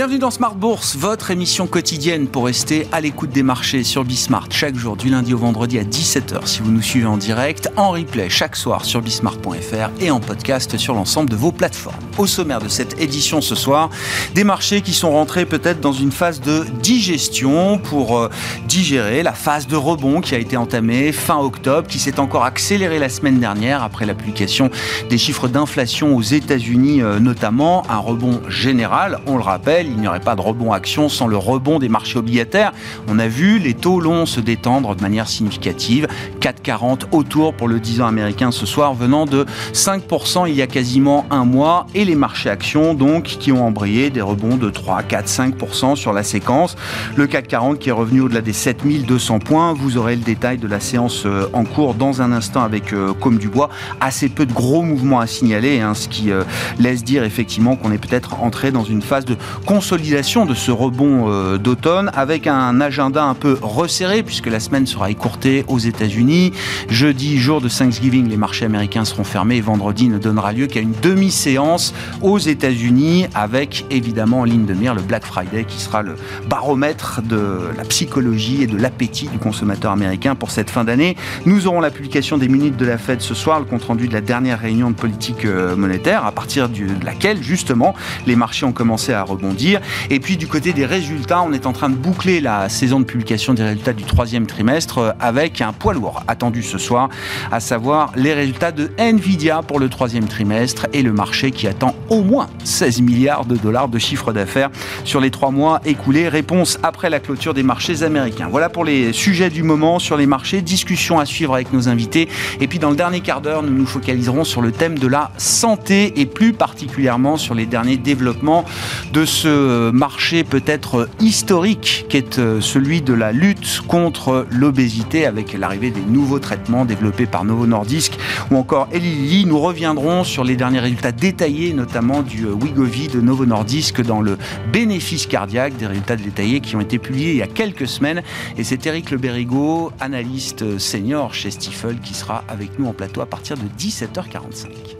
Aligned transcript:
Bienvenue 0.00 0.18
dans 0.18 0.30
Smart 0.30 0.54
Bourse, 0.54 0.96
votre 0.96 1.30
émission 1.30 1.66
quotidienne 1.66 2.26
pour 2.26 2.46
rester 2.46 2.86
à 2.90 3.02
l'écoute 3.02 3.28
des 3.28 3.42
marchés 3.42 3.84
sur 3.84 4.02
Bismart 4.02 4.46
chaque 4.50 4.74
jour 4.74 4.96
du 4.96 5.10
lundi 5.10 5.34
au 5.34 5.36
vendredi 5.36 5.78
à 5.78 5.84
17h 5.84 6.46
si 6.46 6.62
vous 6.62 6.70
nous 6.70 6.80
suivez 6.80 7.04
en 7.04 7.18
direct, 7.18 7.70
en 7.76 7.90
replay 7.90 8.30
chaque 8.30 8.56
soir 8.56 8.86
sur 8.86 9.02
bismart.fr 9.02 9.90
et 10.00 10.10
en 10.10 10.20
podcast 10.20 10.78
sur 10.78 10.94
l'ensemble 10.94 11.28
de 11.28 11.36
vos 11.36 11.52
plateformes. 11.52 11.98
Au 12.16 12.26
sommaire 12.26 12.60
de 12.62 12.68
cette 12.68 12.98
édition 12.98 13.42
ce 13.42 13.54
soir, 13.54 13.90
des 14.34 14.42
marchés 14.42 14.80
qui 14.80 14.94
sont 14.94 15.10
rentrés 15.10 15.44
peut-être 15.44 15.80
dans 15.80 15.92
une 15.92 16.12
phase 16.12 16.40
de 16.40 16.64
digestion 16.80 17.76
pour 17.76 18.16
euh, 18.16 18.30
digérer 18.68 19.22
la 19.22 19.34
phase 19.34 19.66
de 19.66 19.76
rebond 19.76 20.22
qui 20.22 20.34
a 20.34 20.38
été 20.38 20.56
entamée 20.56 21.12
fin 21.12 21.36
octobre, 21.36 21.86
qui 21.86 21.98
s'est 21.98 22.18
encore 22.18 22.44
accélérée 22.44 22.98
la 22.98 23.10
semaine 23.10 23.38
dernière 23.38 23.82
après 23.82 24.06
la 24.06 24.14
publication 24.14 24.70
des 25.10 25.18
chiffres 25.18 25.46
d'inflation 25.46 26.16
aux 26.16 26.22
États-Unis 26.22 27.02
euh, 27.02 27.18
notamment, 27.18 27.82
un 27.90 27.98
rebond 27.98 28.40
général, 28.48 29.20
on 29.26 29.36
le 29.36 29.42
rappelle 29.42 29.89
il 29.90 30.00
n'y 30.00 30.08
aurait 30.08 30.20
pas 30.20 30.36
de 30.36 30.40
rebond 30.40 30.72
action 30.72 31.08
sans 31.08 31.26
le 31.26 31.36
rebond 31.36 31.78
des 31.78 31.88
marchés 31.88 32.18
obligataires. 32.18 32.72
On 33.08 33.18
a 33.18 33.28
vu 33.28 33.58
les 33.58 33.74
taux 33.74 34.00
longs 34.00 34.26
se 34.26 34.40
détendre 34.40 34.94
de 34.94 35.02
manière 35.02 35.28
significative. 35.28 36.06
4,40 36.40 37.02
autour 37.12 37.54
pour 37.54 37.68
le 37.68 37.80
10 37.80 38.00
ans 38.02 38.06
américain 38.06 38.50
ce 38.50 38.66
soir, 38.66 38.94
venant 38.94 39.26
de 39.26 39.46
5% 39.72 40.48
il 40.48 40.54
y 40.54 40.62
a 40.62 40.66
quasiment 40.66 41.26
un 41.30 41.44
mois. 41.44 41.86
Et 41.94 42.04
les 42.04 42.14
marchés 42.14 42.50
actions, 42.50 42.94
donc, 42.94 43.24
qui 43.24 43.52
ont 43.52 43.66
embrayé 43.66 44.10
des 44.10 44.20
rebonds 44.20 44.56
de 44.56 44.70
3, 44.70 45.02
4, 45.02 45.26
5% 45.26 45.96
sur 45.96 46.12
la 46.12 46.22
séquence. 46.22 46.76
Le 47.16 47.26
CAC 47.26 47.48
40 47.48 47.78
qui 47.78 47.88
est 47.88 47.92
revenu 47.92 48.20
au-delà 48.22 48.40
des 48.40 48.52
7200 48.52 49.38
points. 49.40 49.72
Vous 49.72 49.96
aurez 49.96 50.16
le 50.16 50.22
détail 50.22 50.58
de 50.58 50.66
la 50.66 50.80
séance 50.80 51.24
euh, 51.26 51.48
en 51.52 51.64
cours 51.64 51.94
dans 51.94 52.22
un 52.22 52.32
instant 52.32 52.62
avec 52.62 52.92
euh, 52.92 53.12
Comme 53.12 53.38
du 53.38 53.48
Bois. 53.48 53.70
Assez 54.00 54.28
peu 54.28 54.46
de 54.46 54.52
gros 54.52 54.82
mouvements 54.82 55.20
à 55.20 55.26
signaler, 55.26 55.80
hein, 55.80 55.94
ce 55.94 56.08
qui 56.08 56.30
euh, 56.30 56.44
laisse 56.78 57.04
dire 57.04 57.24
effectivement 57.24 57.76
qu'on 57.76 57.92
est 57.92 57.98
peut-être 57.98 58.40
entré 58.40 58.72
dans 58.72 58.84
une 58.84 59.02
phase 59.02 59.24
de 59.24 59.36
consolidation 59.80 60.44
de 60.44 60.52
ce 60.52 60.70
rebond 60.70 61.30
euh, 61.30 61.56
d'automne 61.56 62.10
avec 62.12 62.46
un 62.46 62.82
agenda 62.82 63.24
un 63.24 63.32
peu 63.32 63.56
resserré 63.62 64.22
puisque 64.22 64.48
la 64.48 64.60
semaine 64.60 64.86
sera 64.86 65.10
écourtée 65.10 65.64
aux 65.68 65.78
États-Unis. 65.78 66.52
Jeudi, 66.90 67.38
jour 67.38 67.62
de 67.62 67.70
Thanksgiving, 67.70 68.28
les 68.28 68.36
marchés 68.36 68.66
américains 68.66 69.06
seront 69.06 69.24
fermés 69.24 69.56
et 69.56 69.62
vendredi 69.62 70.10
ne 70.10 70.18
donnera 70.18 70.52
lieu 70.52 70.66
qu'à 70.66 70.80
une 70.80 70.92
demi-séance 71.00 71.94
aux 72.20 72.36
États-Unis 72.36 73.24
avec 73.34 73.86
évidemment 73.88 74.40
en 74.40 74.44
ligne 74.44 74.66
de 74.66 74.74
mire 74.74 74.94
le 74.94 75.00
Black 75.00 75.24
Friday 75.24 75.64
qui 75.64 75.80
sera 75.80 76.02
le 76.02 76.16
baromètre 76.46 77.22
de 77.22 77.60
la 77.74 77.84
psychologie 77.84 78.64
et 78.64 78.66
de 78.66 78.76
l'appétit 78.76 79.28
du 79.28 79.38
consommateur 79.38 79.92
américain 79.92 80.34
pour 80.34 80.50
cette 80.50 80.68
fin 80.68 80.84
d'année. 80.84 81.16
Nous 81.46 81.66
aurons 81.66 81.80
la 81.80 81.90
publication 81.90 82.36
des 82.36 82.48
minutes 82.48 82.76
de 82.76 82.84
la 82.84 82.98
Fed 82.98 83.22
ce 83.22 83.32
soir, 83.32 83.58
le 83.58 83.64
compte-rendu 83.64 84.08
de 84.08 84.12
la 84.12 84.20
dernière 84.20 84.60
réunion 84.60 84.90
de 84.90 84.96
politique 84.96 85.46
euh, 85.46 85.74
monétaire 85.74 86.26
à 86.26 86.32
partir 86.32 86.68
de 86.68 87.02
laquelle 87.02 87.42
justement 87.42 87.94
les 88.26 88.36
marchés 88.36 88.66
ont 88.66 88.72
commencé 88.72 89.14
à 89.14 89.22
rebondir 89.22 89.69
et 90.10 90.20
puis 90.20 90.36
du 90.36 90.46
côté 90.46 90.72
des 90.72 90.86
résultats, 90.86 91.42
on 91.42 91.52
est 91.52 91.66
en 91.66 91.72
train 91.72 91.90
de 91.90 91.94
boucler 91.94 92.40
la 92.40 92.68
saison 92.68 93.00
de 93.00 93.04
publication 93.04 93.54
des 93.54 93.62
résultats 93.62 93.92
du 93.92 94.04
troisième 94.04 94.46
trimestre 94.46 94.98
euh, 94.98 95.12
avec 95.20 95.60
un 95.60 95.72
poids 95.72 95.94
lourd 95.94 96.22
attendu 96.28 96.62
ce 96.62 96.78
soir, 96.78 97.08
à 97.50 97.60
savoir 97.60 98.12
les 98.16 98.34
résultats 98.34 98.72
de 98.72 98.90
Nvidia 98.98 99.62
pour 99.62 99.78
le 99.78 99.88
troisième 99.88 100.26
trimestre 100.26 100.86
et 100.92 101.02
le 101.02 101.12
marché 101.12 101.50
qui 101.50 101.66
attend 101.66 101.94
au 102.08 102.22
moins 102.22 102.48
16 102.64 103.02
milliards 103.02 103.44
de 103.44 103.56
dollars 103.56 103.88
de 103.88 103.98
chiffre 103.98 104.32
d'affaires 104.32 104.70
sur 105.04 105.20
les 105.20 105.30
trois 105.30 105.50
mois 105.50 105.80
écoulés. 105.84 106.28
Réponse 106.28 106.78
après 106.82 107.10
la 107.10 107.20
clôture 107.20 107.54
des 107.54 107.62
marchés 107.62 108.02
américains. 108.02 108.48
Voilà 108.50 108.68
pour 108.68 108.84
les 108.84 109.12
sujets 109.12 109.50
du 109.50 109.62
moment 109.62 109.98
sur 109.98 110.16
les 110.16 110.26
marchés. 110.26 110.62
Discussion 110.62 111.18
à 111.18 111.26
suivre 111.26 111.54
avec 111.54 111.72
nos 111.72 111.88
invités. 111.88 112.28
Et 112.60 112.66
puis 112.66 112.78
dans 112.78 112.90
le 112.90 112.96
dernier 112.96 113.20
quart 113.20 113.40
d'heure, 113.40 113.62
nous 113.62 113.72
nous 113.72 113.86
focaliserons 113.86 114.44
sur 114.44 114.60
le 114.60 114.72
thème 114.72 114.98
de 114.98 115.06
la 115.06 115.30
santé 115.36 116.20
et 116.20 116.26
plus 116.26 116.52
particulièrement 116.52 117.36
sur 117.36 117.54
les 117.54 117.66
derniers 117.66 117.96
développements 117.96 118.64
de 119.12 119.24
ce 119.24 119.59
marché 119.92 120.44
peut-être 120.44 121.08
historique 121.20 122.06
qui 122.08 122.16
est 122.16 122.38
euh, 122.38 122.60
celui 122.60 123.02
de 123.02 123.12
la 123.12 123.32
lutte 123.32 123.80
contre 123.86 124.46
l'obésité 124.50 125.26
avec 125.26 125.52
l'arrivée 125.52 125.90
des 125.90 126.00
nouveaux 126.00 126.38
traitements 126.38 126.84
développés 126.84 127.26
par 127.26 127.44
Novo 127.44 127.66
Nordisk 127.66 128.18
ou 128.50 128.56
encore 128.56 128.88
Eli. 128.92 129.44
Nous 129.46 129.58
reviendrons 129.58 130.24
sur 130.24 130.44
les 130.44 130.56
derniers 130.56 130.80
résultats 130.80 131.12
détaillés, 131.12 131.72
notamment 131.72 132.22
du 132.22 132.46
euh, 132.46 132.52
Wigovi 132.52 133.08
de 133.08 133.20
Novo 133.20 133.46
Nordisk 133.46 134.00
dans 134.02 134.20
le 134.20 134.38
bénéfice 134.72 135.26
cardiaque, 135.26 135.76
des 135.76 135.86
résultats 135.86 136.16
détaillés 136.16 136.60
qui 136.60 136.76
ont 136.76 136.80
été 136.80 136.98
publiés 136.98 137.30
il 137.30 137.36
y 137.36 137.42
a 137.42 137.46
quelques 137.46 137.88
semaines. 137.88 138.22
Et 138.56 138.64
c'est 138.64 138.86
Eric 138.86 139.10
Leberigo, 139.10 139.92
analyste 140.00 140.78
senior 140.78 141.34
chez 141.34 141.50
Stifel, 141.50 141.98
qui 142.00 142.14
sera 142.14 142.44
avec 142.48 142.78
nous 142.78 142.86
en 142.86 142.92
plateau 142.92 143.20
à 143.20 143.26
partir 143.26 143.56
de 143.56 143.64
17h45. 143.78 144.99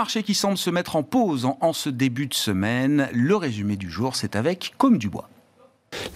Des 0.00 0.02
marchés 0.04 0.22
qui 0.22 0.32
semblent 0.32 0.56
se 0.56 0.70
mettre 0.70 0.96
en 0.96 1.02
pause 1.02 1.44
en, 1.44 1.74
ce 1.74 1.90
début 1.90 2.26
de 2.26 2.32
semaine. 2.32 3.10
Le 3.12 3.36
résumé 3.36 3.76
du 3.76 3.90
jour, 3.90 4.16
c'est 4.16 4.34
avec 4.34 4.72
Comme 4.78 4.96
du 4.96 5.10
Bois. 5.10 5.28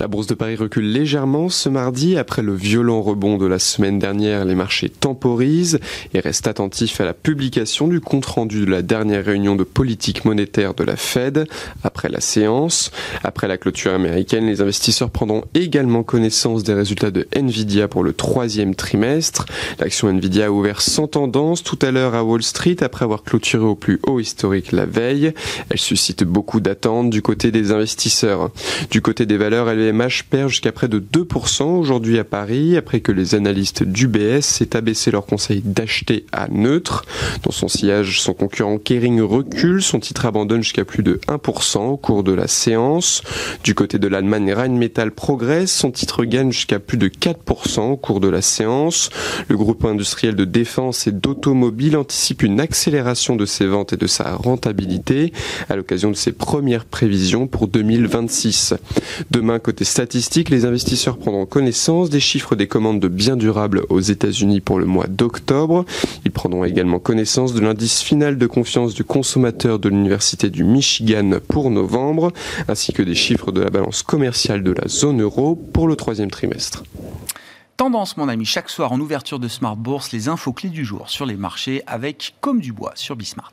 La 0.01 0.09
bourse 0.09 0.27
de 0.27 0.35
Paris 0.35 0.57
recule 0.57 0.93
légèrement 0.93 1.49
ce 1.49 1.69
mardi. 1.69 2.19
Après 2.19 2.43
le 2.43 2.55
violent 2.55 3.01
rebond 3.01 3.39
de 3.39 3.47
la 3.47 3.59
semaine 3.59 3.99
dernière, 3.99 4.45
les 4.45 4.55
marchés 4.55 4.89
temporisent 4.89 5.79
et 6.13 6.21
restent 6.21 6.47
attentifs 6.47 7.01
à 7.01 7.05
la 7.05 7.15
publication 7.15 7.89
du 7.89 8.01
compte-rendu 8.01 8.67
de 8.67 8.71
la 8.71 8.83
dernière 8.83 9.25
réunion 9.25 9.57
de 9.57 9.65
politique 9.65 10.25
monétaire 10.25 10.75
de 10.75 10.85
la 10.85 10.97
Fed 10.97 11.47
après 11.85 12.09
la 12.09 12.21
séance. 12.21 12.91
Après 13.23 13.49
la 13.49 13.57
clôture 13.57 13.95
américaine, 13.95 14.47
les 14.47 14.61
investisseurs 14.61 15.11
prendront 15.11 15.45
également 15.55 16.03
connaissance 16.03 16.65
des 16.65 16.75
résultats 16.75 17.11
de 17.11 17.27
Nvidia 17.35 17.89
pour 17.89 18.03
le 18.03 18.13
troisième 18.13 18.75
trimestre. 18.75 19.47
L'action 19.79 20.09
Nvidia 20.09 20.47
a 20.47 20.51
ouvert 20.51 20.83
sans 20.83 21.07
tendance 21.07 21.63
tout 21.63 21.79
à 21.83 21.91
l'heure 21.91 22.15
à 22.15 22.25
Wall 22.25 22.43
Street 22.43 22.77
après 22.83 23.05
avoir 23.05 23.23
clôturé 23.23 23.65
au 23.65 23.75
plus 23.75 24.01
haut 24.07 24.21
historique 24.21 24.73
la 24.73 24.87
veille. 24.87 25.33
Elle 25.71 25.79
suscite 25.79 26.25
beaucoup 26.25 26.61
d'attentes 26.61 27.11
du 27.11 27.23
côté 27.23 27.51
des 27.51 27.71
investisseurs. 27.71 28.51
Du 28.91 29.01
côté 29.01 29.25
des 29.25 29.37
valeurs, 29.37 29.64
elle 29.69 29.79
LVMH 29.79 30.25
perd 30.31 30.49
jusqu'à 30.49 30.73
près 30.73 30.89
de 30.89 30.99
2% 30.99 31.63
aujourd'hui 31.65 32.19
à 32.19 32.25
Paris, 32.25 32.77
après 32.77 33.01
que 33.01 33.13
les 33.13 33.35
analystes 33.35 33.83
d'UBS 33.83 34.41
s'est 34.41 34.77
abaissé 34.77 35.11
leur 35.11 35.27
conseil 35.27 35.63
d'acheter 35.65 36.27
à 36.33 36.49
neutre. 36.49 37.05
Dans 37.43 37.51
son 37.51 37.69
sillage, 37.69 38.21
son 38.21 38.35
concurrent 38.35 38.79
Kering 38.79 39.21
recule, 39.21 39.83
son 39.83 40.01
titre 40.01 40.27
abandonne 40.27 40.63
jusqu'à 40.63 40.85
plus 40.85 41.03
de 41.03 41.21
1% 41.29 41.79
au 41.79 41.97
cours 41.97 42.25
de 42.25 42.33
la 42.33 42.49
séance. 42.49 43.23
Du 43.63 43.75
côté 43.75 43.99
de 43.99 44.09
l'Allemagne, 44.09 44.53
Rheinmetall 44.53 45.11
progresse, 45.11 45.73
son 45.73 45.91
titre 45.91 46.25
gagne 46.25 46.53
jusqu'à 46.53 46.79
plus 46.79 46.99
de 46.99 47.09
4% 47.09 47.93
au 47.93 47.97
cours 47.97 48.21
de 48.21 48.29
la 48.29 48.43
séance. 48.43 49.11
Le 49.49 49.57
groupe 49.57 49.85
industriel 49.85 50.35
de 50.37 50.45
défense 50.45 51.07
et 51.07 51.13
d'automobile 51.13 51.97
anticipe 51.97 52.43
une 52.43 52.61
accélération 52.61 53.37
de 53.37 53.47
ses 53.47 53.67
ventes 53.67 53.93
et 53.93 53.97
de 53.97 54.07
sa 54.07 54.35
rentabilité 54.35 55.33
à 55.69 55.77
l'occasion 55.77 56.11
de 56.11 56.17
ses 56.17 56.33
premières 56.33 56.85
prévisions 56.85 57.47
pour 57.47 57.69
2026. 57.69 58.75
Demain, 59.31 59.54
côté 59.59 59.85
statistique, 59.85 60.51
les 60.51 60.65
investisseurs 60.65 61.17
prendront 61.17 61.47
connaissance 61.47 62.11
des 62.11 62.21
chiffres 62.21 62.57
des 62.57 62.67
commandes 62.67 63.01
de 63.01 63.09
biens 63.09 63.37
durables 63.37 63.83
aux 63.89 64.01
États-Unis 64.01 64.61
pour 64.61 64.79
le 64.79 64.87
mois 64.87 65.07
d'octobre. 65.07 65.85
Ils 66.25 66.31
prendront 66.31 66.65
également 66.65 66.99
connaissance 66.99 67.55
de 67.55 67.61
l'indice 67.61 68.03
final 68.03 68.39
de 68.39 68.47
confiance 68.47 68.95
du 68.95 69.05
consommateur 69.05 69.79
de 69.79 69.89
l'Université 69.89 70.51
du 70.51 70.65
Michigan 70.65 71.39
pour 71.49 71.71
novembre, 71.71 72.33
ainsi 72.69 72.93
que 72.93 73.03
des 73.03 73.15
chiffres 73.15 73.53
de 73.53 73.61
la 73.61 73.71
balance 73.71 74.03
commerciale 74.03 74.63
de 74.63 74.73
la 74.73 74.89
zone 74.89 75.23
euro 75.23 75.55
pour 75.57 75.89
le 75.89 75.97
troisième 75.97 76.31
trimestre. 76.31 76.85
Tendance, 77.77 78.17
mon 78.17 78.29
ami, 78.29 78.45
chaque 78.45 78.71
soir 78.71 78.93
en 78.93 79.01
ouverture 79.01 79.41
de 79.41 79.49
Smart 79.49 79.77
Bourse, 79.77 80.13
les 80.13 80.29
infos 80.29 80.53
clés 80.53 80.71
du 80.71 80.85
jour 80.85 81.11
sur 81.11 81.27
les 81.27 81.37
marchés 81.37 81.83
avec 81.87 82.35
Comme 82.41 82.61
du 82.61 82.73
Bois 82.73 82.93
sur 82.95 83.17
Bismart. 83.17 83.53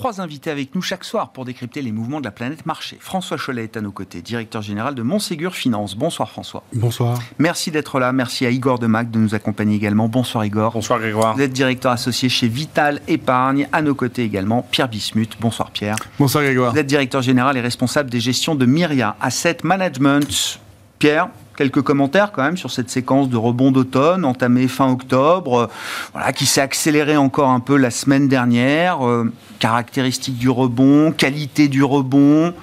Trois 0.00 0.22
invités 0.22 0.50
avec 0.50 0.74
nous 0.74 0.80
chaque 0.80 1.04
soir 1.04 1.28
pour 1.28 1.44
décrypter 1.44 1.82
les 1.82 1.92
mouvements 1.92 2.20
de 2.20 2.24
la 2.24 2.30
planète 2.30 2.64
marché. 2.64 2.96
François 3.00 3.36
Cholet 3.36 3.64
est 3.64 3.76
à 3.76 3.82
nos 3.82 3.92
côtés, 3.92 4.22
directeur 4.22 4.62
général 4.62 4.94
de 4.94 5.02
Montségur 5.02 5.54
Finance. 5.54 5.94
Bonsoir 5.94 6.30
François. 6.30 6.62
Bonsoir. 6.72 7.18
Merci 7.38 7.70
d'être 7.70 8.00
là. 8.00 8.10
Merci 8.10 8.46
à 8.46 8.50
Igor 8.50 8.78
Demac 8.78 9.10
de 9.10 9.18
nous 9.18 9.34
accompagner 9.34 9.76
également. 9.76 10.08
Bonsoir 10.08 10.46
Igor. 10.46 10.72
Bonsoir 10.72 11.00
Grégoire. 11.00 11.36
Vous 11.36 11.42
êtes 11.42 11.52
directeur 11.52 11.92
associé 11.92 12.30
chez 12.30 12.48
Vital 12.48 13.02
Épargne. 13.08 13.68
À 13.72 13.82
nos 13.82 13.94
côtés 13.94 14.22
également 14.22 14.62
Pierre 14.70 14.88
Bismuth. 14.88 15.36
Bonsoir 15.38 15.70
Pierre. 15.70 15.96
Bonsoir 16.18 16.44
Grégoire. 16.44 16.72
Vous 16.72 16.78
êtes 16.78 16.86
directeur 16.86 17.20
général 17.20 17.58
et 17.58 17.60
responsable 17.60 18.08
des 18.08 18.20
gestions 18.20 18.54
de 18.54 18.64
Myria 18.64 19.16
Asset 19.20 19.58
Management. 19.64 20.60
Pierre, 20.98 21.28
quelques 21.60 21.82
commentaires 21.82 22.32
quand 22.32 22.42
même 22.42 22.56
sur 22.56 22.70
cette 22.70 22.88
séquence 22.88 23.28
de 23.28 23.36
rebond 23.36 23.70
d'automne 23.70 24.24
entamée 24.24 24.66
fin 24.66 24.90
octobre, 24.90 25.58
euh, 25.58 25.66
voilà, 26.14 26.32
qui 26.32 26.46
s'est 26.46 26.62
accélérée 26.62 27.18
encore 27.18 27.50
un 27.50 27.60
peu 27.60 27.76
la 27.76 27.90
semaine 27.90 28.28
dernière. 28.28 29.06
Euh, 29.06 29.30
caractéristiques 29.58 30.38
du 30.38 30.48
rebond, 30.48 31.12
qualité 31.12 31.68
du 31.68 31.84
rebond, 31.84 32.54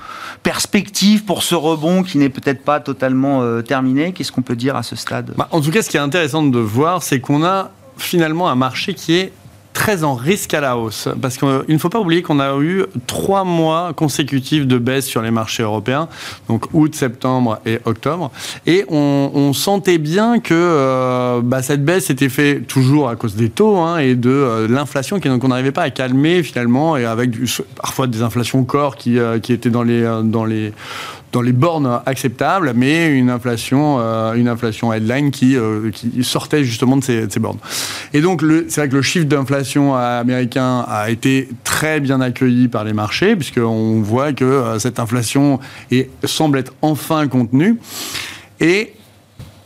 perspective 0.41 1.25
pour 1.25 1.43
ce 1.43 1.53
rebond 1.53 2.01
qui 2.01 2.17
n'est 2.17 2.29
peut-être 2.29 2.63
pas 2.63 2.79
totalement 2.79 3.43
euh, 3.43 3.61
terminé. 3.61 4.13
Qu'est-ce 4.13 4.31
qu'on 4.31 4.41
peut 4.41 4.55
dire 4.55 4.75
à 4.75 4.81
ce 4.81 4.95
stade? 4.95 5.35
Bah, 5.37 5.47
En 5.51 5.61
tout 5.61 5.69
cas, 5.69 5.83
ce 5.83 5.89
qui 5.89 5.97
est 5.97 5.99
intéressant 5.99 6.41
de 6.41 6.57
voir, 6.57 7.03
c'est 7.03 7.19
qu'on 7.19 7.43
a 7.43 7.69
finalement 7.97 8.49
un 8.49 8.55
marché 8.55 8.95
qui 8.95 9.13
est 9.13 9.31
très 9.77 10.03
en 10.03 10.15
risque 10.15 10.55
à 10.55 10.59
la 10.59 10.75
hausse. 10.75 11.07
Parce 11.21 11.37
qu'il 11.37 11.47
ne 11.69 11.77
faut 11.77 11.89
pas 11.89 11.99
oublier 11.99 12.23
qu'on 12.23 12.39
a 12.39 12.57
eu 12.59 12.83
trois 13.05 13.43
mois 13.43 13.93
consécutifs 13.93 14.65
de 14.65 14.79
baisse 14.79 15.05
sur 15.05 15.21
les 15.21 15.29
marchés 15.29 15.61
européens, 15.61 16.09
donc 16.49 16.65
août, 16.73 16.95
septembre 16.95 17.59
et 17.63 17.77
octobre. 17.85 18.31
Et 18.65 18.85
on, 18.89 19.53
sentait 19.53 19.99
bien 19.99 20.39
que 20.39 20.53
euh, 20.55 21.41
bah, 21.43 21.61
cette 21.61 21.85
baisse 21.85 22.09
était 22.09 22.27
faite 22.27 22.65
toujours 22.65 23.07
à 23.07 23.15
cause 23.15 23.35
des 23.35 23.49
taux 23.49 23.77
hein, 23.77 23.99
et 23.99 24.15
de 24.15 24.29
euh, 24.29 24.67
l'inflation 24.67 25.19
qu'on 25.19 25.47
n'arrivait 25.47 25.71
pas 25.71 25.83
à 25.83 25.89
calmer 25.91 26.41
finalement, 26.41 26.97
et 26.97 27.05
avec 27.05 27.31
parfois 27.75 28.07
des 28.07 28.23
inflations 28.23 28.63
corps 28.63 28.95
qui, 28.95 29.19
euh, 29.19 29.37
qui 29.39 29.53
étaient 29.53 29.69
dans 29.69 29.83
les, 29.83 30.01
dans 30.23 30.45
les 30.45 30.73
dans 31.31 31.41
les 31.41 31.51
bornes 31.51 32.01
acceptables, 32.05 32.73
mais 32.75 33.07
une 33.09 33.29
inflation, 33.29 33.97
euh, 33.99 34.33
une 34.33 34.47
inflation 34.47 34.93
headline 34.93 35.31
qui, 35.31 35.57
euh, 35.57 35.91
qui 35.91 36.23
sortait 36.23 36.63
justement 36.63 36.97
de 36.97 37.03
ces, 37.03 37.39
bornes. 37.39 37.59
Et 38.13 38.21
donc, 38.21 38.43
c'est 38.69 38.81
vrai 38.81 38.89
que 38.89 38.95
le 38.95 39.01
chiffre 39.01 39.25
d'inflation 39.25 39.95
américain 39.95 40.85
a 40.87 41.09
été 41.09 41.49
très 41.63 41.99
bien 41.99 42.21
accueilli 42.21 42.67
par 42.67 42.83
les 42.83 42.93
marchés, 42.93 43.35
puisqu'on 43.35 44.01
voit 44.01 44.33
que 44.33 44.45
euh, 44.45 44.79
cette 44.79 44.99
inflation 44.99 45.59
semble 46.23 46.59
être 46.59 46.73
enfin 46.81 47.27
contenue. 47.27 47.77
Et 48.59 48.93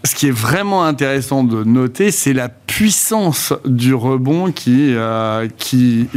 ce 0.04 0.16
qui 0.16 0.28
est 0.28 0.36
vraiment 0.36 0.84
intéressant 0.84 1.44
de 1.44 1.64
noter, 1.64 2.12
c'est 2.12 2.34
la 2.34 2.50
puissance 2.72 3.54
du 3.66 3.94
rebond 3.94 4.54
qui, 4.54 4.94
euh, 4.96 5.50
qui 5.58 6.08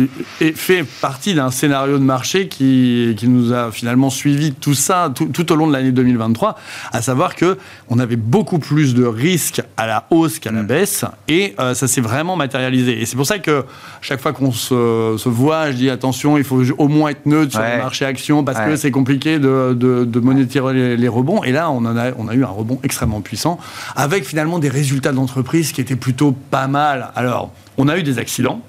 est, 0.41 0.57
fait 0.57 0.85
partie 0.85 1.35
d'un 1.35 1.51
scénario 1.51 1.99
de 1.99 2.05
marché 2.05 2.47
qui, 2.47 3.13
qui 3.17 3.27
nous 3.27 3.53
a 3.53 3.73
finalement 3.73 4.09
suivi 4.09 4.53
tout 4.53 4.75
ça 4.75 5.11
tout, 5.13 5.27
tout 5.27 5.51
au 5.51 5.57
long 5.57 5.67
de 5.67 5.73
l'année 5.73 5.91
2023, 5.91 6.57
à 6.93 7.03
savoir 7.03 7.35
que 7.35 7.59
on 7.89 7.99
avait 7.99 8.15
beaucoup 8.15 8.61
plus 8.61 8.95
de 8.95 9.05
risques 9.05 9.63
à 9.77 9.89
la 9.89 10.07
hausse 10.11 10.39
qu'à 10.39 10.53
la 10.53 10.63
mm. 10.63 10.67
baisse, 10.67 11.05
et 11.27 11.57
euh, 11.59 11.75
ça 11.75 11.89
s'est 11.89 12.01
vraiment 12.01 12.37
matérialisé. 12.37 13.03
Et 13.03 13.05
c'est 13.05 13.17
pour 13.17 13.27
ça 13.27 13.41
que 13.41 13.65
chaque 14.01 14.21
fois 14.21 14.33
qu'on 14.33 14.53
se, 14.53 15.17
se, 15.19 15.29
voit, 15.29 15.73
je 15.73 15.77
dis 15.77 15.91
attention, 15.91 16.39
il 16.39 16.45
faut 16.45 16.63
au 16.79 16.87
moins 16.87 17.11
être 17.11 17.27
neutre 17.27 17.51
sur 17.51 17.63
le 17.63 17.79
marché 17.79 18.05
action 18.05 18.45
parce 18.45 18.61
que 18.61 18.77
c'est 18.77 18.93
compliqué 18.93 19.41
de, 19.41 19.75
de, 19.75 20.05
de 20.05 20.21
monétiser 20.21 20.61
les, 20.73 20.97
les, 20.97 21.09
rebonds. 21.09 21.43
Et 21.43 21.51
là, 21.51 21.69
on, 21.73 21.79
en 21.79 21.97
a, 21.97 22.13
on 22.17 22.29
a 22.29 22.35
eu 22.35 22.45
un 22.45 22.49
rebond 22.49 22.79
extrêmement 22.85 23.23
puissant 23.23 23.59
avec 23.97 24.25
finalement 24.25 24.61
des 24.61 24.69
résultats 24.69 25.11
d'entreprise 25.11 25.73
qui 25.73 25.81
étaient 25.81 25.97
plutôt 25.97 26.37
pas 26.51 26.67
mal. 26.67 27.11
Alors, 27.15 27.51
on 27.77 27.89
a 27.89 27.99
eu 27.99 28.03
des 28.03 28.19
accidents. 28.19 28.61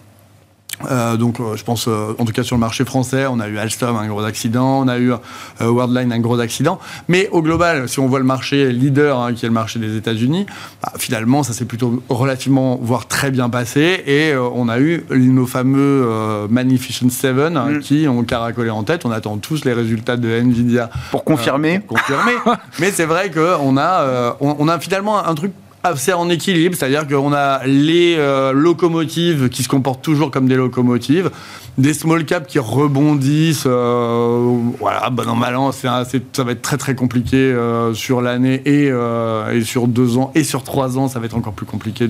Euh, 0.91 1.15
donc, 1.15 1.39
euh, 1.39 1.55
je 1.55 1.63
pense, 1.63 1.87
euh, 1.87 2.15
en 2.17 2.25
tout 2.25 2.33
cas 2.33 2.43
sur 2.43 2.55
le 2.55 2.59
marché 2.59 2.83
français, 2.85 3.25
on 3.27 3.39
a 3.39 3.47
eu 3.47 3.57
Alstom 3.57 3.95
un 3.95 4.07
gros 4.07 4.23
accident, 4.23 4.81
on 4.81 4.87
a 4.87 4.97
eu 4.97 5.13
Worldline 5.61 6.11
un 6.11 6.19
gros 6.19 6.39
accident. 6.39 6.79
Mais 7.07 7.29
au 7.31 7.41
global, 7.41 7.87
si 7.87 7.99
on 7.99 8.07
voit 8.07 8.19
le 8.19 8.25
marché 8.25 8.71
leader, 8.71 9.19
hein, 9.19 9.33
qui 9.33 9.45
est 9.45 9.47
le 9.47 9.53
marché 9.53 9.79
des 9.79 9.95
États-Unis, 9.95 10.45
bah, 10.83 10.91
finalement, 10.97 11.43
ça 11.43 11.53
s'est 11.53 11.65
plutôt 11.65 12.03
relativement, 12.09 12.77
voire 12.81 13.07
très 13.07 13.31
bien 13.31 13.49
passé. 13.49 14.03
Et 14.05 14.33
on 14.35 14.67
a 14.67 14.79
eu 14.79 15.05
nos 15.11 15.45
fameux 15.45 16.07
Magnificent 16.49 17.09
Seven 17.09 17.57
hein, 17.57 17.69
mm. 17.71 17.79
qui 17.79 18.07
ont 18.07 18.23
caracolé 18.23 18.69
en 18.69 18.83
tête. 18.83 19.05
On 19.05 19.11
attend 19.11 19.37
tous 19.37 19.65
les 19.65 19.73
résultats 19.73 20.17
de 20.17 20.27
Nvidia 20.27 20.89
pour 21.11 21.23
confirmer. 21.23 21.79
Pour 21.79 21.97
confirmer. 21.97 22.33
Mais 22.79 22.91
c'est 22.91 23.05
vrai 23.05 23.31
qu'on 23.31 23.77
a, 23.77 24.35
on 24.41 24.67
a 24.67 24.79
finalement 24.79 25.25
un 25.25 25.35
truc 25.35 25.53
c'est 25.95 26.13
en 26.13 26.29
équilibre, 26.29 26.75
c'est-à-dire 26.75 27.07
qu'on 27.07 27.33
a 27.33 27.65
les 27.65 28.15
euh, 28.17 28.51
locomotives 28.51 29.49
qui 29.49 29.63
se 29.63 29.67
comportent 29.67 30.01
toujours 30.01 30.31
comme 30.31 30.47
des 30.47 30.55
locomotives, 30.55 31.29
des 31.77 31.93
small 31.93 32.25
caps 32.25 32.47
qui 32.47 32.59
rebondissent. 32.59 33.65
Euh, 33.67 34.57
voilà, 34.79 35.09
bon 35.09 35.27
an, 35.29 35.35
mal 35.35 35.55
an, 35.55 35.71
ça 35.71 36.03
va 36.37 36.51
être 36.51 36.61
très 36.61 36.77
très 36.77 36.95
compliqué 36.95 37.37
euh, 37.37 37.93
sur 37.93 38.21
l'année 38.21 38.61
et, 38.65 38.87
et, 38.87 39.63
sur 39.63 39.87
deux 39.87 40.17
ans 40.17 40.31
et 40.35 40.43
sur 40.43 40.63
trois 40.63 40.97
ans, 40.97 41.07
ça 41.07 41.19
va 41.19 41.25
être 41.25 41.37
encore 41.37 41.53
plus 41.53 41.65
compliqué 41.65 42.09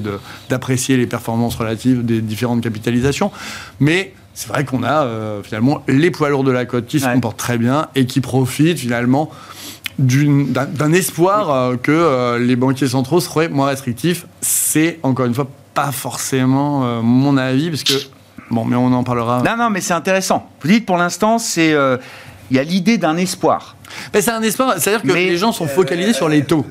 d'apprécier 0.50 0.98
les 0.98 1.08
performances 1.08 1.56
relatives 1.56 2.06
des 2.06 2.22
différentes 2.22 2.62
capitalisations. 2.62 3.32
Mais 3.80 4.14
c'est 4.34 4.50
vrai 4.50 4.66
qu'on 4.66 4.84
a 4.84 5.08
finalement 5.44 5.84
les 5.88 6.12
poids 6.12 6.30
lourds 6.30 6.44
de 6.44 6.52
la 6.52 6.66
côte 6.66 6.86
qui 6.86 7.00
se 7.00 7.08
comportent 7.08 7.38
très 7.38 7.58
bien 7.58 7.88
et 7.96 8.06
qui 8.06 8.22
profitent 8.22 8.80
finalement 8.80 9.30
d'un 9.98 10.94
espoir 10.94 11.50
euh, 11.50 11.76
que 11.78 11.92
euh, 11.92 12.38
les 12.40 12.56
banquiers 12.56 12.88
centraux 12.88 13.22
seraient 13.22 13.50
moins 13.50 13.68
restrictifs. 13.68 14.26
C'est, 14.42 15.00
encore 15.04 15.26
une 15.26 15.34
fois, 15.34 15.48
pas 15.74 15.92
forcément 15.92 16.86
euh, 16.86 17.02
mon 17.02 17.38
avis, 17.38 17.70
parce 17.70 17.84
que... 17.84 17.94
Bon, 18.52 18.64
mais 18.64 18.76
on 18.76 18.94
en 18.94 19.04
parlera. 19.04 19.42
Non, 19.44 19.58
non, 19.58 19.70
mais 19.70 19.82
c'est 19.82 19.94
intéressant. 19.94 20.50
Vous 20.62 20.68
dites, 20.68 20.86
pour 20.86 20.98
l'instant, 20.98 21.40
c'est... 21.40 21.76
Il 22.52 22.58
y 22.58 22.60
a 22.60 22.64
l'idée 22.64 23.00
d'un 23.00 23.18
espoir. 23.18 23.76
Mais 24.14 24.22
c'est 24.22 24.30
un 24.30 24.42
espoir, 24.44 24.76
c'est-à-dire 24.78 25.02
que 25.02 25.16
les 25.16 25.36
gens 25.36 25.52
sont 25.52 25.68
focalisés 25.68 26.14
sur 26.14 26.30
les 26.30 26.44
taux. 26.44 26.64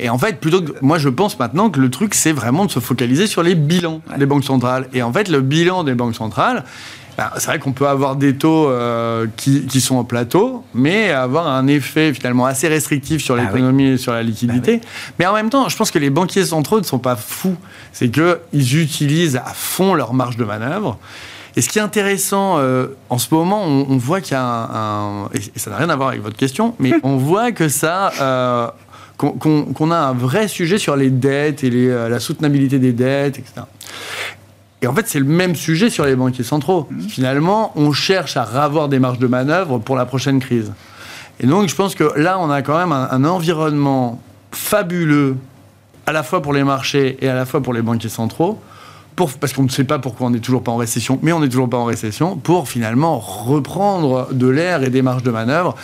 Et 0.00 0.10
en 0.10 0.18
fait, 0.18 0.40
plutôt 0.40 0.60
que, 0.60 0.72
moi, 0.82 0.98
je 0.98 1.08
pense 1.08 1.38
maintenant 1.38 1.70
que 1.70 1.78
le 1.78 1.88
truc, 1.88 2.14
c'est 2.14 2.32
vraiment 2.32 2.66
de 2.66 2.70
se 2.72 2.80
focaliser 2.80 3.28
sur 3.28 3.44
les 3.44 3.54
bilans 3.54 4.00
des 4.18 4.26
banques 4.26 4.42
centrales. 4.42 4.88
Et 4.92 5.02
en 5.02 5.12
fait, 5.12 5.28
le 5.28 5.40
bilan 5.40 5.84
des 5.84 5.94
banques 5.94 6.16
centrales, 6.16 6.64
ben, 7.16 7.30
c'est 7.36 7.46
vrai 7.46 7.58
qu'on 7.58 7.72
peut 7.72 7.86
avoir 7.86 8.16
des 8.16 8.36
taux 8.36 8.68
euh, 8.68 9.26
qui, 9.36 9.66
qui, 9.66 9.80
sont 9.80 9.96
en 9.96 10.04
plateau, 10.04 10.64
mais 10.74 11.10
avoir 11.10 11.46
un 11.46 11.66
effet 11.68 12.12
finalement 12.12 12.44
assez 12.44 12.66
restrictif 12.66 13.22
sur 13.22 13.36
ah 13.36 13.42
l'économie 13.42 13.90
et 13.90 13.98
sur 13.98 14.12
la 14.12 14.22
liquidité. 14.22 14.80
Ah 14.82 14.86
mais 15.18 15.26
en 15.26 15.34
même 15.34 15.50
temps, 15.50 15.68
je 15.68 15.76
pense 15.76 15.90
que 15.90 15.98
les 15.98 16.10
banquiers 16.10 16.46
centraux 16.46 16.80
ne 16.80 16.84
sont 16.84 16.98
pas 16.98 17.14
fous. 17.14 17.56
C'est 17.92 18.10
qu'ils 18.10 18.78
utilisent 18.80 19.36
à 19.36 19.52
fond 19.54 19.94
leur 19.94 20.12
marge 20.12 20.36
de 20.36 20.44
manœuvre. 20.44 20.98
Et 21.56 21.60
ce 21.60 21.68
qui 21.68 21.78
est 21.78 21.82
intéressant, 21.82 22.58
euh, 22.58 22.88
en 23.10 23.18
ce 23.18 23.32
moment, 23.32 23.62
on, 23.64 23.96
voit 23.96 24.20
qu'il 24.20 24.32
y 24.32 24.36
a 24.36 24.42
un, 24.42 25.28
Et 25.34 25.58
ça 25.58 25.70
n'a 25.70 25.76
rien 25.76 25.88
à 25.88 25.94
voir 25.94 26.08
avec 26.08 26.20
votre 26.20 26.36
question, 26.36 26.74
mais 26.80 26.92
on 27.04 27.16
voit 27.16 27.52
que 27.52 27.68
ça... 27.68 28.12
Euh, 28.20 28.68
qu'on 29.16 29.90
a 29.92 29.96
un 29.96 30.12
vrai 30.12 30.48
sujet 30.48 30.76
sur 30.76 30.96
les 30.96 31.08
dettes 31.08 31.62
et 31.62 31.70
les, 31.70 31.86
la 31.86 32.18
soutenabilité 32.18 32.80
des 32.80 32.92
dettes, 32.92 33.38
etc. 33.38 33.62
Et 34.84 34.86
en 34.86 34.94
fait, 34.94 35.08
c'est 35.08 35.18
le 35.18 35.24
même 35.24 35.54
sujet 35.54 35.88
sur 35.88 36.04
les 36.04 36.14
banquiers 36.14 36.44
centraux. 36.44 36.86
Mmh. 36.90 37.00
Finalement, 37.08 37.72
on 37.74 37.92
cherche 37.92 38.36
à 38.36 38.44
ravoir 38.44 38.90
des 38.90 38.98
marges 38.98 39.18
de 39.18 39.26
manœuvre 39.26 39.78
pour 39.78 39.96
la 39.96 40.04
prochaine 40.04 40.40
crise. 40.40 40.74
Et 41.40 41.46
donc, 41.46 41.70
je 41.70 41.74
pense 41.74 41.94
que 41.94 42.04
là, 42.20 42.38
on 42.38 42.50
a 42.50 42.60
quand 42.60 42.76
même 42.76 42.92
un, 42.92 43.24
environnement 43.24 44.20
fabuleux, 44.52 45.36
à 46.04 46.12
la 46.12 46.22
fois 46.22 46.42
pour 46.42 46.52
les 46.52 46.64
marchés 46.64 47.16
et 47.22 47.28
à 47.30 47.34
la 47.34 47.46
fois 47.46 47.62
pour 47.62 47.72
les 47.72 47.80
banquiers 47.80 48.10
centraux, 48.10 48.60
pour, 49.16 49.32
parce 49.32 49.54
qu'on 49.54 49.62
ne 49.62 49.70
sait 49.70 49.84
pas 49.84 49.98
pourquoi 49.98 50.26
on 50.26 50.30
n'est 50.30 50.38
toujours 50.38 50.62
pas 50.62 50.72
en 50.72 50.76
récession, 50.76 51.18
mais 51.22 51.32
on 51.32 51.40
n'est 51.40 51.48
toujours 51.48 51.70
pas 51.70 51.78
en 51.78 51.86
récession, 51.86 52.36
pour 52.36 52.68
finalement 52.68 53.18
reprendre 53.18 54.28
de 54.32 54.48
l'air 54.48 54.82
et 54.82 54.90
des 54.90 55.00
marges 55.00 55.22
de 55.22 55.30
manœuvre. 55.30 55.76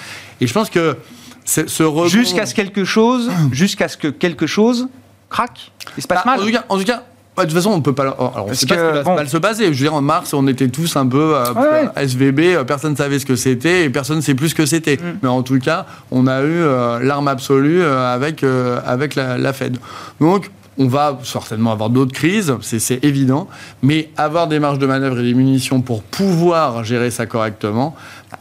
Et 0.42 0.46
je 0.46 0.52
pense 0.52 0.68
que 0.68 0.98
ce 1.46 1.82
rebond... 1.82 2.06
Jusqu'à 2.06 2.44
ce 2.44 2.54
quelque 2.54 2.84
chose, 2.84 3.30
jusqu'à 3.50 3.88
ce 3.88 3.96
que 3.96 4.08
quelque 4.08 4.46
chose 4.46 4.88
craque 5.30 5.72
Il 5.96 6.02
se 6.02 6.06
passe 6.06 6.18
bah, 6.18 6.36
mal 6.36 6.64
en 6.68 6.76
tout 6.78 6.84
cas 6.84 7.04
de 7.44 7.50
toute 7.50 7.58
façon, 7.58 7.70
on 7.70 7.80
peut 7.80 7.92
pas. 7.92 8.02
Alors, 8.02 8.46
on 8.48 8.54
sait 8.54 8.66
pas 8.66 8.76
ce 8.76 8.98
qui 8.98 9.04
va 9.04 9.14
mal 9.14 9.28
se 9.28 9.36
passer. 9.36 9.64
Je 9.64 9.70
veux 9.70 9.74
dire, 9.76 9.94
en 9.94 10.02
mars, 10.02 10.32
on 10.34 10.46
était 10.48 10.68
tous 10.68 10.96
un 10.96 11.06
peu 11.06 11.34
euh, 11.36 11.86
SVB. 11.96 12.40
Euh, 12.40 12.64
personne 12.64 12.92
ne 12.92 12.96
savait 12.96 13.18
ce 13.18 13.26
que 13.26 13.36
c'était 13.36 13.84
et 13.84 13.90
personne 13.90 14.16
ne 14.16 14.22
sait 14.22 14.34
plus 14.34 14.50
ce 14.50 14.54
que 14.54 14.66
c'était. 14.66 14.96
Mm. 14.96 15.18
Mais 15.22 15.28
en 15.28 15.42
tout 15.42 15.58
cas, 15.58 15.86
on 16.10 16.26
a 16.26 16.42
eu 16.42 16.46
euh, 16.46 16.98
l'arme 17.00 17.28
absolue 17.28 17.82
avec 17.82 18.44
avec 18.44 19.14
la, 19.14 19.52
Fed. 19.52 19.78
Donc, 20.20 20.50
on 20.78 20.86
va 20.86 21.18
certainement 21.24 21.72
avoir 21.72 21.90
d'autres 21.90 22.12
crises, 22.12 22.54
c'est 22.62 23.04
évident, 23.04 23.48
mais 23.82 24.08
avoir 24.16 24.48
des 24.48 24.58
marges 24.58 24.78
de 24.78 24.86
manœuvre 24.86 25.18
et 25.18 25.22
des 25.24 25.34
munitions 25.34 25.82
pour 25.82 26.02
pouvoir 26.02 26.84
gérer 26.84 27.10
ça 27.10 27.26
correctement, 27.26 27.94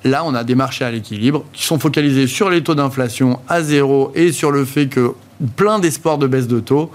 là, 0.06 0.24
on 0.25 0.34
a 0.34 0.44
des 0.44 0.56
marchés 0.56 0.86
à 0.86 0.91
l'équilibre 0.91 1.44
qui 1.51 1.65
sont 1.65 1.79
focalisés 1.79 2.27
sur 2.27 2.50
les 2.50 2.63
taux 2.63 2.75
d'inflation 2.75 3.39
à 3.50 3.62
zéro 3.62 4.12
et 4.15 4.32
sur 4.32 4.51
le 4.51 4.63
fait 4.63 4.88
que 4.88 5.13
plein 5.56 5.79
d'espoirs 5.79 6.18
de 6.18 6.27
baisse 6.27 6.48
de 6.48 6.60
taux 6.60 6.91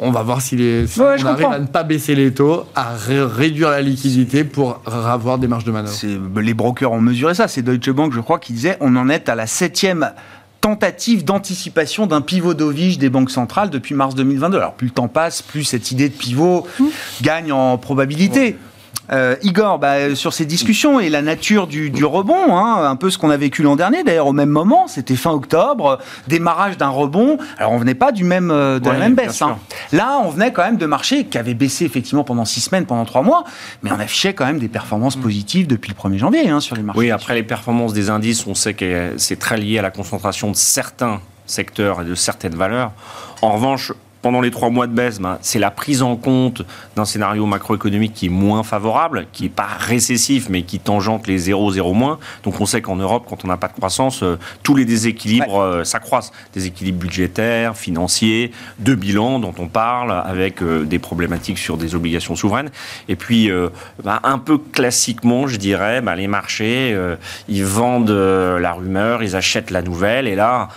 on 0.00 0.10
va 0.10 0.22
voir 0.22 0.40
si, 0.40 0.56
les, 0.56 0.84
on 0.98 1.26
arrive 1.26 1.46
à 1.46 1.58
ne 1.58 1.66
pas 1.66 1.82
baisser 1.82 2.14
les 2.14 2.32
taux, 2.32 2.64
à 2.74 2.94
réduire 2.94 3.70
la 3.70 3.82
liquidité 3.82 4.44
pour 4.44 4.80
avoir 4.86 5.38
des 5.38 5.48
marges 5.48 5.64
de 5.64 5.72
manœuvre. 5.72 5.96
Les 6.40 6.54
brokers 6.54 6.92
ont 6.92 7.00
mesuré 7.00 7.34
ça. 7.34 7.48
C'est 7.48 7.62
Deutsche 7.62 7.90
Bank, 7.90 8.12
je 8.12 8.20
crois, 8.20 8.38
qui 8.38 8.52
disait 8.52 8.76
on 8.80 8.94
en 8.96 9.08
est 9.08 9.28
à 9.28 9.34
la 9.34 9.46
septième 9.46 10.12
tentative 10.60 11.24
d'anticipation 11.24 12.06
d'un 12.06 12.20
pivot 12.20 12.54
d'ovige 12.54 12.96
des 12.96 13.10
banques 13.10 13.30
centrales 13.30 13.68
depuis 13.68 13.94
mars 13.94 14.14
2022. 14.14 14.58
Alors 14.58 14.74
plus 14.74 14.86
le 14.86 14.92
temps 14.92 15.08
passe, 15.08 15.42
plus 15.42 15.64
cette 15.64 15.90
idée 15.90 16.08
de 16.08 16.14
pivot 16.14 16.66
mmh. 16.78 16.84
gagne 17.22 17.52
en 17.52 17.76
probabilité. 17.78 18.56
Euh, 19.10 19.36
Igor, 19.42 19.78
bah, 19.78 20.14
sur 20.14 20.32
ces 20.32 20.46
discussions 20.46 21.00
et 21.00 21.08
la 21.08 21.22
nature 21.22 21.66
du, 21.66 22.04
rebond, 22.04 22.56
hein, 22.56 22.88
un 22.88 22.96
peu 22.96 23.10
ce 23.10 23.18
qu'on 23.18 23.30
a 23.30 23.36
vécu 23.36 23.62
l'an 23.62 23.76
dernier, 23.76 24.04
d'ailleurs 24.04 24.28
au 24.28 24.32
même 24.32 24.48
moment, 24.48 24.86
c'était 24.86 25.16
fin 25.16 25.32
octobre, 25.32 25.98
démarrage 26.28 26.76
d'un 26.76 26.88
rebond. 26.88 27.38
Alors 27.58 27.72
on 27.72 27.78
venait 27.78 27.94
pas 27.94 28.12
du 28.12 28.24
même, 28.24 28.50
euh, 28.50 28.78
de 28.78 28.88
la 28.88 28.98
même 28.98 29.14
baisse. 29.14 29.42
Hein. 29.42 29.58
Là, 29.92 30.20
on 30.24 30.30
venait 30.30 30.52
quand 30.52 30.62
même 30.62 30.76
de 30.76 30.86
marchés 30.86 31.24
qui 31.24 31.36
avaient 31.36 31.54
baissé 31.54 31.84
effectivement 31.84 32.24
pendant 32.24 32.44
six 32.44 32.60
semaines, 32.60 32.86
pendant 32.86 33.04
trois 33.04 33.22
mois, 33.22 33.44
mais 33.82 33.90
on 33.92 33.98
affichait 33.98 34.34
quand 34.34 34.46
même 34.46 34.58
des 34.58 34.68
performances 34.68 35.16
positives 35.16 35.66
depuis 35.66 35.92
le 35.92 36.10
1er 36.10 36.18
janvier 36.18 36.48
hein, 36.48 36.60
sur 36.60 36.76
les 36.76 36.82
marchés. 36.82 37.00
Oui, 37.00 37.10
après 37.10 37.34
les 37.34 37.42
performances 37.42 37.92
des 37.92 38.08
indices, 38.08 38.46
on 38.46 38.54
sait 38.54 38.74
que 38.74 39.14
c'est 39.16 39.38
très 39.38 39.58
lié 39.58 39.78
à 39.78 39.82
la 39.82 39.90
concentration 39.90 40.50
de 40.50 40.56
certains 40.56 41.20
secteurs 41.46 42.02
et 42.02 42.04
de 42.04 42.14
certaines 42.14 42.54
valeurs. 42.54 42.92
En 43.42 43.52
revanche, 43.52 43.92
pendant 44.22 44.40
les 44.40 44.52
trois 44.52 44.70
mois 44.70 44.86
de 44.86 44.92
baisse, 44.92 45.18
ben, 45.18 45.38
c'est 45.42 45.58
la 45.58 45.72
prise 45.72 46.00
en 46.02 46.16
compte 46.16 46.62
d'un 46.96 47.04
scénario 47.04 47.44
macroéconomique 47.44 48.14
qui 48.14 48.26
est 48.26 48.30
moins 48.30 48.62
favorable, 48.62 49.26
qui 49.32 49.42
n'est 49.42 49.48
pas 49.48 49.66
récessif, 49.78 50.48
mais 50.48 50.62
qui 50.62 50.78
tangente 50.78 51.26
les 51.26 51.38
0, 51.38 51.72
0 51.72 51.92
moins. 51.92 52.18
Donc 52.44 52.60
on 52.60 52.66
sait 52.66 52.80
qu'en 52.80 52.96
Europe, 52.96 53.26
quand 53.28 53.44
on 53.44 53.48
n'a 53.48 53.56
pas 53.56 53.66
de 53.68 53.72
croissance, 53.72 54.22
euh, 54.22 54.38
tous 54.62 54.76
les 54.76 54.84
déséquilibres 54.84 55.60
euh, 55.60 55.84
s'accroissent. 55.84 56.32
Déséquilibres 56.54 57.00
budgétaires, 57.00 57.76
financiers, 57.76 58.52
de 58.78 58.94
bilan 58.94 59.40
dont 59.40 59.54
on 59.58 59.66
parle, 59.66 60.12
avec 60.24 60.62
euh, 60.62 60.84
des 60.84 61.00
problématiques 61.00 61.58
sur 61.58 61.76
des 61.76 61.96
obligations 61.96 62.36
souveraines. 62.36 62.70
Et 63.08 63.16
puis, 63.16 63.50
ben, 64.04 64.20
un 64.22 64.38
peu 64.38 64.58
classiquement, 64.58 65.48
je 65.48 65.56
dirais, 65.56 66.00
ben, 66.00 66.14
les 66.14 66.28
marchés, 66.28 66.96
ils 67.48 67.64
vendent 67.64 68.10
la 68.10 68.72
rumeur, 68.72 69.22
ils 69.22 69.34
achètent 69.34 69.70
la 69.70 69.82
nouvelle, 69.82 70.28
et 70.28 70.34
là, 70.34 70.68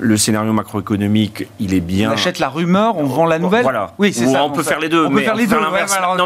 le 0.00 0.16
scénario 0.16 0.52
macroéconomique, 0.52 1.46
il 1.58 1.74
est 1.74 1.80
bien. 1.80 2.10
On 2.10 2.14
achète 2.14 2.38
la 2.38 2.48
rumeur, 2.48 2.96
on 2.96 3.04
vend 3.04 3.26
la 3.26 3.38
nouvelle. 3.38 3.62
Voilà. 3.62 3.92
Oui, 3.98 4.12
c'est 4.12 4.26
ça. 4.26 4.44
On 4.44 4.50
peut 4.50 4.62
faire 4.62 4.80
les 4.80 4.88
deux. 4.88 5.06
On 5.06 5.10
peut 5.10 5.20
faire 5.20 5.34
les 5.34 5.46
deux. 5.46 5.56
Non, 5.56 5.70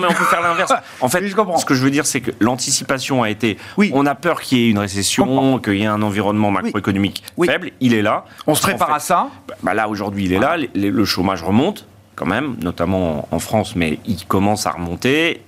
mais 0.01 0.07
on 0.09 0.15
peut 0.15 0.25
faire 0.25 0.43
l'inverse. 0.43 0.73
En 1.01 1.09
fait, 1.09 1.27
ce 1.29 1.65
que 1.65 1.75
je 1.75 1.83
veux 1.83 1.91
dire, 1.91 2.07
c'est 2.07 2.21
que 2.21 2.31
l'anticipation 2.41 3.23
a 3.23 3.31
été. 3.31 3.59
Oui. 3.77 3.91
On 3.95 4.07
a 4.07 4.15
peur 4.15 4.41
qu'il 4.41 4.59
y 4.59 4.67
ait 4.67 4.71
une 4.71 4.79
récession, 4.79 5.59
qu'il 5.59 5.75
y 5.75 5.83
ait 5.83 5.87
un 5.87 6.03
environnement 6.03 6.51
macroéconomique 6.51 7.23
faible. 7.45 7.73
Il 7.81 7.95
est 7.95 8.03
là. 8.03 8.25
On 8.47 8.55
se 8.55 8.63
prépare 8.63 8.93
à 8.93 9.01
ça. 9.01 9.29
Bah, 9.63 9.75
là, 9.75 9.89
aujourd'hui, 9.89 10.25
il 10.25 10.33
est 10.33 10.39
là. 10.39 10.57
Le 10.75 11.05
chômage 11.05 11.43
remonte 11.43 11.87
quand 12.15 12.27
même, 12.27 12.57
notamment 12.63 13.29
en 13.31 13.39
France, 13.39 13.75
mais 13.75 13.99
il 14.07 14.25
commence 14.27 14.67
à 14.67 14.71
remonter 14.71 15.43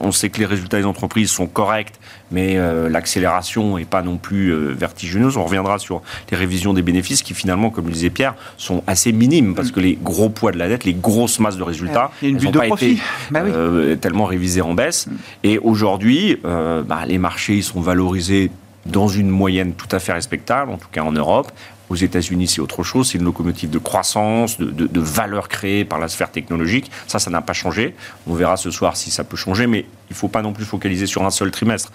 on 0.00 0.12
sait 0.12 0.30
que 0.30 0.38
les 0.38 0.46
résultats 0.46 0.78
des 0.78 0.84
entreprises 0.84 1.30
sont 1.30 1.46
corrects, 1.46 1.92
mais 2.30 2.56
euh, 2.56 2.88
l'accélération 2.88 3.76
n'est 3.78 3.84
pas 3.84 4.02
non 4.02 4.16
plus 4.16 4.48
euh, 4.48 4.72
vertigineuse. 4.72 5.36
On 5.36 5.44
reviendra 5.44 5.78
sur 5.78 6.02
les 6.30 6.36
révisions 6.36 6.72
des 6.72 6.82
bénéfices 6.82 7.22
qui 7.22 7.34
finalement, 7.34 7.70
comme 7.70 7.86
le 7.86 7.92
disait 7.92 8.10
Pierre, 8.10 8.34
sont 8.56 8.82
assez 8.86 9.12
minimes 9.12 9.54
parce 9.54 9.70
que 9.70 9.80
les 9.80 9.98
gros 10.00 10.28
poids 10.28 10.52
de 10.52 10.58
la 10.58 10.68
dette, 10.68 10.84
les 10.84 10.94
grosses 10.94 11.38
masses 11.38 11.56
de 11.56 11.62
résultats, 11.62 12.10
n'ont 12.22 12.52
pas 12.52 12.68
été 12.68 12.98
bah 13.30 13.40
euh, 13.40 13.96
tellement 13.96 14.24
révisées 14.24 14.62
en 14.62 14.74
baisse. 14.74 15.08
Et 15.44 15.58
aujourd'hui, 15.58 16.38
bah, 16.42 17.04
les 17.06 17.18
marchés 17.18 17.56
ils 17.56 17.62
sont 17.62 17.80
valorisés 17.80 18.50
dans 18.86 19.08
une 19.08 19.28
moyenne 19.28 19.74
tout 19.74 19.88
à 19.90 19.98
fait 19.98 20.12
respectable, 20.12 20.70
en 20.70 20.78
tout 20.78 20.88
cas 20.90 21.02
en 21.02 21.12
Europe. 21.12 21.52
Aux 21.90 21.96
États-Unis, 21.96 22.46
c'est 22.46 22.60
autre 22.60 22.84
chose. 22.84 23.10
C'est 23.10 23.18
une 23.18 23.24
locomotive 23.24 23.68
de 23.68 23.78
croissance, 23.78 24.60
de, 24.60 24.70
de, 24.70 25.00
valeur 25.00 25.48
créée 25.48 25.84
par 25.84 25.98
la 25.98 26.06
sphère 26.06 26.30
technologique. 26.30 26.88
Ça, 27.08 27.18
ça 27.18 27.30
n'a 27.30 27.42
pas 27.42 27.52
changé. 27.52 27.96
On 28.28 28.34
verra 28.34 28.56
ce 28.56 28.70
soir 28.70 28.96
si 28.96 29.10
ça 29.10 29.24
peut 29.24 29.36
changer, 29.36 29.66
mais 29.66 29.80
il 29.80 30.12
ne 30.12 30.14
faut 30.14 30.28
pas 30.28 30.40
non 30.40 30.52
plus 30.52 30.64
focaliser 30.64 31.06
sur 31.06 31.24
un 31.24 31.30
seul 31.30 31.50
trimestre. 31.50 31.90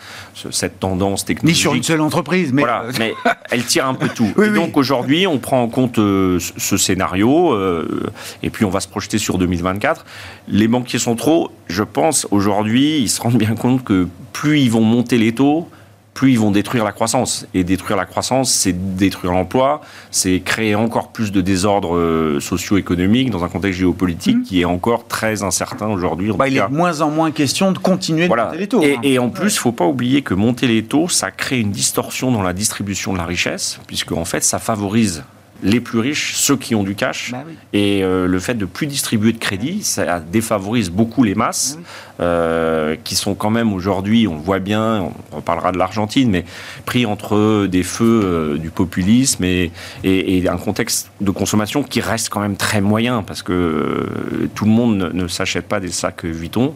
Cette 0.51 0.81
tendance 0.81 1.23
technologique. 1.23 1.55
Ni 1.55 1.61
sur 1.61 1.75
une 1.75 1.83
seule 1.83 2.01
entreprise, 2.01 2.51
mais. 2.51 2.63
Voilà, 2.63 2.87
mais 2.99 3.13
elle 3.51 3.63
tire 3.63 3.87
un 3.87 3.93
peu 3.93 4.09
tout. 4.09 4.33
et 4.43 4.49
donc 4.49 4.75
aujourd'hui, 4.75 5.27
on 5.27 5.39
prend 5.39 5.63
en 5.63 5.69
compte 5.69 5.97
euh, 5.97 6.39
ce 6.39 6.75
scénario, 6.75 7.53
euh, 7.53 8.11
et 8.43 8.49
puis 8.49 8.65
on 8.65 8.69
va 8.69 8.81
se 8.81 8.89
projeter 8.89 9.17
sur 9.17 9.37
2024. 9.37 10.05
Les 10.49 10.67
banquiers 10.67 10.99
centraux, 10.99 11.51
je 11.67 11.83
pense, 11.83 12.27
aujourd'hui, 12.31 12.99
ils 12.99 13.09
se 13.09 13.21
rendent 13.21 13.37
bien 13.37 13.55
compte 13.55 13.85
que 13.85 14.09
plus 14.33 14.59
ils 14.59 14.71
vont 14.71 14.81
monter 14.81 15.17
les 15.17 15.33
taux, 15.33 15.69
plus 16.15 16.31
ils 16.31 16.39
vont 16.39 16.49
détruire 16.49 16.83
la 16.83 16.93
croissance. 16.93 17.45
Et 17.53 17.63
détruire 17.63 17.97
la 17.97 18.05
croissance, 18.05 18.51
c'est 18.51 18.95
détruire 18.95 19.33
l'emploi, 19.33 19.81
c'est 20.09 20.39
créer 20.39 20.73
encore 20.73 21.09
plus 21.09 21.31
de 21.31 21.41
désordres 21.41 21.95
euh, 21.95 22.39
socio-économiques 22.39 23.29
dans 23.29 23.43
un 23.43 23.49
contexte 23.49 23.79
géopolitique 23.79 24.37
mmh. 24.37 24.43
qui 24.43 24.61
est 24.61 24.65
encore 24.65 25.07
très 25.07 25.43
incertain 25.43 25.87
aujourd'hui. 25.87 26.31
Bah, 26.31 26.47
il 26.47 26.57
est 26.57 26.61
de 26.61 26.73
moins 26.73 27.01
en 27.01 27.11
moins 27.11 27.31
question 27.31 27.71
de 27.71 27.77
continuer 27.77 28.27
de 28.27 28.33
monter 28.33 28.57
les 28.57 28.67
taux. 28.67 28.81
Et, 28.81 28.95
hein. 28.95 28.99
et 29.03 29.19
en 29.19 29.29
plus, 29.29 29.53
il 29.53 29.57
ne 29.57 29.59
faut 29.59 29.73
pas 29.73 29.85
oublier 29.85 30.21
que 30.21 30.33
monter 30.33 30.67
les 30.67 30.85
taux, 30.85 31.09
ça 31.09 31.31
crée 31.31 31.59
une 31.59 31.71
distorsion 31.71 32.31
dans 32.31 32.41
la 32.41 32.53
distribution 32.53 33.11
de 33.11 33.17
la 33.17 33.25
richesse, 33.25 33.79
puisque 33.85 34.13
en 34.13 34.25
fait, 34.25 34.43
ça 34.43 34.57
favorise 34.57 35.23
les 35.63 35.79
plus 35.79 35.99
riches, 35.99 36.35
ceux 36.35 36.57
qui 36.57 36.75
ont 36.75 36.83
du 36.83 36.95
cash. 36.95 37.31
Bah 37.31 37.43
et 37.73 38.03
euh, 38.03 38.27
le 38.27 38.39
fait 38.39 38.55
de 38.55 38.65
plus 38.65 38.87
distribuer 38.87 39.31
de 39.31 39.37
crédit, 39.37 39.83
ça 39.83 40.19
défavorise 40.19 40.89
beaucoup 40.89 41.23
les 41.23 41.35
masses, 41.35 41.79
euh, 42.19 42.95
qui 43.03 43.15
sont 43.15 43.35
quand 43.35 43.49
même 43.49 43.73
aujourd'hui, 43.73 44.27
on 44.27 44.35
le 44.35 44.41
voit 44.41 44.59
bien, 44.59 45.11
on 45.31 45.35
reparlera 45.37 45.71
de 45.71 45.77
l'Argentine, 45.77 46.29
mais 46.29 46.45
pris 46.85 47.05
entre 47.05 47.67
des 47.67 47.83
feux 47.83 48.21
euh, 48.23 48.57
du 48.57 48.69
populisme 48.69 49.43
et, 49.43 49.71
et, 50.03 50.47
un 50.47 50.57
contexte 50.57 51.09
de 51.21 51.31
consommation 51.31 51.81
qui 51.83 52.01
reste 52.01 52.29
quand 52.29 52.41
même 52.41 52.57
très 52.57 52.81
moyen, 52.81 53.23
parce 53.23 53.41
que 53.41 54.47
tout 54.53 54.65
le 54.65 54.71
monde 54.71 54.97
ne, 54.97 55.09
ne 55.09 55.27
s'achète 55.27 55.67
pas 55.67 55.79
des 55.79 55.91
sacs 55.91 56.23
Vuitton. 56.23 56.75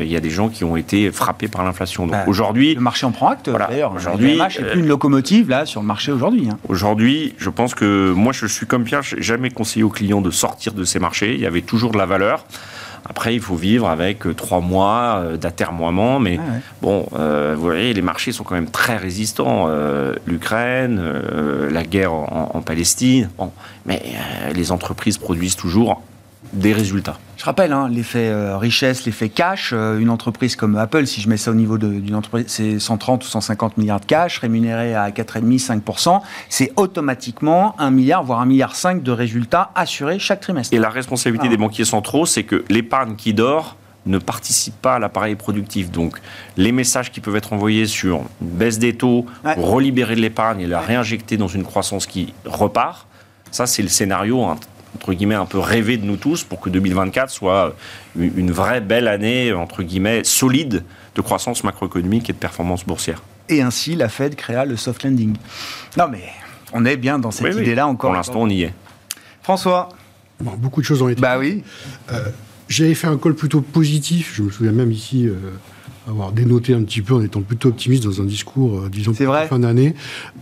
Il 0.00 0.10
y 0.10 0.16
a 0.16 0.20
des 0.20 0.30
gens 0.30 0.48
qui 0.48 0.64
ont 0.64 0.76
été 0.76 1.10
frappés 1.10 1.48
par 1.48 1.64
l'inflation. 1.64 2.06
Donc 2.06 2.12
bah, 2.12 2.24
aujourd'hui, 2.26 2.74
le 2.74 2.80
marché 2.80 3.06
en 3.06 3.12
prend 3.12 3.28
acte. 3.28 3.50
D'ailleurs, 3.50 3.94
aujourd'hui, 3.94 4.34
le 4.34 4.38
n'est 4.38 4.70
plus 4.70 4.80
une 4.80 4.88
locomotive 4.88 5.48
là 5.48 5.66
sur 5.66 5.80
le 5.80 5.86
marché 5.86 6.12
aujourd'hui. 6.12 6.48
Hein. 6.50 6.58
Aujourd'hui, 6.68 7.34
je 7.38 7.50
pense 7.50 7.74
que 7.74 8.12
moi, 8.12 8.32
je 8.32 8.46
suis 8.46 8.66
comme 8.66 8.84
Pierre, 8.84 9.02
n'ai 9.14 9.22
jamais 9.22 9.50
conseillé 9.50 9.82
aux 9.82 9.90
clients 9.90 10.20
de 10.20 10.30
sortir 10.30 10.72
de 10.72 10.84
ces 10.84 10.98
marchés. 10.98 11.34
Il 11.34 11.40
y 11.40 11.46
avait 11.46 11.62
toujours 11.62 11.92
de 11.92 11.98
la 11.98 12.06
valeur. 12.06 12.44
Après, 13.08 13.34
il 13.34 13.40
faut 13.40 13.54
vivre 13.54 13.88
avec 13.88 14.26
euh, 14.26 14.34
trois 14.34 14.60
mois 14.60 15.18
euh, 15.18 15.36
d'atermoiement, 15.36 16.18
mais 16.18 16.40
ah 16.40 16.54
bon, 16.82 17.06
euh, 17.14 17.54
vous 17.56 17.62
voyez, 17.62 17.94
les 17.94 18.02
marchés 18.02 18.32
sont 18.32 18.42
quand 18.42 18.56
même 18.56 18.70
très 18.70 18.96
résistants. 18.96 19.68
L'Ukraine, 20.26 21.00
la 21.70 21.84
guerre 21.84 22.12
en, 22.12 22.62
Palestine, 22.64 23.30
mais 23.84 24.02
les 24.54 24.72
entreprises 24.72 25.18
produisent 25.18 25.56
toujours 25.56 26.02
des 26.52 26.72
résultats. 26.72 27.18
Je 27.36 27.44
rappelle, 27.44 27.72
hein, 27.72 27.88
l'effet 27.90 28.28
euh, 28.28 28.56
richesse, 28.56 29.04
l'effet 29.04 29.28
cash, 29.28 29.70
euh, 29.72 29.98
une 29.98 30.08
entreprise 30.08 30.56
comme 30.56 30.76
Apple, 30.76 31.06
si 31.06 31.20
je 31.20 31.28
mets 31.28 31.36
ça 31.36 31.50
au 31.50 31.54
niveau 31.54 31.76
d'une 31.76 32.14
entreprise, 32.14 32.46
c'est 32.48 32.78
130 32.78 33.24
ou 33.24 33.26
150 33.28 33.76
milliards 33.76 34.00
de 34.00 34.06
cash, 34.06 34.38
rémunéré 34.38 34.94
à 34.94 35.10
4,5-5%, 35.10 36.22
c'est 36.48 36.72
automatiquement 36.76 37.78
1 37.78 37.90
milliard, 37.90 38.24
voire 38.24 38.40
1 38.40 38.46
milliard 38.46 38.74
5 38.74 39.02
de 39.02 39.12
résultats 39.12 39.70
assurés 39.74 40.18
chaque 40.18 40.40
trimestre. 40.40 40.72
Et 40.72 40.78
la 40.78 40.88
responsabilité 40.88 41.48
des 41.48 41.58
banquiers 41.58 41.84
centraux, 41.84 42.24
c'est 42.24 42.44
que 42.44 42.64
l'épargne 42.70 43.16
qui 43.16 43.34
dort 43.34 43.76
ne 44.06 44.18
participe 44.18 44.80
pas 44.80 44.94
à 44.94 44.98
l'appareil 44.98 45.34
productif. 45.34 45.90
Donc, 45.90 46.18
les 46.56 46.72
messages 46.72 47.10
qui 47.10 47.20
peuvent 47.20 47.36
être 47.36 47.52
envoyés 47.52 47.86
sur 47.86 48.22
une 48.40 48.48
baisse 48.48 48.78
des 48.78 48.96
taux, 48.96 49.26
relibérer 49.44 50.14
de 50.14 50.20
l'épargne 50.20 50.60
et 50.60 50.66
la 50.66 50.80
réinjecter 50.80 51.36
dans 51.36 51.48
une 51.48 51.64
croissance 51.64 52.06
qui 52.06 52.32
repart, 52.46 53.06
ça, 53.50 53.66
c'est 53.66 53.82
le 53.82 53.88
scénario 53.88 54.42
hein, 54.44 54.56
entre 54.96 55.12
guillemets, 55.12 55.34
un 55.34 55.44
peu 55.44 55.58
rêvé 55.58 55.98
de 55.98 56.06
nous 56.06 56.16
tous 56.16 56.42
pour 56.42 56.58
que 56.58 56.70
2024 56.70 57.30
soit 57.30 57.76
une 58.18 58.50
vraie 58.50 58.80
belle 58.80 59.08
année, 59.08 59.52
entre 59.52 59.82
guillemets, 59.82 60.24
solide 60.24 60.84
de 61.14 61.20
croissance 61.20 61.64
macroéconomique 61.64 62.30
et 62.30 62.32
de 62.32 62.38
performance 62.38 62.84
boursière. 62.84 63.22
Et 63.50 63.60
ainsi, 63.60 63.94
la 63.94 64.08
Fed 64.08 64.34
créa 64.36 64.64
le 64.64 64.76
soft 64.76 65.04
landing. 65.04 65.36
Non, 65.98 66.08
mais 66.10 66.24
on 66.72 66.84
est 66.86 66.96
bien 66.96 67.18
dans 67.18 67.30
cette 67.30 67.54
idée-là 67.54 67.86
encore. 67.86 68.10
Pour 68.10 68.16
l'instant, 68.16 68.40
on 68.40 68.48
y 68.48 68.62
est. 68.62 68.74
François 69.42 69.90
Beaucoup 70.40 70.80
de 70.80 70.86
choses 70.86 71.02
ont 71.02 71.08
été. 71.08 71.20
Bah 71.20 71.38
oui. 71.38 71.62
Euh, 72.12 72.28
j'avais 72.68 72.94
fait 72.94 73.06
un 73.06 73.16
call 73.16 73.34
plutôt 73.34 73.60
positif. 73.60 74.32
Je 74.34 74.42
me 74.42 74.50
souviens 74.50 74.72
même 74.72 74.92
ici. 74.92 75.26
Euh, 75.26 75.34
avoir 76.08 76.32
dénoté 76.32 76.72
un 76.74 76.82
petit 76.82 77.02
peu 77.02 77.14
en 77.14 77.22
étant 77.22 77.42
plutôt 77.42 77.68
optimiste 77.70 78.04
dans 78.04 78.20
un 78.20 78.24
discours, 78.24 78.78
euh, 78.78 78.88
disons, 78.90 79.12
vrai. 79.12 79.48
fin 79.48 79.58
d'année. 79.58 79.94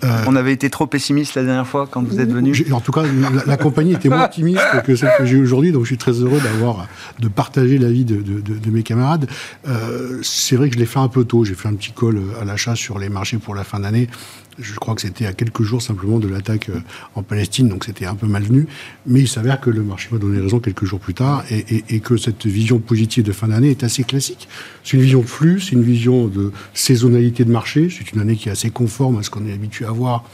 Euh, 0.04 0.25
On 0.26 0.37
avait 0.37 0.52
été 0.52 0.68
trop 0.71 0.87
pessimiste 0.87 1.35
la 1.35 1.44
dernière 1.44 1.66
fois 1.66 1.88
quand 1.90 2.02
vous 2.02 2.21
êtes 2.21 2.30
venu. 2.30 2.54
En 2.73 2.80
tout 2.80 2.92
cas, 2.92 3.02
la, 3.47 3.56
compagnie 3.56 3.94
était 3.94 4.09
moins 4.09 4.25
optimiste 4.25 4.61
que 4.85 4.94
celle 4.97 5.12
que 5.18 5.25
j'ai 5.25 5.37
aujourd'hui, 5.37 5.73
donc 5.73 5.83
je 5.83 5.88
suis 5.88 5.99
très 5.99 6.12
heureux 6.12 6.40
d'avoir 6.40 6.87
de 7.18 7.28
partager 7.28 7.78
l'avis 7.78 8.04
de, 8.04 8.16
de, 8.16 8.40
de, 8.40 8.71
mes 8.71 8.83
camarades. 8.83 9.28
Euh, 9.66 10.18
c'est 10.23 10.56
vrai 10.56 10.68
que 10.68 10.75
je 10.75 10.80
l'ai 10.80 10.87
fait 10.87 10.99
un 10.99 11.09
peu 11.09 11.25
tôt. 11.25 11.44
J'ai 11.44 11.54
fait 11.54 11.68
un 11.68 11.75
petit 11.75 11.92
call 11.92 12.21
à 12.40 12.44
l'achat 12.44 12.75
sur 12.75 12.99
les 12.99 13.09
marchés 13.09 13.38
pour 13.38 13.54
la 13.54 13.64
fin 13.64 13.80
d'année. 13.80 14.09
Je 14.58 14.75
crois 14.76 14.94
que 14.94 15.00
c'était 15.00 15.26
à 15.26 15.32
quelques 15.32 15.62
jours 15.62 15.82
simplement 15.82 16.18
de 16.18 16.28
l'attaque 16.28 16.68
euh, 16.68 16.80
en 17.14 17.23
Palestine, 17.23 17.68
donc 17.68 17.84
c'était 17.84 18.06
un 18.06 18.14
peu 18.14 18.26
malvenu. 18.26 18.66
Mais 19.06 19.20
il 19.20 19.28
s'avère 19.28 19.61
que 19.61 19.70
le 19.70 19.82
marché 19.82 20.08
m'a 20.12 20.18
donné 20.18 20.40
raison 20.40 20.61
quelques 20.61 20.84
jours 20.84 21.00
plus 21.00 21.14
tard 21.14 21.44
et, 21.50 22.00
que 22.00 22.16
cette 22.16 22.46
vision 22.46 22.78
positive 22.78 23.25
de 23.25 23.32
fin 23.32 23.49
d'année 23.49 23.70
est 23.70 23.84
assez 23.84 24.04
classique. 24.04 24.49
C'est 24.82 24.96
une 24.96 25.02
vision 25.02 25.20
de 25.20 25.26
flux, 25.26 25.61
c'est 25.61 25.73
une 25.73 25.82
vision 25.82 26.26
de 26.26 26.52
saisonnalité 26.75 27.44
de 27.44 27.50
marché. 27.50 27.88
C'est 27.90 28.12
une 28.12 28.20
année 28.20 28.37
qui 28.37 28.49
est 28.49 28.52
assez 28.52 28.70
conforme 28.70 29.18
à 29.18 29.23
ce 29.23 29.30
qu'on 29.30 29.46
est 29.46 29.52
habitué 29.52 29.87
à 29.87 29.90
voir 29.90 30.25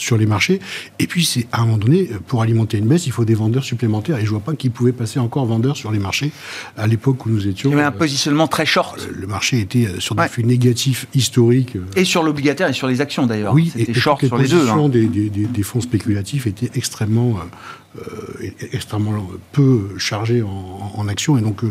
sur 0.00 0.16
les 0.16 0.26
marchés. 0.26 0.60
Et 0.98 1.06
puis, 1.06 1.24
c'est 1.24 1.46
à 1.52 1.60
un 1.60 1.66
moment 1.66 1.78
donné, 1.78 2.10
pour 2.26 2.42
alimenter 2.42 2.78
une 2.78 2.86
baisse, 2.86 3.06
il 3.06 3.12
faut 3.12 3.24
des 3.24 3.34
vendeurs 3.34 3.64
supplémentaires. 3.64 4.18
Et 4.18 4.24
je 4.24 4.30
vois 4.30 4.40
pas 4.40 4.54
qui 4.54 4.70
pouvait 4.70 4.92
passer 4.92 5.18
encore 5.18 5.46
vendeurs 5.46 5.76
sur 5.76 5.92
les 5.92 5.98
marchés 5.98 6.32
à 6.76 6.86
l'époque 6.86 7.26
où 7.26 7.30
nous 7.30 7.46
étions. 7.46 7.70
Il 7.70 7.72
y 7.72 7.74
avait 7.74 7.84
un 7.84 7.88
euh, 7.88 7.98
positionnement 7.98 8.48
très 8.48 8.66
short. 8.66 8.98
Euh, 9.00 9.12
le 9.14 9.26
marché 9.26 9.60
était 9.60 9.86
euh, 9.86 10.00
sur 10.00 10.14
des 10.14 10.28
flux 10.28 10.44
négatifs 10.44 11.06
historiques. 11.14 11.76
Et 11.96 12.04
sur 12.04 12.22
l'obligataire 12.22 12.68
et 12.68 12.72
sur 12.72 12.88
les 12.88 13.00
actions 13.00 13.26
d'ailleurs. 13.26 13.54
Oui, 13.54 13.72
c'était 13.74 13.94
short 13.94 14.24
sur 14.24 14.38
les 14.38 14.48
deux. 14.48 14.68
Hein. 14.68 14.88
Des, 14.88 15.06
des, 15.06 15.28
des, 15.28 15.62
fonds 15.62 15.80
spéculatifs 15.80 16.46
étaient 16.46 16.70
extrêmement, 16.74 17.38
extrêmement 18.72 19.28
peu 19.52 19.90
chargés 19.98 20.42
en, 20.42 20.92
en 20.94 21.08
actions. 21.08 21.36
Et 21.38 21.42
donc, 21.42 21.62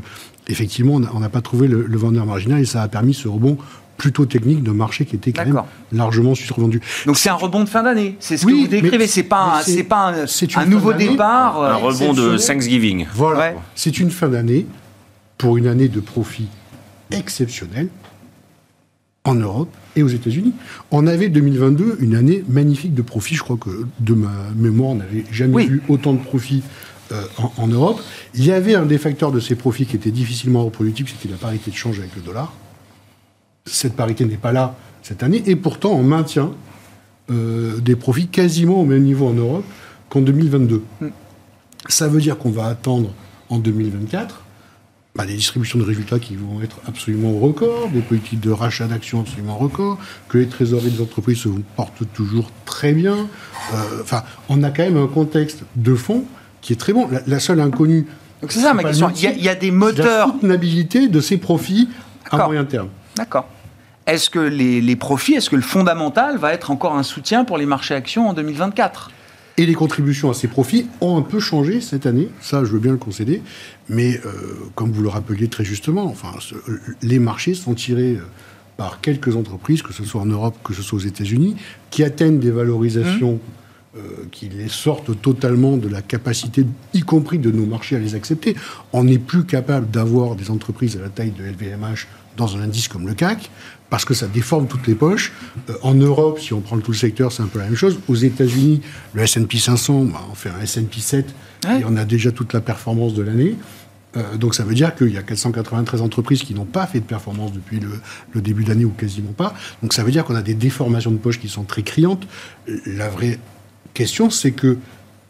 effectivement, 0.48 1.02
on 1.14 1.20
n'a 1.20 1.30
pas 1.30 1.42
trouvé 1.42 1.68
le, 1.68 1.86
le, 1.86 1.98
vendeur 1.98 2.26
marginal 2.26 2.62
et 2.62 2.66
ça 2.66 2.82
a 2.82 2.88
permis 2.88 3.14
ce 3.14 3.28
rebond 3.28 3.58
plutôt 4.00 4.26
technique 4.26 4.64
de 4.64 4.72
marché 4.72 5.06
qui 5.06 5.16
était 5.16 5.32
quand 5.32 5.46
même 5.46 5.62
largement 5.92 6.34
survendu. 6.34 6.82
Donc 7.06 7.18
c'est 7.18 7.30
un 7.30 7.36
rebond 7.36 7.64
de 7.64 7.70
fin 7.70 7.84
d'année, 7.84 8.16
c'est 8.20 8.38
ce 8.38 8.46
que 8.48 8.52
vous 8.52 8.68
décrivez, 8.68 9.06
c'est 9.06 9.24
pas, 9.24 9.62
un, 9.62 10.26
un 10.56 10.66
nouveau 10.66 10.94
départ. 10.94 11.62
Un 11.64 11.76
rebond 11.76 12.14
de 12.14 12.38
Thanksgiving. 12.38 13.06
Voilà, 13.14 13.54
c'est 13.76 14.00
une 14.00 14.10
fin 14.10 14.30
d'année 14.30 14.66
pour 15.38 15.58
une 15.58 15.68
année 15.68 15.90
de 15.90 16.00
profit 16.00 16.48
exceptionnel 17.12 17.90
en 19.26 19.36
Europe 19.36 19.70
et 19.96 20.02
aux 20.04 20.08
États-Unis. 20.08 20.54
On 20.92 21.06
avait 21.06 21.30
2022 21.30 21.98
une 22.00 22.16
année 22.16 22.44
magnifique 22.48 22.94
de 22.94 23.02
profit. 23.02 23.36
Je 23.36 23.44
crois 23.44 23.58
que 23.58 23.86
de 24.00 24.14
ma 24.14 24.32
mémoire, 24.56 24.92
on 24.92 24.96
n'avait 24.96 25.26
jamais 25.32 25.66
vu 25.66 25.82
autant 25.90 26.14
de 26.14 26.20
profits 26.20 26.64
euh, 27.12 27.24
en, 27.38 27.52
en 27.58 27.68
Europe. 27.68 28.02
Il 28.34 28.46
y 28.46 28.52
avait 28.52 28.76
un 28.76 28.86
des 28.86 28.98
facteurs 28.98 29.32
de 29.32 29.40
ces 29.40 29.56
profits 29.56 29.86
qui 29.86 29.98
était 29.98 30.12
difficilement 30.12 30.64
reproductible, 30.64 31.10
c'était 31.10 31.30
la 31.30 31.38
parité 31.38 31.70
de 31.72 31.76
change 31.76 32.00
avec 32.00 32.16
le 32.16 32.22
dollar. 32.22 32.54
Cette 33.72 33.96
parité 33.96 34.26
n'est 34.26 34.38
pas 34.38 34.52
là 34.52 34.76
cette 35.04 35.24
année, 35.24 35.42
et 35.46 35.56
pourtant 35.56 35.92
on 35.92 36.04
maintient 36.04 36.52
euh, 37.32 37.78
des 37.80 37.96
profits 37.96 38.28
quasiment 38.28 38.82
au 38.82 38.86
même 38.86 39.04
niveau 39.04 39.28
en 39.28 39.34
Europe 39.34 39.66
qu'en 40.10 40.22
2022. 40.22 40.84
Ça 41.88 42.08
veut 42.08 42.20
dire 42.22 42.38
qu'on 42.38 42.52
va 42.52 42.66
attendre 42.66 43.12
en 43.50 43.58
2024 43.60 44.44
bah, 45.16 45.26
des 45.26 45.34
distributions 45.36 45.80
de 45.80 45.84
résultats 45.84 46.20
qui 46.20 46.36
vont 46.36 46.62
être 46.62 46.78
absolument 46.88 47.32
au 47.32 47.40
record, 47.40 47.90
des 47.90 48.02
politiques 48.02 48.40
de 48.40 48.52
rachat 48.52 48.86
d'actions 48.88 49.22
absolument 49.22 49.56
au 49.56 49.60
record, 49.64 49.98
que 50.28 50.38
les 50.38 50.48
trésoreries 50.48 50.92
des 50.92 51.02
entreprises 51.02 51.40
se 51.40 51.50
portent 51.76 52.04
toujours 52.14 52.52
très 52.66 52.94
bien. 52.94 53.16
Euh, 53.74 54.02
Enfin, 54.02 54.24
on 54.50 54.62
a 54.64 54.70
quand 54.70 54.84
même 54.84 54.98
un 54.98 55.08
contexte 55.08 55.64
de 55.76 55.96
fond 55.96 56.24
qui 56.62 56.74
est 56.74 56.78
très 56.78 56.94
bon. 56.94 57.08
La, 57.10 57.22
la 57.26 57.40
seule 57.40 57.60
inconnue. 57.60 58.06
Donc 58.42 58.52
c'est 58.52 58.60
ça 58.62 58.74
ma 58.74 58.84
question. 58.84 59.10
Il 59.16 59.40
y, 59.40 59.44
y 59.44 59.50
a 59.50 59.56
des 59.56 59.68
c'est 59.68 59.72
la 59.72 59.78
moteurs. 59.78 60.28
soutenabilité 60.34 61.08
de 61.08 61.20
ces 61.22 61.38
profits 61.38 61.90
à 62.32 62.46
moyen 62.46 62.66
terme. 62.66 62.90
D'accord. 63.16 63.48
Est-ce 64.10 64.30
que 64.32 64.40
les, 64.40 64.82
les 64.82 64.96
profits, 64.96 65.34
est-ce 65.36 65.50
que 65.52 65.56
le 65.56 65.62
fondamental 65.62 66.38
va 66.38 66.52
être 66.54 66.72
encore 66.72 66.96
un 66.96 67.04
soutien 67.04 67.46
pour 67.46 67.58
les 67.60 67.68
marchés 67.68 67.94
actions 67.94 68.28
en 68.28 68.34
2024 68.34 69.12
Et 69.58 69.66
les 69.68 69.76
contributions 69.76 70.32
à 70.32 70.34
ces 70.34 70.48
profits 70.48 70.88
ont 71.00 71.16
un 71.18 71.22
peu 71.22 71.40
changé 71.40 71.80
cette 71.80 72.08
année, 72.08 72.30
ça 72.42 72.64
je 72.66 72.72
veux 72.72 72.80
bien 72.80 72.92
le 72.92 72.98
concéder, 72.98 73.44
mais 73.88 74.20
euh, 74.26 74.32
comme 74.74 74.92
vous 74.92 75.04
le 75.04 75.10
rappeliez 75.10 75.48
très 75.48 75.64
justement, 75.64 76.06
enfin, 76.06 76.32
ce- 76.40 76.56
les 77.04 77.20
marchés 77.20 77.54
sont 77.54 77.76
tirés 77.76 78.16
euh, 78.16 78.24
par 78.78 79.00
quelques 79.00 79.36
entreprises, 79.36 79.84
que 79.84 79.94
ce 79.94 80.04
soit 80.04 80.22
en 80.22 80.26
Europe, 80.26 80.56
que 80.64 80.74
ce 80.74 80.82
soit 80.82 80.98
aux 80.98 81.02
États-Unis, 81.04 81.56
qui 81.92 82.04
atteignent 82.04 82.40
des 82.40 82.50
valorisations 82.52 83.40
euh, 83.96 84.00
qui 84.32 84.50
les 84.50 84.70
sortent 84.70 85.22
totalement 85.22 85.78
de 85.78 85.88
la 85.88 86.02
capacité, 86.02 86.66
y 86.96 87.02
compris 87.02 87.38
de 87.38 87.52
nos 87.52 87.66
marchés, 87.68 87.96
à 87.96 88.00
les 88.00 88.16
accepter. 88.16 88.56
On 88.94 89.04
n'est 89.04 89.18
plus 89.20 89.44
capable 89.44 89.90
d'avoir 89.92 90.36
des 90.36 90.50
entreprises 90.50 90.96
à 90.98 91.02
la 91.02 91.10
taille 91.10 91.32
de 91.32 91.44
LVMH 91.44 92.08
dans 92.38 92.56
un 92.56 92.62
indice 92.62 92.88
comme 92.88 93.06
le 93.08 93.14
CAC, 93.16 93.50
parce 93.90 94.06
que 94.06 94.14
ça 94.14 94.28
déforme 94.28 94.68
toutes 94.68 94.88
les 94.88 94.96
poches. 94.96 95.32
Euh, 95.70 95.74
en 95.82 95.94
Europe, 95.94 96.40
si 96.40 96.54
on 96.54 96.62
prend 96.62 96.78
tout 96.80 96.92
le 96.92 96.98
secteur, 96.98 97.32
c'est 97.32 97.42
un 97.44 97.48
peu 97.48 97.60
la 97.60 97.66
même 97.66 97.76
chose. 97.76 98.00
Aux 98.08 98.16
États-Unis, 98.16 98.82
le 99.14 99.24
S&P 99.24 99.58
500, 99.58 100.06
bah, 100.06 100.22
on 100.32 100.36
fait 100.36 100.50
un 100.50 100.62
S&P 100.62 101.00
7, 101.00 101.26
Ouais. 101.68 101.82
et 101.82 101.84
on 101.86 101.98
a 101.98 102.06
déjà 102.06 102.32
toute 102.32 102.54
la 102.54 102.62
performance 102.62 103.14
de 103.14 103.22
l'année. 103.24 103.56
Euh, 104.18 104.38
donc 104.38 104.56
ça 104.56 104.64
veut 104.64 104.74
dire 104.74 104.96
qu'il 104.96 105.10
y 105.14 105.18
a 105.18 105.22
493 105.24 106.02
entreprises 106.02 106.42
qui 106.44 106.54
n'ont 106.56 106.66
pas 106.66 106.88
fait 106.88 107.00
de 107.00 107.06
performance 107.06 107.52
depuis 107.54 107.80
le, 107.80 107.90
le 108.34 108.42
début 108.42 108.64
d'année 108.64 108.86
ou 108.86 108.90
quasiment 108.92 109.34
pas. 109.34 109.54
Donc 109.84 109.94
ça 109.94 110.04
veut 110.04 110.12
dire 110.12 110.24
qu'on 110.24 110.36
a 110.36 110.42
des 110.42 110.54
déformations 110.56 111.12
de 111.12 111.18
poche 111.18 111.40
qui 111.40 111.48
sont 111.50 111.64
très 111.64 111.84
criantes. 111.84 112.26
La 112.86 113.10
vraie 113.10 113.38
question, 113.94 114.30
c'est 114.30 114.52
que 114.52 114.78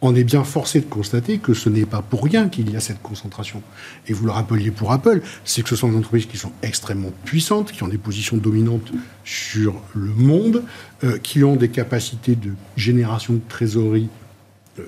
on 0.01 0.15
est 0.15 0.24
bien 0.24 0.44
forcé 0.44 0.79
de 0.79 0.86
constater 0.86 1.39
que 1.39 1.53
ce 1.53 1.70
n'est 1.70 1.86
pas 1.86 2.01
pour 2.01 2.24
rien 2.24 2.48
qu'il 2.48 2.72
y 2.72 2.75
a 2.75 2.79
cette 2.79 3.01
concentration. 3.01 3.62
Et 4.08 4.13
vous 4.13 4.25
le 4.25 4.32
rappeliez 4.32 4.72
pour 4.72 4.91
Apple, 4.91 5.22
c'est 5.44 5.62
que 5.62 5.70
ce 5.70 5.75
sont 5.75 5.89
des 5.89 5.98
entreprises 5.98 6.25
qui 6.25 6.38
sont 6.38 6.51
extrêmement 6.63 7.12
puissantes, 7.25 7.72
qui 7.72 7.84
ont 7.84 7.88
des 7.88 7.98
positions 7.98 8.38
dominantes 8.38 8.91
sur 9.25 9.75
le 9.94 10.13
monde, 10.13 10.63
euh, 11.03 11.18
qui 11.18 11.44
ont 11.44 11.56
des 11.56 11.70
capacités 11.70 12.36
de 12.36 12.51
génération 12.77 13.34
de 13.34 13.41
trésorerie 13.48 14.10
euh, 14.79 14.84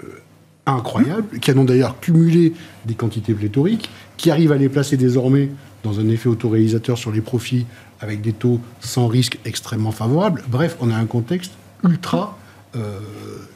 incroyables, 0.65 1.39
qui 1.39 1.51
ont 1.51 1.65
d'ailleurs 1.65 1.99
cumulé 1.99 2.53
des 2.85 2.93
quantités 2.93 3.33
pléthoriques, 3.33 3.89
qui 4.15 4.31
arrivent 4.31 4.53
à 4.53 4.57
les 4.57 4.69
placer 4.69 4.95
désormais 4.95 5.49
dans 5.83 5.99
un 5.99 6.07
effet 6.09 6.29
autoréalisateur 6.29 6.97
sur 6.97 7.11
les 7.11 7.21
profits 7.21 7.65
avec 7.99 8.21
des 8.21 8.33
taux 8.33 8.61
sans 8.79 9.07
risque 9.07 9.39
extrêmement 9.45 9.91
favorables. 9.91 10.43
Bref, 10.47 10.77
on 10.79 10.89
a 10.89 10.95
un 10.95 11.05
contexte 11.05 11.51
ultra 11.83 12.37
euh, 12.75 12.99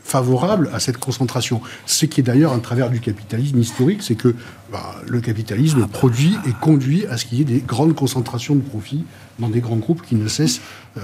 favorable 0.03 0.69
à 0.73 0.79
cette 0.79 0.97
concentration. 0.97 1.61
Ce 1.85 2.05
qui 2.05 2.19
est 2.19 2.23
d'ailleurs 2.23 2.53
un 2.53 2.59
travers 2.59 2.89
du 2.89 2.99
capitalisme 2.99 3.59
historique, 3.59 4.03
c'est 4.03 4.15
que 4.15 4.35
bah, 4.71 4.95
le 5.07 5.19
capitalisme 5.21 5.87
produit 5.87 6.35
et 6.47 6.51
conduit 6.61 7.05
à 7.07 7.17
ce 7.17 7.25
qu'il 7.25 7.37
y 7.39 7.41
ait 7.41 7.45
des 7.45 7.59
grandes 7.59 7.95
concentrations 7.95 8.55
de 8.55 8.61
profits 8.61 9.03
dans 9.39 9.49
des 9.49 9.61
grands 9.61 9.77
groupes 9.77 10.01
qui 10.01 10.15
ne 10.15 10.27
cessent. 10.27 10.61
euh, 10.97 11.01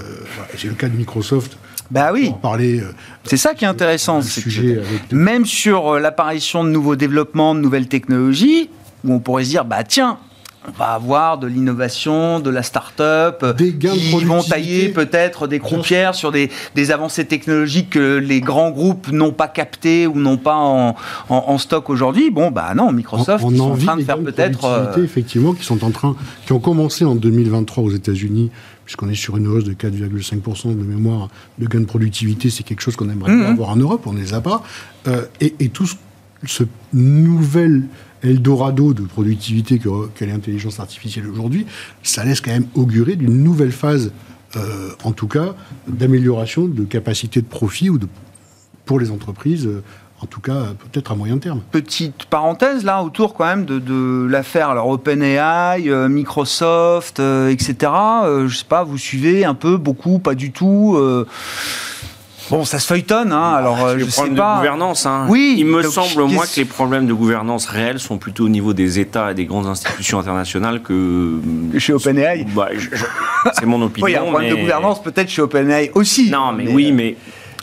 C'est 0.58 0.68
le 0.68 0.74
cas 0.74 0.88
de 0.88 0.96
Microsoft. 0.96 1.58
Bah 1.90 2.12
oui. 2.14 2.32
Euh, 2.46 2.92
C'est 3.26 3.38
ça 3.38 3.54
qui 3.54 3.66
est 3.66 3.68
intéressant. 3.68 4.22
c'est 4.22 4.42
que 4.42 4.50
sujet 4.50 4.78
avec 4.78 5.12
Même 5.12 5.46
sur 5.46 5.96
euh, 5.96 6.00
l'apparition 6.00 6.64
de 6.64 6.70
nouveaux 6.70 6.96
développements, 6.96 7.54
de 7.54 7.60
nouvelles 7.60 7.88
technologies, 7.88 8.70
où 9.04 9.14
on 9.14 9.20
pourrait 9.20 9.44
se 9.44 9.50
dire, 9.50 9.66
bah 9.66 9.84
tiens, 9.84 10.18
on 10.68 10.72
va 10.78 10.90
avoir 10.94 11.40
de 11.40 11.48
l'innovation, 11.48 12.40
de 12.40 12.50
la 12.52 12.62
start-up, 12.62 13.44
Des 13.58 13.74
gains 13.74 13.94
de 13.94 13.98
qui 13.98 14.12
vont 14.12 14.18
productivité. 14.42 14.50
tailler 14.50 14.90
peut-être 14.90 15.48
des 15.48 15.58
croupières 15.60 16.14
sur 16.14 16.32
des, 16.32 16.52
des 16.76 16.92
avancées 16.92 17.26
technologiques 17.26 17.90
que 17.92 18.18
les 18.18 18.42
grands 18.42 18.70
groupes 18.70 19.12
n'ont 19.12 19.32
pas 19.32 19.48
captées 19.48 20.06
ou 20.06 20.20
n'ont 20.20 20.38
pas 20.38 20.56
en, 20.56 20.90
en- 21.30 21.44
en 21.48 21.58
stock 21.58 21.90
aujourd'hui. 21.90 22.30
Bon, 22.30 22.52
bah 22.52 22.74
non, 22.76 22.92
Microsoft, 22.92 23.44
on, 23.44 23.50
ils 23.52 23.58
sont 23.58 23.72
en 23.72 23.78
train 23.78 23.98
de 23.98 24.04
faire 24.04 24.20
peut-être... 24.20 24.66
euh, 24.66 25.04
effectivement, 25.04 25.54
qui 25.54 25.64
sont 25.66 25.84
en 25.84 25.90
train, 25.90 26.16
qui 26.46 26.54
ont 26.54 26.60
commencé 26.60 27.06
en 27.06 27.16
2023 27.16 27.84
aux 27.84 27.92
États-Unis, 27.92 28.52
puisqu'on 28.86 29.10
est 29.10 29.16
sur 29.16 29.38
une 29.38 29.48
hausse 29.48 29.64
de 29.64 29.74
4,5% 29.74 30.70
de 30.78 30.84
mémoire 30.84 31.30
de 31.58 31.66
gains 31.66 31.80
de 31.80 31.86
productivité. 31.86 32.52
C'est 32.52 32.62
quelque 32.64 32.82
chose 32.82 32.96
qu'on 32.96 33.10
aimerait 33.10 33.32
avoir 33.46 33.70
en 33.70 33.78
Europe, 33.78 34.04
on 34.06 34.14
ne 34.14 34.20
les 34.20 34.36
a 34.36 34.42
pas. 34.42 34.62
Euh, 35.08 35.26
et, 35.40 35.56
et 35.60 35.70
tout 35.70 35.88
ce, 35.88 35.96
ce 36.46 36.64
nouvel 36.94 37.84
Eldorado 38.24 38.94
de 38.94 39.04
productivité 39.04 39.80
que- 39.80 39.90
l'intelligence 40.26 40.80
artificielle 40.80 41.28
aujourd'hui, 41.28 41.66
ça 42.04 42.24
laisse 42.24 42.42
quand 42.42 42.52
même 42.52 42.68
augurer 42.76 43.16
d'une 43.16 43.44
nouvelle 43.44 43.72
phase, 43.72 44.12
euh, 44.56 44.90
en 45.04 45.12
tout 45.12 45.28
cas, 45.28 45.56
d'amélioration 45.88 46.66
de 46.68 46.84
capacité 46.84 47.42
de 47.42 47.48
profit 47.48 47.90
pour 48.86 49.00
les 49.00 49.10
entreprises, 49.12 49.66
euh, 49.66 49.82
en 50.22 50.28
tout 50.28 50.40
cas, 50.42 50.74
peut-être 50.92 51.12
à 51.12 51.16
moyen 51.16 51.40
terme. 51.40 51.62
petite 51.72 52.26
parenthèse 52.26 52.84
là 52.84 53.02
autour 53.04 53.34
quand 53.34 53.46
même 53.46 53.66
de, 53.66 54.28
l'affaire 54.30 54.86
OpenAI, 54.86 55.90
euh, 55.90 56.08
Microsoft, 56.08 57.20
etc. 57.20 57.92
Euh, 58.24 58.48
je 58.48 58.58
sais 58.58 58.66
pas, 58.66 58.84
vous 58.84 59.00
suivez 59.00 59.46
un 59.46 59.56
peu, 59.56 59.78
beaucoup, 59.78 60.20
pas 60.20 60.36
du 60.36 60.52
tout. 60.52 60.96
Euh, 62.52 62.58
Bon, 62.58 62.66
ça 62.66 62.80
se 62.80 62.88
feuilletonne, 62.88 63.32
hein, 63.32 63.54
alors 63.54 63.86
euh, 63.86 63.96
les 63.96 64.06
je 64.06 64.10
sais 64.10 64.22
pas. 64.30 64.54
de 64.54 64.58
gouvernance. 64.58 65.06
hein. 65.06 65.26
Oui, 65.30 65.56
Il 65.58 65.66
me 65.66 65.82
donc, 65.84 65.92
semble, 65.92 66.24
moi, 66.26 66.44
qu'est-ce- 66.44 66.56
que 66.56 66.60
les 66.62 66.66
problèmes 66.66 67.08
de 67.08 67.14
gouvernance 67.14 67.66
réels 67.68 68.00
sont 68.00 68.18
plutôt 68.18 68.46
au 68.46 68.50
niveau 68.50 68.74
des 68.74 69.00
États 69.00 69.32
et 69.32 69.34
des 69.36 69.46
grandes 69.46 69.68
institutions 69.68 70.20
internationales 70.20 70.82
que. 70.82 71.40
Chez 71.78 71.94
OpenAI. 71.94 72.46
Bah, 72.56 72.70
c'est 73.54 73.66
mon 73.66 73.82
opinion. 73.82 74.06
Oui, 74.06 74.12
il 74.12 74.14
y 74.14 74.18
a 74.18 74.22
un 74.22 74.26
problème 74.26 74.50
mais- 74.52 74.56
de 74.58 74.62
gouvernance 74.62 75.02
peut-être 75.02 75.30
chez 75.30 75.42
OpenAI 75.42 75.92
aussi. 75.96 76.30
Non, 76.30 76.52
mais, 76.52 76.68
oui, 76.72 76.92
mais 76.92 77.16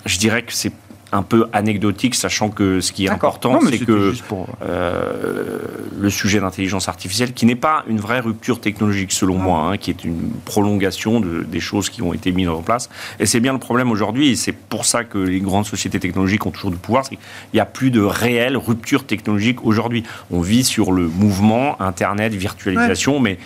je 0.06 0.18
dirais 0.18 0.42
que 0.42 0.52
c'est 0.52 0.72
un 1.12 1.22
peu 1.22 1.46
anecdotique, 1.52 2.14
sachant 2.14 2.50
que 2.50 2.80
ce 2.80 2.92
qui 2.92 3.06
est 3.06 3.08
important, 3.10 3.60
c'est 3.70 3.78
que 3.78 4.12
pour- 4.28 4.46
euh, 4.62 5.58
le 5.98 6.10
sujet 6.10 6.40
d'intelligence 6.40 6.88
artificielle, 6.88 7.32
qui 7.32 7.46
n'est 7.46 7.54
pas 7.54 7.84
une 7.88 7.98
vraie 7.98 8.20
rupture 8.20 8.60
technologique 8.60 9.12
selon 9.12 9.36
moi, 9.38 9.60
hein, 9.60 9.76
qui 9.78 9.90
est 9.90 10.04
une 10.04 10.30
prolongation 10.44 11.20
de, 11.20 11.42
des 11.42 11.60
choses 11.60 11.88
qui 11.88 12.02
ont 12.02 12.12
été 12.12 12.30
mises 12.32 12.48
en 12.48 12.62
place. 12.62 12.90
Et 13.20 13.26
c'est 13.26 13.40
bien 13.40 13.52
le 13.54 13.58
problème 13.58 13.90
aujourd'hui, 13.90 14.30
et 14.30 14.36
c'est 14.36 14.52
pour 14.52 14.84
ça 14.84 15.04
que 15.04 15.18
les 15.18 15.40
grandes 15.40 15.66
sociétés 15.66 15.98
technologiques 15.98 16.44
ont 16.44 16.50
toujours 16.50 16.70
du 16.70 16.76
pouvoir, 16.76 17.04
c'est 17.04 17.16
qu'il 17.16 17.24
n'y 17.54 17.60
a 17.60 17.66
plus 17.66 17.90
de 17.90 18.00
réelle 18.02 18.56
rupture 18.56 19.04
technologique 19.04 19.64
aujourd'hui. 19.64 20.02
On 20.30 20.40
vit 20.40 20.64
sur 20.64 20.92
le 20.92 21.08
mouvement, 21.08 21.80
Internet, 21.80 22.34
virtualisation, 22.34 23.18
mais 23.18 23.38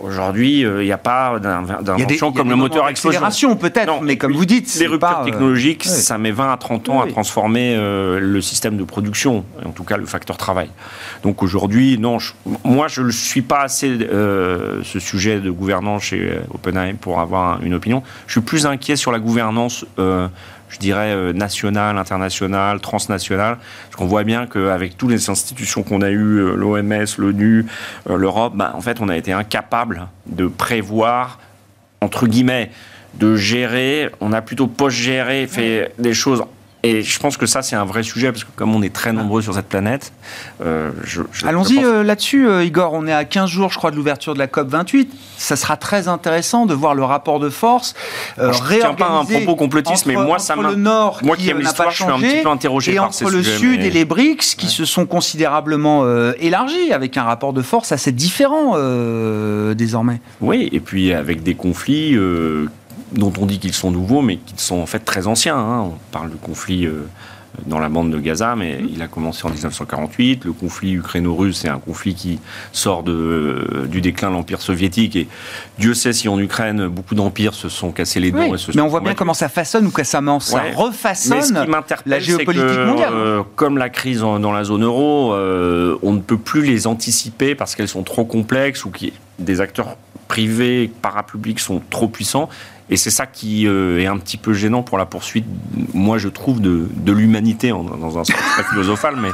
aujourd'hui, 0.00 0.64
euh, 0.64 0.82
il 0.82 0.86
n'y 0.86 0.92
a 0.92 0.98
pas 0.98 1.38
d'invention 1.38 2.32
comme 2.32 2.48
le 2.50 2.56
moteur 2.56 2.88
explosion. 2.88 3.56
peut-être, 3.56 3.86
Non, 3.86 4.00
mais 4.02 4.16
comme 4.16 4.32
vous 4.32 4.44
dites, 4.46 4.74
les 4.78 4.86
ruptures 4.86 4.98
pas, 5.08 5.20
euh, 5.22 5.24
technologiques, 5.24 5.84
ça 5.84 6.18
met 6.18 6.30
20 6.30 6.52
à 6.52 6.56
30 6.56 6.88
ans 6.88 7.02
Oui. 7.02 7.08
à 7.08 7.12
transformer 7.12 7.74
euh, 7.76 8.18
le 8.20 8.40
système 8.40 8.76
de 8.76 8.84
production, 8.84 9.44
en 9.64 9.70
tout 9.70 9.84
cas 9.84 9.96
le 9.96 10.06
facteur 10.06 10.36
travail. 10.36 10.70
Donc 11.22 11.42
aujourd'hui, 11.42 11.98
non, 11.98 12.18
je- 12.18 12.32
moi 12.64 12.88
je 12.88 13.02
ne 13.02 13.10
suis 13.10 13.42
pas 13.42 13.62
assez 13.62 13.96
ce 13.98 14.98
sujet 14.98 15.40
de 15.40 15.50
gouvernance 15.50 16.02
chez 16.04 16.38
OpenAI 16.52 16.94
pour 16.94 17.20
avoir 17.20 17.62
une 17.62 17.74
opinion. 17.74 18.02
Je 18.26 18.32
suis 18.32 18.40
plus 18.40 18.66
inquiet 18.66 18.96
sur 18.96 19.12
la 19.12 19.18
gouvernance. 19.18 19.84
Je 20.72 20.78
dirais 20.78 21.12
euh, 21.12 21.32
nationale, 21.32 21.98
internationale, 21.98 22.80
transnationale, 22.80 23.58
parce 23.84 23.96
qu'on 23.96 24.06
voit 24.06 24.24
bien 24.24 24.46
qu'avec 24.46 24.96
toutes 24.96 25.10
les 25.10 25.30
institutions 25.30 25.82
qu'on 25.82 26.02
a 26.02 26.10
eues, 26.10 26.38
euh, 26.38 26.54
l'OMS, 26.54 27.06
l'ONU, 27.18 27.66
euh, 28.10 28.16
l'Europe, 28.16 28.54
bah, 28.56 28.72
en 28.74 28.80
fait, 28.80 29.00
on 29.00 29.08
a 29.08 29.16
été 29.16 29.32
incapable 29.32 30.08
de 30.26 30.46
prévoir 30.46 31.38
entre 32.02 32.26
guillemets, 32.26 32.70
de 33.14 33.36
gérer. 33.36 34.10
On 34.20 34.32
a 34.32 34.42
plutôt 34.42 34.66
post-géré, 34.66 35.46
fait 35.46 35.92
des 35.98 36.14
choses. 36.14 36.42
Et 36.84 37.02
je 37.02 37.18
pense 37.20 37.36
que 37.36 37.46
ça, 37.46 37.62
c'est 37.62 37.76
un 37.76 37.84
vrai 37.84 38.02
sujet, 38.02 38.32
parce 38.32 38.42
que 38.42 38.50
comme 38.56 38.74
on 38.74 38.82
est 38.82 38.92
très 38.92 39.12
nombreux 39.12 39.40
sur 39.40 39.54
cette 39.54 39.68
planète, 39.68 40.12
euh, 40.64 40.90
je, 41.04 41.22
je- 41.32 41.46
Allons-y 41.46 41.76
pense- 41.76 41.84
euh, 41.84 42.02
là-dessus, 42.02 42.48
euh, 42.48 42.64
Igor. 42.64 42.92
On 42.94 43.06
est 43.06 43.12
à 43.12 43.24
15 43.24 43.48
jours, 43.48 43.70
je 43.70 43.78
crois, 43.78 43.92
de 43.92 43.96
l'ouverture 43.96 44.34
de 44.34 44.40
la 44.40 44.48
COP 44.48 44.68
28. 44.68 45.08
Ça 45.38 45.54
sera 45.54 45.76
très 45.76 46.08
intéressant 46.08 46.66
de 46.66 46.74
voir 46.74 46.96
le 46.96 47.04
rapport 47.04 47.38
de 47.38 47.50
force 47.50 47.94
euh, 48.40 48.52
je 48.52 48.78
tiens 48.80 48.94
pas 48.94 49.06
à 49.06 49.10
un 49.20 49.24
propos 49.24 49.54
complotiste, 49.54 50.06
mais 50.06 50.16
entre- 50.16 50.26
moi, 50.26 50.38
ça 50.40 50.54
entre 50.54 50.62
m'a- 50.64 50.70
le 50.70 50.76
Nord 50.76 51.20
moi 51.22 51.36
qui, 51.36 51.44
qui 51.44 51.50
aime 51.50 51.58
l'histoire, 51.60 51.90
je 51.90 52.02
suis 52.02 52.04
un 52.04 52.18
petit 52.18 52.42
peu 52.42 52.48
interrogé 52.48 52.92
et 52.92 52.96
par 52.96 53.04
entre 53.06 53.14
ces 53.14 53.24
le 53.26 53.42
sujets, 53.44 53.58
Sud 53.58 53.80
mais- 53.80 53.86
et 53.86 53.90
les 53.90 54.04
BRICS 54.04 54.56
qui 54.56 54.66
se 54.66 54.84
sont 54.84 55.06
considérablement 55.06 56.04
élargis 56.40 56.92
avec 56.92 57.16
un 57.16 57.22
rapport 57.22 57.52
de 57.52 57.62
force 57.62 57.92
assez 57.92 58.10
différent 58.12 58.76
désormais. 59.74 60.20
Oui, 60.40 60.68
et 60.72 60.80
puis 60.80 61.12
avec 61.12 61.42
des 61.44 61.54
conflits 61.54 62.16
dont 63.12 63.32
on 63.40 63.46
dit 63.46 63.58
qu'ils 63.58 63.74
sont 63.74 63.90
nouveaux, 63.90 64.22
mais 64.22 64.36
qui 64.36 64.54
sont 64.56 64.76
en 64.80 64.86
fait 64.86 65.00
très 65.00 65.26
anciens. 65.26 65.56
hein. 65.58 65.80
On 65.82 65.94
parle 66.12 66.30
du 66.30 66.36
conflit 66.36 66.86
euh, 66.86 67.06
dans 67.66 67.78
la 67.78 67.88
bande 67.90 68.10
de 68.10 68.18
Gaza, 68.18 68.56
mais 68.56 68.80
il 68.90 69.02
a 69.02 69.08
commencé 69.08 69.44
en 69.46 69.50
1948. 69.50 70.44
Le 70.46 70.52
conflit 70.52 70.92
ukraino-russe, 70.94 71.58
c'est 71.58 71.68
un 71.68 71.78
conflit 71.78 72.14
qui 72.14 72.40
sort 72.72 73.02
de, 73.02 73.86
du 73.90 74.00
déclin 74.00 74.30
de 74.30 74.34
l'Empire 74.34 74.62
soviétique. 74.62 75.16
Et 75.16 75.28
Dieu 75.78 75.92
sait 75.94 76.12
si 76.12 76.28
en 76.28 76.38
Ukraine, 76.38 76.88
beaucoup 76.88 77.14
d'empires 77.14 77.54
se 77.54 77.68
sont 77.68 77.92
cassés 77.92 78.20
les 78.20 78.30
dents. 78.30 78.54
et 78.54 78.58
se 78.58 78.72
mais 78.74 78.80
on 78.80 78.88
voit 78.88 79.00
bien 79.00 79.14
comment 79.14 79.34
ça 79.34 79.48
façonne 79.50 79.86
ou 79.86 79.90
que 79.90 80.04
ça, 80.04 80.20
ça 80.40 80.62
refaçonne 80.74 81.66
la 82.06 82.18
géopolitique 82.20 82.86
mondiale. 82.86 83.12
Euh, 83.12 83.42
comme 83.54 83.76
la 83.76 83.90
crise 83.90 84.20
dans 84.20 84.52
la 84.52 84.64
zone 84.64 84.84
euro, 84.84 85.34
euh, 85.34 85.98
on 86.02 86.12
ne 86.12 86.20
peut 86.20 86.38
plus 86.38 86.62
les 86.62 86.86
anticiper 86.86 87.54
parce 87.54 87.74
qu'elles 87.74 87.88
sont 87.88 88.02
trop 88.02 88.24
complexes 88.24 88.84
ou 88.84 88.90
que 88.90 89.06
des 89.38 89.60
acteurs 89.60 89.96
privés, 90.32 90.90
parapublics 91.02 91.60
sont 91.60 91.82
trop 91.90 92.08
puissants. 92.08 92.48
Et 92.88 92.96
c'est 92.96 93.10
ça 93.10 93.26
qui 93.26 93.66
euh, 93.66 94.00
est 94.00 94.06
un 94.06 94.16
petit 94.16 94.38
peu 94.38 94.54
gênant 94.54 94.82
pour 94.82 94.96
la 94.96 95.04
poursuite, 95.04 95.44
moi 95.92 96.16
je 96.16 96.28
trouve, 96.28 96.62
de, 96.62 96.88
l'humanité, 97.06 97.68
dans 97.68 98.18
un 98.18 98.24
sens 98.24 98.28
très 98.28 98.64
philosophal, 98.64 99.16
mais 99.20 99.28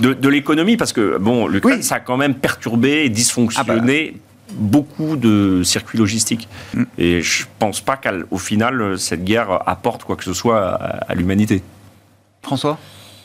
de, 0.00 0.28
l'économie, 0.28 0.76
parce 0.76 0.92
que, 0.92 1.18
bon, 1.18 1.46
le 1.46 1.60
ça 1.82 1.96
a 1.96 2.00
quand 2.00 2.16
même 2.16 2.34
perturbé 2.34 3.04
et 3.04 3.10
dysfonctionné. 3.10 4.12
Ah 4.12 4.12
bah. 4.12 4.54
beaucoup 4.54 5.14
de 5.14 5.62
circuits 5.62 5.98
logistiques. 5.98 6.48
Mm. 6.74 6.82
Et 6.98 7.22
je 7.22 7.44
pense 7.60 7.80
pas 7.80 7.96
qu'au 7.96 8.38
final, 8.38 8.98
cette 8.98 9.24
guerre 9.24 9.62
apporte 9.66 10.02
quoi 10.02 10.16
que 10.16 10.24
ce 10.24 10.34
soit 10.34 10.74
à 11.08 11.14
l'humanité. 11.14 11.62
François? 12.42 12.76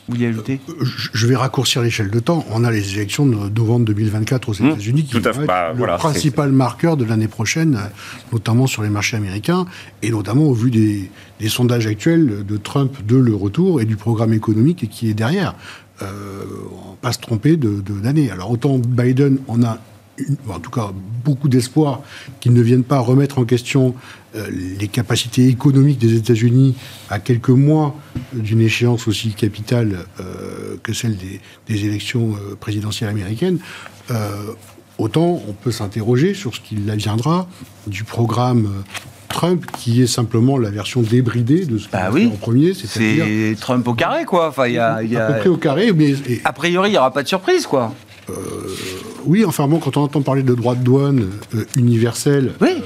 Vous 0.08 0.22
y 0.22 0.26
ajoutez 0.26 0.60
euh, 0.70 0.86
Je 1.14 1.28
vais 1.28 1.36
raccourcir 1.36 1.82
l'échelle 1.82 2.12
de 2.12 2.20
temps. 2.20 2.46
On 2.52 2.64
a 2.64 2.72
les 2.72 2.94
élections 2.94 3.26
de 3.26 3.50
novembre 3.50 3.86
2024 3.86 4.50
aux 4.50 4.64
mmh, 4.64 4.68
États-Unis 4.68 5.04
qui 5.06 5.14
vont 5.14 5.20
être 5.20 5.46
bah, 5.46 5.74
le 5.74 5.86
principal 5.98 6.52
marqueur 6.52 6.96
de 6.98 7.06
l'année 7.06 7.28
prochaine, 7.28 7.80
notamment 8.32 8.68
sur 8.68 8.84
les 8.84 8.90
marchés 8.90 9.18
américains 9.18 9.66
et 10.04 10.12
notamment 10.12 10.44
au 10.44 10.54
vu 10.54 10.70
des, 10.70 11.10
sondages 11.50 11.88
actuels 11.88 12.46
de 12.46 12.58
Trump 12.58 13.06
de 13.06 13.16
le 13.16 13.36
retour 13.36 13.82
et 13.82 13.86
du 13.86 13.96
programme 13.96 14.34
économique 14.34 14.90
qui 14.90 15.10
est 15.10 15.14
derrière. 15.14 15.56
Euh, 16.02 16.44
on 16.88 16.92
ne 16.92 16.98
pas 16.98 17.14
se 17.14 17.20
tromper 17.20 17.58
d'année. 17.58 18.28
De, 18.28 18.32
Alors 18.32 18.52
autant 18.52 18.78
Biden, 18.78 19.40
on 19.48 19.64
a 19.64 19.80
en 20.50 20.60
tout 20.60 20.72
cas 20.72 20.92
beaucoup 21.24 21.50
d'espoir 21.50 22.02
qu'ils 22.40 22.54
ne 22.54 22.62
viennent 22.62 22.84
pas 22.84 23.00
remettre 23.00 23.40
en 23.40 23.46
question 23.46 23.96
euh, 24.36 24.48
les 24.80 24.88
capacités 24.88 25.48
économiques 25.48 26.00
des 26.00 26.16
États-Unis 26.16 26.76
à 27.10 27.20
quelques 27.20 27.50
mois 27.50 27.96
d'une 28.34 28.62
échéance 28.62 29.08
aussi 29.08 29.34
capitale 29.34 30.06
euh, 30.20 30.78
que 30.84 30.94
celle 30.94 31.18
des, 31.18 31.86
élections 31.86 32.34
euh, 32.34 32.56
présidentielles 32.56 33.10
américaines, 33.10 33.60
autant 34.98 35.42
on 35.48 35.54
peut 35.54 35.72
s'interroger 35.72 36.34
sur 36.34 36.56
ce 36.56 36.62
qu'il 36.62 36.90
adviendra 36.90 37.48
du 37.88 38.04
programme 38.04 38.84
Trump, 39.30 39.66
qui 39.78 40.02
est 40.02 40.08
simplement 40.08 40.58
la 40.58 40.70
version 40.70 41.02
débridée 41.02 41.66
de 41.66 41.78
ce 41.78 41.90
qu'il 41.90 41.92
bah 41.92 42.10
oui. 42.14 42.32
en 42.32 42.38
premier. 42.38 42.74
C'est 42.74 43.56
Trump 43.60 43.86
au 43.88 43.94
carré, 43.94 44.24
quoi. 44.24 44.48
Enfin, 44.48 44.68
y 44.68 44.78
a, 44.78 45.04
y 45.04 45.18
a... 45.18 45.26
À 45.26 45.32
peu 45.34 45.40
près 45.40 45.50
au 45.50 45.58
carré, 45.58 45.92
mais... 45.92 46.16
A 46.46 46.54
priori, 46.54 46.90
il 46.90 46.92
n'y 46.94 46.98
aura 46.98 47.12
pas 47.12 47.24
de 47.24 47.28
surprise, 47.28 47.68
quoi. 47.68 47.94
Oui, 49.26 49.46
enfin 49.46 49.68
bon, 49.68 49.80
quand 49.80 49.98
on 49.98 50.02
entend 50.02 50.22
parler 50.22 50.44
de 50.44 50.54
droits 50.54 50.76
de 50.76 50.84
douane 50.84 51.30
universels, 51.76 52.54
oui. 52.62 52.82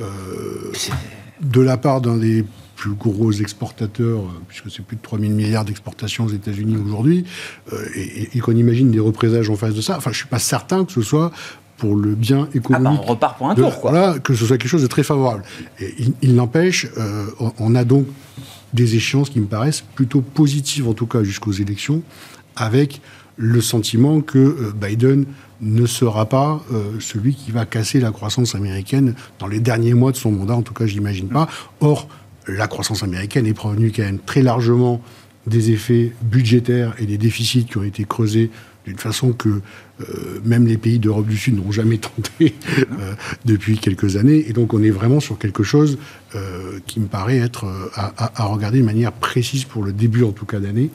Euh, 0.00 0.72
de 1.40 1.60
la 1.60 1.76
part 1.76 2.00
d'un 2.00 2.16
des 2.16 2.44
plus 2.74 2.94
gros 2.94 3.30
exportateurs, 3.30 4.20
euh, 4.20 4.42
puisque 4.48 4.70
c'est 4.70 4.84
plus 4.84 4.96
de 4.96 5.02
3 5.02 5.18
000 5.18 5.32
milliards 5.32 5.64
d'exportations 5.64 6.24
aux 6.24 6.30
États-Unis 6.30 6.76
aujourd'hui, 6.76 7.24
euh, 7.72 7.84
et, 7.94 8.38
qu'on 8.40 8.56
imagine 8.56 8.90
des 8.90 8.98
représailles 8.98 9.48
en 9.48 9.56
face 9.56 9.74
de 9.74 9.80
ça. 9.80 9.96
Enfin, 9.96 10.10
je 10.10 10.18
suis 10.18 10.26
pas 10.26 10.38
certain 10.38 10.84
que 10.84 10.92
ce 10.92 11.02
soit 11.02 11.30
pour 11.76 11.96
le 11.96 12.14
bien 12.14 12.48
économique. 12.54 12.86
Ah 12.88 12.96
bah 12.96 13.02
on 13.04 13.10
repart 13.10 13.38
pour 13.38 13.50
un 13.50 13.54
tour, 13.54 13.80
quoi. 13.80 13.90
Voilà, 13.90 14.18
que 14.18 14.34
ce 14.34 14.46
soit 14.46 14.58
quelque 14.58 14.70
chose 14.70 14.82
de 14.82 14.86
très 14.86 15.02
favorable. 15.02 15.42
Et 15.80 15.94
il, 16.22 16.34
n'empêche, 16.34 16.86
on 17.58 17.74
a 17.74 17.84
donc 17.84 18.06
des 18.72 18.96
échéances 18.96 19.28
qui 19.28 19.40
me 19.40 19.46
paraissent 19.46 19.84
plutôt 19.94 20.20
positives, 20.20 20.88
en 20.88 20.94
tout 20.94 21.06
cas 21.06 21.22
jusqu'aux 21.22 21.52
élections, 21.52 22.02
avec 22.56 23.00
le 23.36 23.60
sentiment 23.60 24.20
que 24.20 24.72
Biden 24.72 25.26
ne 25.60 25.86
sera 25.86 26.26
pas 26.28 26.62
euh, 26.72 27.00
celui 27.00 27.34
qui 27.34 27.50
va 27.50 27.64
casser 27.66 28.00
la 28.00 28.10
croissance 28.10 28.54
américaine 28.54 29.14
dans 29.38 29.46
les 29.46 29.60
derniers 29.60 29.94
mois 29.94 30.12
de 30.12 30.16
son 30.16 30.30
mandat, 30.30 30.54
en 30.54 30.62
tout 30.62 30.74
cas, 30.74 30.86
je 30.86 30.94
n'imagine 30.94 31.28
pas. 31.28 31.48
Or, 31.80 32.08
la 32.46 32.66
croissance 32.66 33.02
américaine 33.02 33.46
est 33.46 33.54
provenue 33.54 33.92
quand 33.94 34.02
même 34.02 34.18
très 34.18 34.42
largement 34.42 35.00
des 35.46 35.70
effets 35.70 36.12
budgétaires 36.22 36.94
et 36.98 37.06
des 37.06 37.18
déficits 37.18 37.64
qui 37.64 37.78
ont 37.78 37.82
été 37.82 38.04
creusés 38.04 38.50
d'une 38.86 38.98
façon 38.98 39.32
que 39.32 39.48
euh, 40.00 40.04
même 40.44 40.66
les 40.66 40.76
pays 40.76 40.98
d'Europe 40.98 41.26
du 41.26 41.38
Sud 41.38 41.56
n'ont 41.56 41.72
jamais 41.72 41.96
tenté 42.16 42.54
euh, 43.00 43.14
depuis 43.46 43.78
quelques 43.78 44.16
années. 44.16 44.44
Et 44.46 44.52
donc 44.52 44.74
on 44.74 44.82
est 44.82 44.90
vraiment 44.90 45.20
sur 45.20 45.38
quelque 45.38 45.62
chose 45.62 45.98
qui 46.88 46.98
me 46.98 47.06
paraît 47.06 47.38
être 47.38 47.64
à, 47.94 48.44
regarder 48.46 48.80
de 48.80 48.84
manière 48.84 49.12
précise 49.12 49.62
pour 49.62 49.84
le 49.84 49.92
début 49.92 50.24
en 50.24 50.32
tout 50.32 50.46
cas 50.46 50.58
d'année 50.58 50.90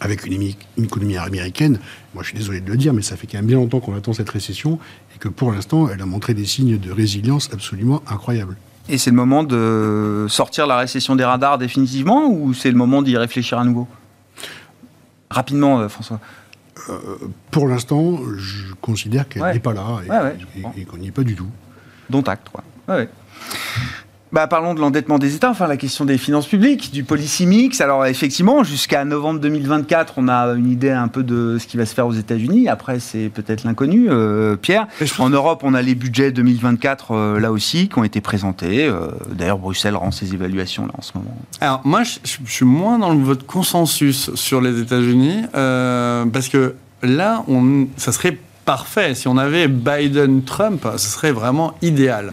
avec 0.00 0.26
une, 0.26 0.52
économie 0.76 1.16
américaine, 1.16 1.78
moi 2.14 2.22
je 2.22 2.28
suis 2.28 2.38
désolé 2.38 2.60
de 2.60 2.70
le 2.70 2.76
dire, 2.76 2.92
mais 2.92 3.02
ça 3.02 3.16
fait 3.16 3.26
quand 3.26 3.38
même 3.38 3.46
bien 3.46 3.56
longtemps 3.56 3.80
qu'on 3.80 3.96
attend 3.96 4.12
cette 4.12 4.30
récession 4.30 4.78
et 5.14 5.18
que 5.18 5.28
pour 5.28 5.52
l'instant, 5.52 5.88
elle 5.88 6.02
a 6.02 6.06
montré 6.06 6.34
des 6.34 6.44
signes 6.44 6.78
de 6.78 6.90
résilience 6.90 7.50
absolument 7.52 8.02
incroyables. 8.06 8.56
Et 8.88 8.98
c'est 8.98 9.10
le 9.10 9.16
moment 9.16 9.44
de 9.44 10.26
sortir 10.28 10.66
la 10.66 10.76
récession 10.76 11.16
des 11.16 11.24
radars 11.24 11.58
définitivement 11.58 12.28
ou 12.28 12.52
c'est 12.52 12.70
le 12.70 12.76
moment 12.76 13.00
d'y 13.00 13.16
réfléchir 13.16 13.58
à 13.58 13.64
nouveau? 13.64 13.88
Rapidement, 15.30 15.80
euh, 15.80 15.88
François. 15.88 16.20
Euh, 16.90 17.00
pour 17.50 17.66
l'instant, 17.66 18.20
je 18.36 18.74
considère 18.74 19.28
qu'elle 19.28 19.42
n'est 19.42 19.58
pas 19.58 19.72
là 19.72 20.00
et, 20.76 20.84
qu'on 20.84 20.98
n'y 20.98 21.08
est 21.08 21.12
pas 21.12 21.22
du 21.22 21.34
tout. 21.34 21.48
Dont 22.10 22.22
acte, 22.22 22.48
quoi. 22.50 22.62
Bah, 24.34 24.48
parlons 24.48 24.74
de 24.74 24.80
l'endettement 24.80 25.20
des 25.20 25.36
États, 25.36 25.50
enfin 25.50 25.68
la 25.68 25.76
question 25.76 26.04
des 26.04 26.18
finances 26.18 26.48
publiques, 26.48 26.90
du 26.90 27.04
policy 27.04 27.46
mix. 27.46 27.80
Alors 27.80 28.04
effectivement, 28.04 28.64
jusqu'à 28.64 29.04
novembre 29.04 29.38
2024, 29.38 30.14
on 30.16 30.26
a 30.26 30.46
une 30.54 30.72
idée 30.72 30.90
un 30.90 31.06
peu 31.06 31.22
de 31.22 31.56
ce 31.60 31.68
qui 31.68 31.76
va 31.76 31.86
se 31.86 31.94
faire 31.94 32.08
aux 32.08 32.14
États-Unis. 32.14 32.68
Après, 32.68 32.98
c'est 32.98 33.28
peut-être 33.28 33.62
l'inconnu. 33.62 34.08
Euh, 34.10 34.56
Pierre, 34.56 34.88
en 35.20 35.30
Europe, 35.30 35.60
on 35.62 35.72
a 35.72 35.82
les 35.82 35.94
budgets 35.94 36.32
2024 36.32 37.12
euh, 37.12 37.38
là 37.38 37.52
aussi 37.52 37.88
qui 37.88 37.96
ont 37.96 38.02
été 38.02 38.20
présentés. 38.20 38.88
Euh, 38.88 39.06
d'ailleurs, 39.30 39.58
Bruxelles 39.58 39.94
rend 39.94 40.10
ses 40.10 40.34
évaluations 40.34 40.86
là 40.86 40.94
en 40.98 41.02
ce 41.02 41.12
moment. 41.14 41.38
Alors 41.60 41.82
moi, 41.84 42.02
je, 42.02 42.18
suis 42.44 42.64
moins 42.64 42.98
dans 42.98 43.14
votre 43.14 43.46
consensus 43.46 44.34
sur 44.34 44.60
les 44.60 44.80
États-Unis 44.80 45.44
parce 45.52 46.48
que 46.48 46.74
là, 47.04 47.44
on, 47.46 47.86
ça 47.96 48.10
serait 48.10 48.36
parfait. 48.64 49.14
Si 49.14 49.28
on 49.28 49.36
avait 49.36 49.68
Biden-Trump, 49.68 50.86
ce 50.96 51.08
serait 51.08 51.32
vraiment 51.32 51.74
idéal. 51.82 52.32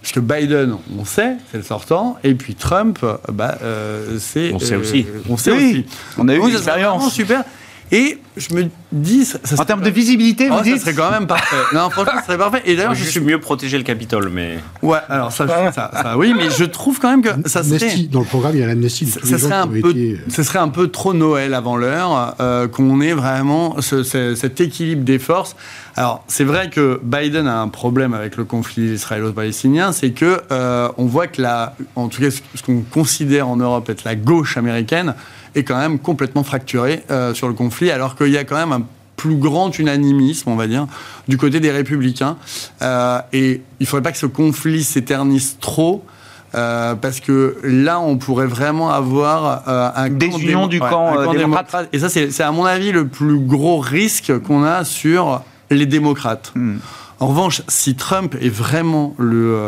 Parce 0.00 0.12
que 0.12 0.20
Biden, 0.20 0.76
on 0.98 1.04
sait, 1.04 1.36
c'est 1.50 1.58
le 1.58 1.62
sortant, 1.62 2.16
et 2.24 2.34
puis 2.34 2.54
Trump, 2.54 3.04
bah, 3.32 3.58
euh, 3.62 4.18
c'est. 4.18 4.52
On 4.54 4.58
sait 4.58 4.76
aussi. 4.76 5.06
Euh, 5.08 5.20
on 5.28 5.36
sait 5.36 5.50
aussi. 5.50 5.86
On 6.16 6.28
a 6.28 6.34
eu 6.34 6.38
une 6.38 6.48
expérience. 6.48 7.12
Super. 7.12 7.44
Et 7.92 8.18
je 8.36 8.54
me 8.54 8.68
dis. 8.92 9.24
Ça, 9.24 9.38
en 9.58 9.64
termes 9.64 9.82
de 9.82 9.90
visibilité, 9.90 10.48
vous 10.48 10.56
oh, 10.60 10.62
dites 10.62 10.78
Ça 10.78 10.92
serait 10.92 10.94
quand 10.94 11.10
même 11.10 11.26
parfait. 11.26 11.56
Non, 11.74 11.90
franchement, 11.90 12.20
ça 12.20 12.26
serait 12.26 12.38
parfait. 12.38 12.62
Et 12.64 12.76
d'ailleurs, 12.76 12.94
je 12.94 13.04
suis 13.04 13.20
mieux 13.20 13.40
protéger 13.40 13.78
le 13.78 13.84
Capitole, 13.84 14.30
mais. 14.32 14.58
Ouais, 14.82 14.98
alors 15.08 15.32
ça, 15.32 15.46
ça, 15.72 16.16
oui, 16.16 16.32
mais 16.36 16.50
je 16.50 16.64
trouve 16.64 17.00
quand 17.00 17.10
même 17.10 17.22
que 17.22 17.48
ça 17.48 17.64
serait. 17.64 17.96
Dans 18.10 18.20
le 18.20 18.26
programme, 18.26 18.54
il 18.54 18.60
y 18.60 18.62
a 18.62 18.66
l'amnestie. 18.66 19.06
Ça, 19.06 19.20
ça 19.24 19.38
serait 19.38 19.54
un 19.54 19.66
peu. 19.66 19.92
Euh, 19.94 20.16
ce 20.28 20.42
serait 20.42 20.60
un 20.60 20.68
peu 20.68 20.88
trop 20.88 21.14
Noël 21.14 21.52
avant 21.54 21.76
l'heure, 21.76 22.36
euh, 22.40 22.68
qu'on 22.68 23.00
ait 23.00 23.12
vraiment 23.12 23.76
cet 23.80 24.60
équilibre 24.60 25.02
des 25.02 25.18
forces. 25.18 25.56
Alors, 25.96 26.24
c'est 26.28 26.44
vrai 26.44 26.70
que 26.70 27.00
Biden 27.02 27.48
a 27.48 27.60
un 27.60 27.68
problème 27.68 28.14
avec 28.14 28.36
le 28.36 28.44
conflit 28.44 28.94
israélo-palestinien, 28.94 29.92
c'est 29.92 30.12
que 30.12 30.40
euh, 30.52 30.88
on 30.96 31.06
voit 31.06 31.26
que 31.26 31.42
la, 31.42 31.74
en 31.96 32.08
tout 32.08 32.22
cas, 32.22 32.30
ce 32.30 32.62
qu'on 32.62 32.82
considère 32.82 33.48
en 33.48 33.56
Europe 33.56 33.90
être 33.90 34.04
la 34.04 34.14
gauche 34.14 34.56
américaine 34.56 35.14
est 35.54 35.64
quand 35.64 35.78
même 35.78 35.98
complètement 35.98 36.44
fracturé 36.44 37.02
euh, 37.10 37.34
sur 37.34 37.48
le 37.48 37.54
conflit, 37.54 37.90
alors 37.90 38.16
qu'il 38.16 38.30
y 38.30 38.38
a 38.38 38.44
quand 38.44 38.56
même 38.56 38.72
un 38.72 38.82
plus 39.16 39.36
grand 39.36 39.78
unanimisme, 39.78 40.48
on 40.48 40.56
va 40.56 40.66
dire, 40.66 40.86
du 41.28 41.36
côté 41.36 41.60
des 41.60 41.70
républicains. 41.70 42.36
Euh, 42.80 43.20
et 43.32 43.60
il 43.78 43.82
ne 43.82 43.86
faudrait 43.86 44.02
pas 44.02 44.12
que 44.12 44.18
ce 44.18 44.26
conflit 44.26 44.82
s'éternise 44.82 45.58
trop. 45.60 46.04
Euh, 46.52 46.96
parce 46.96 47.20
que 47.20 47.58
là, 47.62 48.00
on 48.00 48.16
pourrait 48.16 48.48
vraiment 48.48 48.90
avoir 48.90 49.68
un 49.96 50.10
désunion 50.10 50.66
du 50.66 50.80
camp, 50.80 51.32
démocrate. 51.32 51.88
Et 51.92 52.00
ça, 52.00 52.08
c'est 52.08 52.40
à 52.40 52.50
mon 52.50 52.64
avis 52.64 52.90
le 52.90 53.06
plus 53.06 53.38
gros 53.38 53.78
risque 53.78 54.36
qu'on 54.40 54.64
a 54.64 54.82
sur 54.82 55.42
les 55.70 55.86
démocrates. 55.86 56.50
Hmm. 56.56 56.78
En 57.20 57.28
revanche, 57.28 57.62
si 57.68 57.94
Trump 57.94 58.34
est 58.40 58.48
vraiment 58.48 59.14
le, 59.18 59.60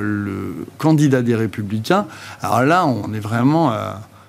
le 0.00 0.66
candidat 0.78 1.20
des 1.20 1.34
républicains, 1.34 2.06
alors 2.40 2.62
là, 2.62 2.86
on 2.86 3.12
est 3.12 3.20
vraiment 3.20 3.72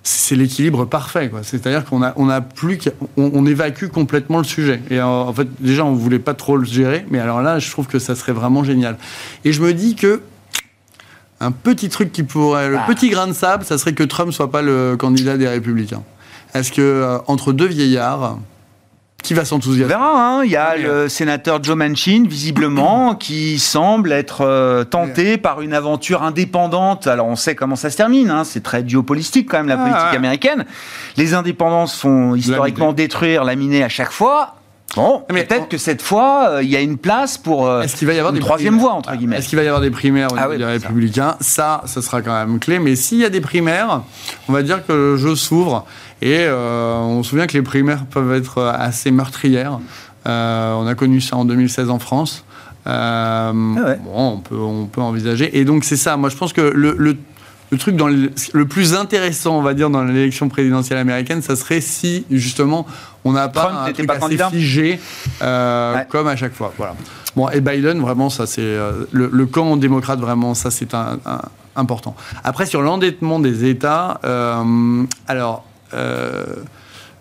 c'est 0.07 0.35
l'équilibre 0.35 0.85
parfait. 0.85 1.31
C'est-à-dire 1.41 1.83
qu'on 1.83 2.03
a, 2.03 2.13
on 2.15 2.29
a 2.29 2.39
plus 2.39 2.77
on, 3.17 3.45
évacue 3.47 3.87
complètement 3.87 4.37
le 4.37 4.43
sujet. 4.43 4.79
Et 4.91 5.01
en, 5.01 5.33
fait, 5.33 5.47
déjà, 5.59 5.83
on 5.83 5.93
voulait 5.93 6.19
pas 6.19 6.35
trop 6.35 6.57
le 6.57 6.65
gérer, 6.65 7.05
mais 7.09 7.19
alors 7.19 7.41
là, 7.41 7.57
je 7.57 7.71
trouve 7.71 7.87
que 7.87 7.97
ça 7.97 8.13
serait 8.13 8.31
vraiment 8.31 8.63
génial. 8.63 8.97
Et 9.45 9.51
je 9.51 9.61
me 9.63 9.73
dis 9.73 9.95
que 9.95 10.21
un 11.39 11.51
petit 11.51 11.89
truc 11.89 12.11
qui 12.11 12.21
pourrait, 12.21 12.69
le 12.69 12.77
ah. 12.77 12.85
petit 12.87 13.09
grain 13.09 13.25
de 13.27 13.33
sable, 13.33 13.65
ça 13.65 13.79
serait 13.79 13.93
que 13.93 14.03
Trump 14.03 14.31
soit 14.31 14.51
pas 14.51 14.61
le 14.61 14.95
candidat 14.95 15.37
des 15.37 15.47
Républicains. 15.47 16.03
Est-ce 16.53 16.71
que 16.71 16.81
euh, 16.81 17.17
entre 17.25 17.51
deux 17.51 17.67
vieillards, 17.67 18.37
qui 19.27 19.33
va 19.33 19.41
On 19.41 19.45
s'enthousiasmer 19.45 19.87
verra, 19.93 20.11
hein. 20.39 20.43
il 20.45 20.51
y 20.51 20.55
a 20.55 20.73
Oui. 20.77 20.83
le 20.83 21.09
sénateur 21.09 21.63
Joe 21.63 21.75
Manchin, 21.75 22.23
visiblement, 22.27 23.15
qui 23.19 23.59
semble 23.59 24.11
être 24.11 24.41
euh, 24.41 24.83
tenté 24.83 25.37
par 25.37 25.61
une 25.61 25.73
aventure 25.73 26.23
indépendante. 26.23 27.07
Alors 27.07 27.27
on 27.27 27.35
sait 27.35 27.55
comment 27.55 27.75
ça 27.75 27.89
se 27.89 27.97
termine, 27.97 28.29
hein. 28.29 28.43
c'est 28.43 28.63
très 28.63 28.83
duopolistique 28.83 29.49
quand 29.49 29.57
même 29.57 29.67
la 29.67 29.75
Ah, 29.79 29.89
politique 29.89 30.15
américaine. 30.17 30.65
Les 31.17 31.33
indépendants 31.33 31.87
se 31.87 31.99
font 31.99 32.35
historiquement 32.35 32.93
détruire, 32.93 33.43
laminer 33.43 33.83
à 33.83 33.89
chaque 33.89 34.11
fois. 34.11 34.55
Bon, 34.95 35.23
Mais 35.33 35.43
peut-être 35.43 35.63
on- 35.63 35.65
que 35.65 35.77
cette 35.77 36.01
fois, 36.01 36.47
euh, 36.51 36.63
il 36.63 36.69
y 36.69 36.75
a 36.77 36.79
une 36.79 36.97
place 36.97 37.37
pour 37.37 37.67
euh, 37.67 37.81
Est-ce 37.81 37.97
qu'il 37.97 38.07
va 38.07 38.13
y 38.13 38.17
avoir 38.19 38.31
une 38.33 38.39
des 38.39 38.45
troisième 38.45 38.75
primaires 38.75 38.89
voie, 38.91 38.93
entre 38.97 39.07
Voilà. 39.09 39.17
guillemets. 39.17 39.37
Est-ce 39.39 39.49
qu'il 39.49 39.57
va 39.57 39.63
y 39.63 39.67
avoir 39.67 39.81
des 39.81 39.89
primaires 39.91 40.29
au 40.31 40.35
Ah 40.37 40.41
niveau 40.47 40.51
oui, 40.51 40.57
des 40.57 40.63
c'est 40.63 40.79
ça. 40.79 40.87
républicains? 40.87 41.35
Ça, 41.41 41.81
ce 41.85 41.99
sera 41.99 42.21
quand 42.21 42.31
même 42.33 42.59
clé. 42.59 42.79
Mais 42.79 42.95
s'il 42.95 43.17
y 43.17 43.25
a 43.25 43.29
des 43.29 43.41
primaires, 43.41 44.03
on 44.47 44.53
va 44.53 44.61
dire 44.63 44.85
que 44.85 44.93
le 44.93 45.17
jeu 45.17 45.35
s'ouvre. 45.35 45.85
Et 46.25 46.39
euh, 46.39 46.95
on 46.97 47.21
se 47.21 47.29
souvient 47.29 47.45
que 47.45 47.53
les 47.53 47.61
primaires 47.61 48.05
peuvent 48.05 48.33
être 48.33 48.63
assez 48.63 49.11
meurtrières. 49.11 49.77
Euh, 50.27 50.73
on 50.73 50.87
a 50.87 50.95
connu 50.95 51.21
ça 51.21 51.37
en 51.37 51.45
2016 51.45 51.91
en 51.91 51.99
France. 51.99 52.43
Euh, 52.87 53.51
ouais. 53.53 53.99
Bon, 54.03 54.31
on 54.33 54.37
peut, 54.39 54.57
on 54.57 54.87
peut 54.87 55.01
envisager. 55.01 55.55
Et 55.59 55.65
donc 55.65 55.83
c'est 55.83 55.97
ça. 55.97 56.17
Moi, 56.17 56.29
je 56.29 56.35
pense 56.35 56.51
que 56.51 56.61
le, 56.61 56.95
le- 56.97 57.17
le 57.71 57.77
truc 57.79 57.95
dans 57.95 58.07
le, 58.07 58.31
le 58.53 58.65
plus 58.67 58.93
intéressant, 58.95 59.57
on 59.57 59.61
va 59.61 59.73
dire, 59.75 59.89
dans 59.89 60.03
l'élection 60.03 60.49
présidentielle 60.49 60.97
américaine, 60.99 61.41
ça 61.43 61.55
serait 61.55 61.81
si 61.81 62.25
justement 62.31 62.85
on 63.23 63.31
n'a 63.33 63.47
pas 63.47 63.61
Trump 63.65 63.77
un 63.87 63.91
truc 63.93 64.05
pas 64.07 64.13
assez 64.13 64.21
candidat 64.21 64.49
figé 64.49 64.99
Ouais. 65.41 66.05
comme 66.09 66.27
à 66.27 66.35
chaque 66.35 66.53
fois. 66.53 66.73
Voilà. 66.77 66.95
Bon, 67.35 67.49
et 67.49 67.61
Biden, 67.61 67.99
vraiment, 68.01 68.29
ça 68.31 68.45
c'est 68.47 68.77
le, 69.11 69.45
camp 69.47 69.77
démocrate, 69.77 70.19
vraiment, 70.19 70.53
ça 70.53 70.69
c'est 70.71 70.93
un, 70.93 71.17
un- 71.25 71.41
important. 71.75 72.15
Après, 72.43 72.65
sur 72.67 72.81
l'endettement 72.83 73.39
des 73.39 73.65
États, 73.69 74.19
alors. 75.27 75.65
Euh, 75.93 76.45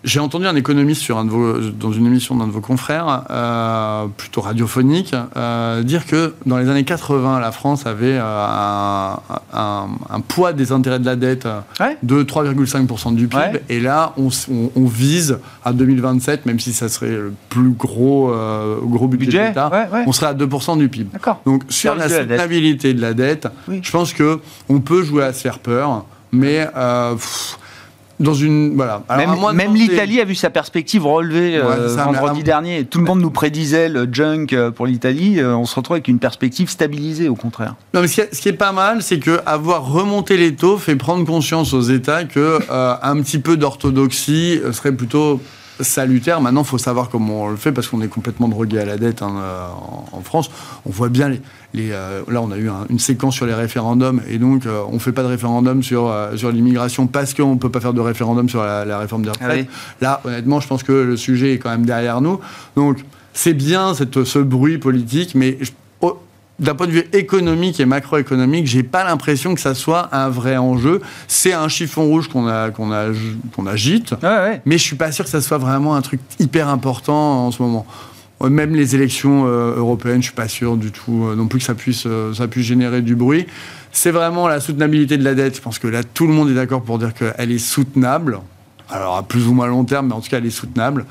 j'ai 0.07 0.19
entendu 0.19 0.45
un 0.45 0.55
économiste 0.55 1.01
sur 1.01 1.17
un 1.17 1.25
de 1.25 1.31
vos, 1.31 1.57
dans 1.71 1.91
une 1.91 2.05
émission 2.05 2.35
d'un 2.35 2.45
de 2.45 2.51
vos 2.51 2.61
confrères, 2.61 3.23
euh, 3.31 4.05
plutôt 4.15 4.41
radiophonique, 4.41 5.15
euh, 5.35 5.81
dire 5.81 6.05
que 6.05 6.35
dans 6.45 6.59
les 6.59 6.69
années 6.69 6.83
80, 6.83 7.39
la 7.39 7.51
France 7.51 7.87
avait 7.87 8.13
euh, 8.13 8.21
un, 8.23 9.17
un- 9.51 9.87
un 10.11 10.19
poids 10.19 10.53
des 10.53 10.71
intérêts 10.71 10.99
de 10.99 11.07
la 11.07 11.15
dette 11.15 11.47
Ouais. 11.79 11.97
de 12.03 12.21
3,5% 12.21 13.15
du 13.15 13.27
PIB. 13.27 13.41
Ouais. 13.41 13.63
Et 13.69 13.79
là, 13.79 14.13
on, 14.17 14.27
s- 14.27 14.45
on- 14.51 14.69
on 14.75 14.85
vise 14.85 15.39
à 15.63 15.73
2027, 15.73 16.45
même 16.45 16.59
si 16.59 16.71
ça 16.73 16.87
serait 16.87 17.09
le 17.09 17.33
plus 17.49 17.71
gros, 17.71 18.29
euh, 18.31 18.77
gros 18.83 19.07
budget, 19.07 19.25
Budget, 19.25 19.41
de 19.41 19.47
l'État, 19.47 19.69
ouais, 19.71 19.87
ouais. 19.91 20.03
on 20.05 20.11
serait 20.11 20.27
à 20.27 20.33
2% 20.35 20.77
du 20.77 20.87
PIB. 20.87 21.17
Donc 21.47 21.63
sur 21.69 21.95
la 21.95 22.01
Service 22.09 22.13
de 22.13 22.19
la 22.19 22.25
dette. 22.27 22.37
soutenabilité 22.41 22.93
de 22.93 23.01
la 23.01 23.13
dette, 23.15 23.47
Oui. 23.67 23.79
je 23.81 23.89
pense 23.91 24.13
que 24.13 24.39
on 24.69 24.81
peut 24.81 25.01
jouer 25.01 25.23
à 25.23 25.33
se 25.33 25.41
faire 25.41 25.57
peur, 25.57 26.05
mais 26.31 26.69
euh, 26.77 27.13
pff, 27.15 27.57
dans 28.19 28.33
une 28.33 28.75
voilà. 28.75 29.03
Alors, 29.09 29.53
même 29.53 29.75
l'Italie 29.75 30.21
a 30.21 30.25
vu 30.25 30.35
sa 30.35 30.49
perspective 30.49 31.05
relevée 31.05 31.59
Ouais, 31.59 31.65
euh, 31.65 31.95
ça, 31.95 32.05
vendredi 32.05 32.43
dernier. 32.43 32.85
Tout 32.85 32.99
le 32.99 33.05
monde 33.05 33.19
nous 33.19 33.31
prédisait 33.31 33.89
le 33.89 34.07
junk 34.11 34.47
euh, 34.53 34.71
pour 34.71 34.85
l'Italie. 34.85 35.39
Euh, 35.39 35.55
on 35.55 35.65
se 35.65 35.75
retrouve 35.75 35.95
avec 35.95 36.07
une 36.07 36.19
perspective 36.19 36.69
stabilisée, 36.69 37.27
au 37.27 37.35
contraire. 37.35 37.75
Non, 37.93 38.01
mais 38.01 38.07
ce 38.07 38.15
qui 38.15 38.21
est, 38.21 38.33
ce 38.33 38.41
qui 38.41 38.49
est 38.49 38.53
pas 38.53 38.71
mal, 38.71 39.01
c'est 39.01 39.19
que 39.19 39.41
avoir 39.45 39.85
remonté 39.85 40.37
les 40.37 40.55
taux 40.55 40.77
fait 40.77 40.95
prendre 40.95 41.25
conscience 41.25 41.73
aux 41.73 41.81
États 41.81 42.23
que 42.23 42.59
euh, 42.69 42.95
un 43.01 43.21
petit 43.21 43.39
peu 43.39 43.57
d'orthodoxie 43.57 44.61
serait 44.71 44.93
plutôt 44.93 45.41
salutaire. 45.79 46.41
Maintenant, 46.41 46.61
il 46.61 46.67
faut 46.67 46.77
savoir 46.77 47.09
comment 47.09 47.43
on 47.43 47.49
le 47.49 47.55
fait 47.57 47.71
parce 47.71 47.87
qu'on 47.87 48.01
est 48.01 48.07
complètement 48.07 48.47
drogué 48.47 48.79
à 48.79 48.85
la 48.85 48.97
dette 48.97 49.21
hein, 49.21 49.35
euh, 49.37 49.67
en, 49.69 50.05
en 50.17 50.21
France. 50.21 50.49
On 50.85 50.89
voit 50.91 51.09
bien 51.09 51.29
les. 51.29 51.41
les, 51.73 51.89
euh, 51.91 52.21
là, 52.29 52.41
on 52.41 52.51
a 52.51 52.57
eu 52.57 52.69
un- 52.69 52.85
une 52.89 52.99
séquence 52.99 53.35
sur 53.35 53.45
les 53.45 53.53
référendums 53.53 54.21
et 54.29 54.37
donc 54.37 54.65
euh, 54.65 54.81
on 54.91 54.99
fait 54.99 55.11
pas 55.11 55.23
de 55.23 55.27
référendum 55.27 55.83
sur, 55.83 56.07
euh, 56.09 56.35
sur 56.37 56.51
l'immigration 56.51 57.07
parce 57.07 57.33
qu'on 57.33 57.57
peut 57.57 57.69
pas 57.71 57.79
faire 57.81 57.93
de 57.93 58.01
référendum 58.01 58.47
sur 58.49 58.63
la, 58.63 58.85
la 58.85 58.97
réforme 58.99 59.23
des 59.23 59.29
retraites. 59.29 59.49
Ah 59.51 59.55
oui. 59.55 59.67
Là, 60.01 60.21
honnêtement, 60.25 60.59
je 60.59 60.67
pense 60.67 60.83
que 60.83 60.91
le 60.93 61.17
sujet 61.17 61.53
est 61.53 61.57
quand 61.59 61.69
même 61.71 61.85
derrière 61.85 62.21
nous. 62.21 62.39
Donc, 62.75 63.03
c'est 63.33 63.53
bien 63.53 63.93
cette, 63.93 64.23
ce 64.23 64.39
bruit 64.39 64.77
politique, 64.77 65.35
mais 65.35 65.57
je- 65.59 65.71
au- 66.01 66.17
d'un 66.59 66.73
point 66.75 66.87
de 66.87 66.91
vue 66.91 67.05
économique 67.13 67.79
et 67.79 67.85
macroéconomique, 67.85 68.65
j'ai 68.67 68.83
pas 68.83 69.03
l'impression 69.03 69.55
que 69.55 69.61
ça 69.61 69.75
soit 69.75 70.09
un 70.15 70.29
vrai 70.29 70.57
enjeu. 70.57 71.01
C'est 71.27 71.53
un 71.53 71.67
chiffon 71.67 72.05
rouge 72.05 72.29
qu'on 72.29 72.47
a, 72.47 72.69
qu'on 72.71 72.91
a, 72.91 73.07
qu'on 73.55 73.67
agite, 73.67 74.11
Ouais, 74.23 74.29
ouais. 74.29 74.61
mais 74.65 74.77
je 74.77 74.83
suis 74.83 74.95
pas 74.95 75.11
sûr 75.11 75.25
que 75.25 75.31
ça 75.31 75.41
soit 75.41 75.57
vraiment 75.57 75.95
un 75.95 76.01
truc 76.01 76.21
hyper 76.39 76.69
important 76.69 77.47
en 77.47 77.51
ce 77.51 77.61
moment. 77.61 77.85
Même 78.43 78.75
les 78.75 78.95
élections 78.95 79.45
euh, 79.47 79.75
européennes, 79.77 80.21
je 80.21 80.27
suis 80.27 80.35
pas 80.35 80.47
sûr 80.49 80.75
du 80.77 80.91
tout 80.91 81.25
euh, 81.25 81.35
non 81.35 81.47
plus 81.47 81.59
que 81.59 81.65
ça 81.65 81.73
puisse, 81.73 82.03
euh, 82.05 82.33
ça 82.33 82.47
puisse 82.47 82.65
générer 82.65 83.01
du 83.01 83.15
bruit. 83.15 83.47
C'est 83.91 84.11
vraiment 84.11 84.47
la 84.47 84.59
soutenabilité 84.59 85.17
de 85.17 85.23
la 85.23 85.33
dette. 85.35 85.55
Je 85.55 85.61
pense 85.61 85.79
que 85.79 85.87
là, 85.87 86.03
tout 86.03 86.27
le 86.27 86.33
monde 86.33 86.49
est 86.49 86.53
d'accord 86.53 86.83
pour 86.83 86.99
dire 86.99 87.13
qu'elle 87.13 87.51
est 87.51 87.57
soutenable. 87.57 88.39
Alors 88.89 89.15
à 89.15 89.23
plus 89.23 89.47
ou 89.47 89.53
moins 89.53 89.67
long 89.67 89.85
terme, 89.85 90.07
mais 90.07 90.13
en 90.13 90.21
tout 90.21 90.29
cas, 90.29 90.37
elle 90.37 90.45
est 90.45 90.49
soutenable. 90.49 91.05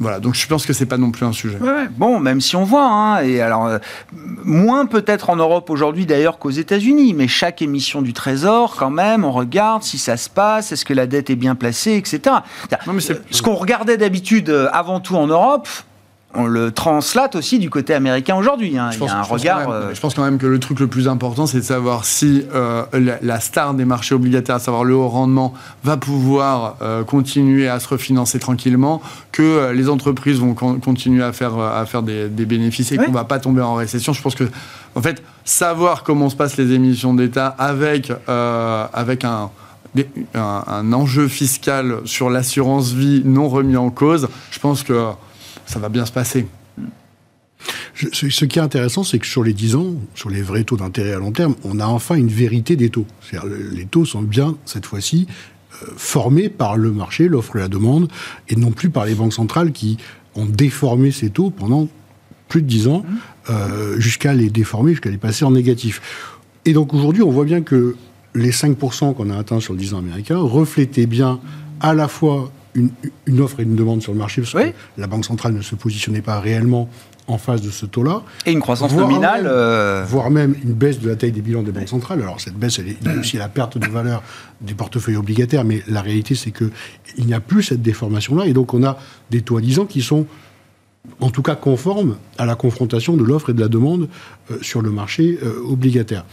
Voilà, 0.00 0.20
donc 0.20 0.34
je 0.34 0.46
pense 0.46 0.64
que 0.64 0.72
c'est 0.72 0.86
pas 0.86 0.96
non 0.96 1.10
plus 1.10 1.26
un 1.26 1.32
sujet. 1.32 1.58
Ouais. 1.58 1.88
Bon, 1.90 2.20
même 2.20 2.40
si 2.40 2.54
on 2.54 2.62
voit, 2.64 2.86
hein, 2.88 3.22
et 3.22 3.40
alors 3.40 3.66
euh, 3.66 3.78
moins 4.44 4.86
peut-être 4.86 5.28
en 5.30 5.36
Europe 5.36 5.70
aujourd'hui 5.70 6.06
d'ailleurs 6.06 6.38
qu'aux 6.38 6.50
États-Unis, 6.50 7.14
mais 7.14 7.26
chaque 7.26 7.62
émission 7.62 8.00
du 8.00 8.12
Trésor, 8.12 8.76
quand 8.76 8.90
même, 8.90 9.24
on 9.24 9.32
regarde 9.32 9.82
si 9.82 9.98
ça 9.98 10.16
se 10.16 10.30
passe, 10.30 10.70
est-ce 10.70 10.84
que 10.84 10.94
la 10.94 11.06
dette 11.08 11.30
est 11.30 11.36
bien 11.36 11.56
placée, 11.56 11.96
etc. 11.96 12.36
Non, 12.86 12.92
mais 12.92 13.00
c'est- 13.00 13.20
Ce 13.32 13.42
qu'on 13.42 13.54
regardait 13.56 13.96
d'habitude 13.96 14.50
euh, 14.50 14.68
avant 14.72 15.00
tout 15.00 15.16
en 15.16 15.26
Europe, 15.26 15.68
on 16.34 16.44
le 16.46 16.70
translate 16.72 17.36
aussi 17.36 17.58
du 17.58 17.70
côté 17.70 17.94
américain 17.94 18.36
aujourd'hui. 18.36 18.76
hein. 18.76 18.90
Il 18.92 18.98
y 19.02 19.08
a 19.08 19.18
un 19.18 19.22
je 19.22 19.28
pense 19.28 19.40
regard. 19.40 19.58
même- 19.60 19.70
euh, 19.70 19.94
je 19.94 20.00
pense 20.00 20.14
quand 20.14 20.22
même 20.24 20.36
que 20.38 20.46
le 20.46 20.58
truc 20.60 20.78
le 20.78 20.86
plus 20.86 21.08
important, 21.08 21.46
c'est 21.46 21.58
de 21.60 21.64
savoir 21.64 22.04
si 22.04 22.44
euh, 22.54 22.84
la, 22.92 23.14
la 23.22 23.40
star 23.40 23.72
des 23.72 23.86
marchés 23.86 24.14
obligataires, 24.14 24.56
à 24.56 24.58
savoir 24.58 24.84
le 24.84 24.94
haut 24.94 25.08
rendement, 25.08 25.54
va 25.84 25.96
pouvoir 25.96 26.76
euh, 26.82 27.02
continuer 27.02 27.66
à 27.68 27.80
se 27.80 27.88
refinancer 27.88 28.38
tranquillement, 28.38 29.00
que 29.32 29.42
euh, 29.42 29.72
les 29.72 29.88
entreprises 29.88 30.38
vont 30.38 30.52
con- 30.52 30.78
continuer 30.80 31.22
à 31.24 31.32
faire, 31.32 31.58
à 31.58 31.84
faire 31.86 32.02
des, 32.02 32.28
des 32.28 32.44
bénéfices 32.44 32.92
et 32.92 32.98
qu'on 32.98 33.10
va 33.10 33.24
pas 33.24 33.38
tomber 33.38 33.62
en 33.62 33.74
récession. 33.74 34.12
Je 34.12 34.20
pense 34.20 34.34
que, 34.34 34.44
en 34.94 35.00
fait, 35.00 35.22
savoir 35.46 36.02
comment 36.02 36.28
se 36.28 36.36
passent 36.36 36.58
les 36.58 36.72
émissions 36.72 37.14
d'État 37.14 37.46
avec, 37.58 38.12
avec 38.28 39.24
un, 39.24 39.50
un 40.34 40.92
enjeu 40.92 41.26
fiscal 41.26 41.96
sur 42.04 42.28
l'assurance 42.28 42.92
vie 42.92 43.22
non 43.24 43.48
remis 43.48 43.76
en 43.78 43.88
cause, 43.90 44.28
je 44.50 44.58
pense 44.58 44.82
que 44.82 45.06
ça 45.68 45.78
va 45.78 45.88
bien 45.88 46.06
se 46.06 46.12
passer. 46.12 46.46
Je- 47.94 48.08
ce, 48.12 48.28
ce 48.30 48.44
qui 48.44 48.58
est 48.58 48.62
intéressant, 48.62 49.02
c'est 49.04 49.18
que 49.18 49.26
sur 49.26 49.42
les 49.42 49.52
10 49.52 49.74
ans, 49.74 49.94
sur 50.14 50.30
les 50.30 50.42
vrais 50.42 50.64
taux 50.64 50.76
d'intérêt 50.76 51.12
à 51.12 51.18
long 51.18 51.32
terme, 51.32 51.54
on 51.64 51.80
a 51.80 51.86
enfin 51.86 52.14
une 52.14 52.28
vérité 52.28 52.76
des 52.76 52.90
taux. 52.90 53.06
Le- 53.32 53.70
les 53.72 53.84
taux 53.84 54.04
sont 54.04 54.22
bien, 54.22 54.56
cette 54.64 54.86
fois-ci, 54.86 55.26
euh, 55.82 55.86
formés 55.96 56.48
par 56.48 56.76
le 56.76 56.92
marché, 56.92 57.28
l'offre 57.28 57.56
et 57.56 57.60
la 57.60 57.68
demande, 57.68 58.08
et 58.48 58.56
non 58.56 58.70
plus 58.70 58.90
par 58.90 59.04
les 59.06 59.14
banques 59.14 59.32
centrales 59.34 59.72
qui 59.72 59.96
ont 60.36 60.46
déformé 60.46 61.10
ces 61.10 61.30
taux 61.30 61.50
pendant 61.50 61.88
plus 62.48 62.62
de 62.62 62.68
10 62.68 62.86
ans, 62.88 63.04
euh, 63.50 63.98
jusqu'à 63.98 64.32
les 64.34 64.50
déformer, 64.50 64.92
jusqu'à 64.92 65.10
les 65.10 65.18
passer 65.18 65.44
en 65.44 65.50
négatif. 65.50 66.00
Et 66.64 66.72
donc 66.72 66.94
aujourd'hui, 66.94 67.22
on 67.22 67.30
voit 67.30 67.44
bien 67.44 67.60
que 67.62 67.96
les 68.34 68.52
5% 68.52 69.14
qu'on 69.14 69.30
a 69.30 69.36
atteints 69.36 69.60
sur 69.60 69.72
le 69.74 69.78
10 69.80 69.94
ans 69.94 69.98
américain 69.98 70.38
reflétaient 70.38 71.06
bien 71.06 71.40
à 71.80 71.92
la 71.94 72.08
fois 72.08 72.52
une, 72.78 72.90
une 73.26 73.40
offre 73.40 73.60
et 73.60 73.64
une 73.64 73.76
demande 73.76 74.02
sur 74.02 74.12
le 74.12 74.18
marché, 74.18 74.40
parce 74.42 74.54
Oui. 74.54 74.70
que 74.72 75.00
la 75.00 75.06
Banque 75.06 75.24
centrale 75.24 75.52
ne 75.52 75.60
se 75.62 75.74
positionnait 75.74 76.22
pas 76.22 76.40
réellement 76.40 76.88
en 77.26 77.36
face 77.36 77.60
de 77.60 77.68
ce 77.70 77.84
taux-là, 77.84 78.22
et 78.46 78.52
une 78.52 78.60
croissance 78.60 78.90
voire 78.92 79.06
nominale. 79.06 79.42
même- 79.42 79.52
euh, 79.52 80.04
voire 80.08 80.30
même 80.30 80.54
une 80.64 80.72
baisse 80.72 80.98
de 80.98 81.10
la 81.10 81.16
taille 81.16 81.32
des 81.32 81.42
bilans 81.42 81.62
des 81.62 81.72
banques 81.72 81.88
centrales. 81.88 82.22
Alors 82.22 82.40
cette 82.40 82.54
baisse, 82.54 82.78
elle 82.78 82.88
est 82.88 83.04
liée 83.06 83.18
aussi 83.18 83.36
à 83.36 83.40
la 83.40 83.48
perte 83.50 83.76
de 83.76 83.86
valeur 83.86 84.22
des 84.62 84.72
portefeuilles 84.72 85.16
obligataires, 85.16 85.64
mais 85.64 85.82
la 85.88 86.00
réalité, 86.00 86.34
c'est 86.34 86.52
que 86.52 86.70
il 87.18 87.26
n'y 87.26 87.34
a 87.34 87.40
plus 87.40 87.62
cette 87.64 87.82
déformation-là, 87.82 88.46
et 88.46 88.54
donc 88.54 88.72
on 88.72 88.82
a 88.82 88.96
des 89.30 89.42
taux 89.42 89.58
à 89.58 89.60
10 89.60 89.78
ans 89.80 89.84
qui 89.84 90.00
sont 90.00 90.26
en 91.20 91.28
tout 91.30 91.42
cas 91.42 91.54
conformes 91.54 92.16
à 92.38 92.46
la 92.46 92.54
confrontation 92.54 93.16
de 93.16 93.24
l'offre 93.24 93.50
et 93.50 93.54
de 93.54 93.60
la 93.60 93.68
demande 93.68 94.08
euh, 94.50 94.56
sur 94.62 94.80
le 94.80 94.90
marché 94.90 95.38
euh, 95.42 95.60
obligataire. 95.66 96.24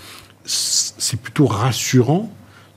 C'est 0.45 1.19
plutôt 1.19 1.45
rassurant 1.47 2.31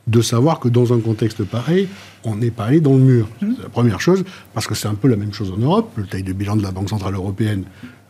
de 0.09 0.21
savoir 0.23 0.59
que 0.59 0.69
dans 0.69 0.93
un 0.93 0.99
contexte 1.01 1.45
pareil, 1.45 1.87
on 2.25 2.35
n'est 2.37 2.51
pas 2.51 2.65
allé 2.65 2.81
dans 2.81 2.95
le 2.95 3.01
mur. 3.03 3.29
C'est 3.41 3.63
la 3.63 3.69
première 3.69 4.01
chose, 4.01 4.25
parce 4.55 4.67
que 4.67 4.75
c'est 4.75 4.89
un 4.89 4.95
peu 4.95 5.07
la 5.09 5.17
même 5.17 5.33
chose 5.33 5.53
en 5.53 5.59
Europe. 5.59 5.91
Le 5.97 6.05
taille 6.07 6.23
de 6.23 6.33
bilan 6.33 6.57
de 6.57 6.63
la 6.63 6.73
Banque 6.73 6.89
Centrale 6.89 7.15
Européenne 7.15 7.65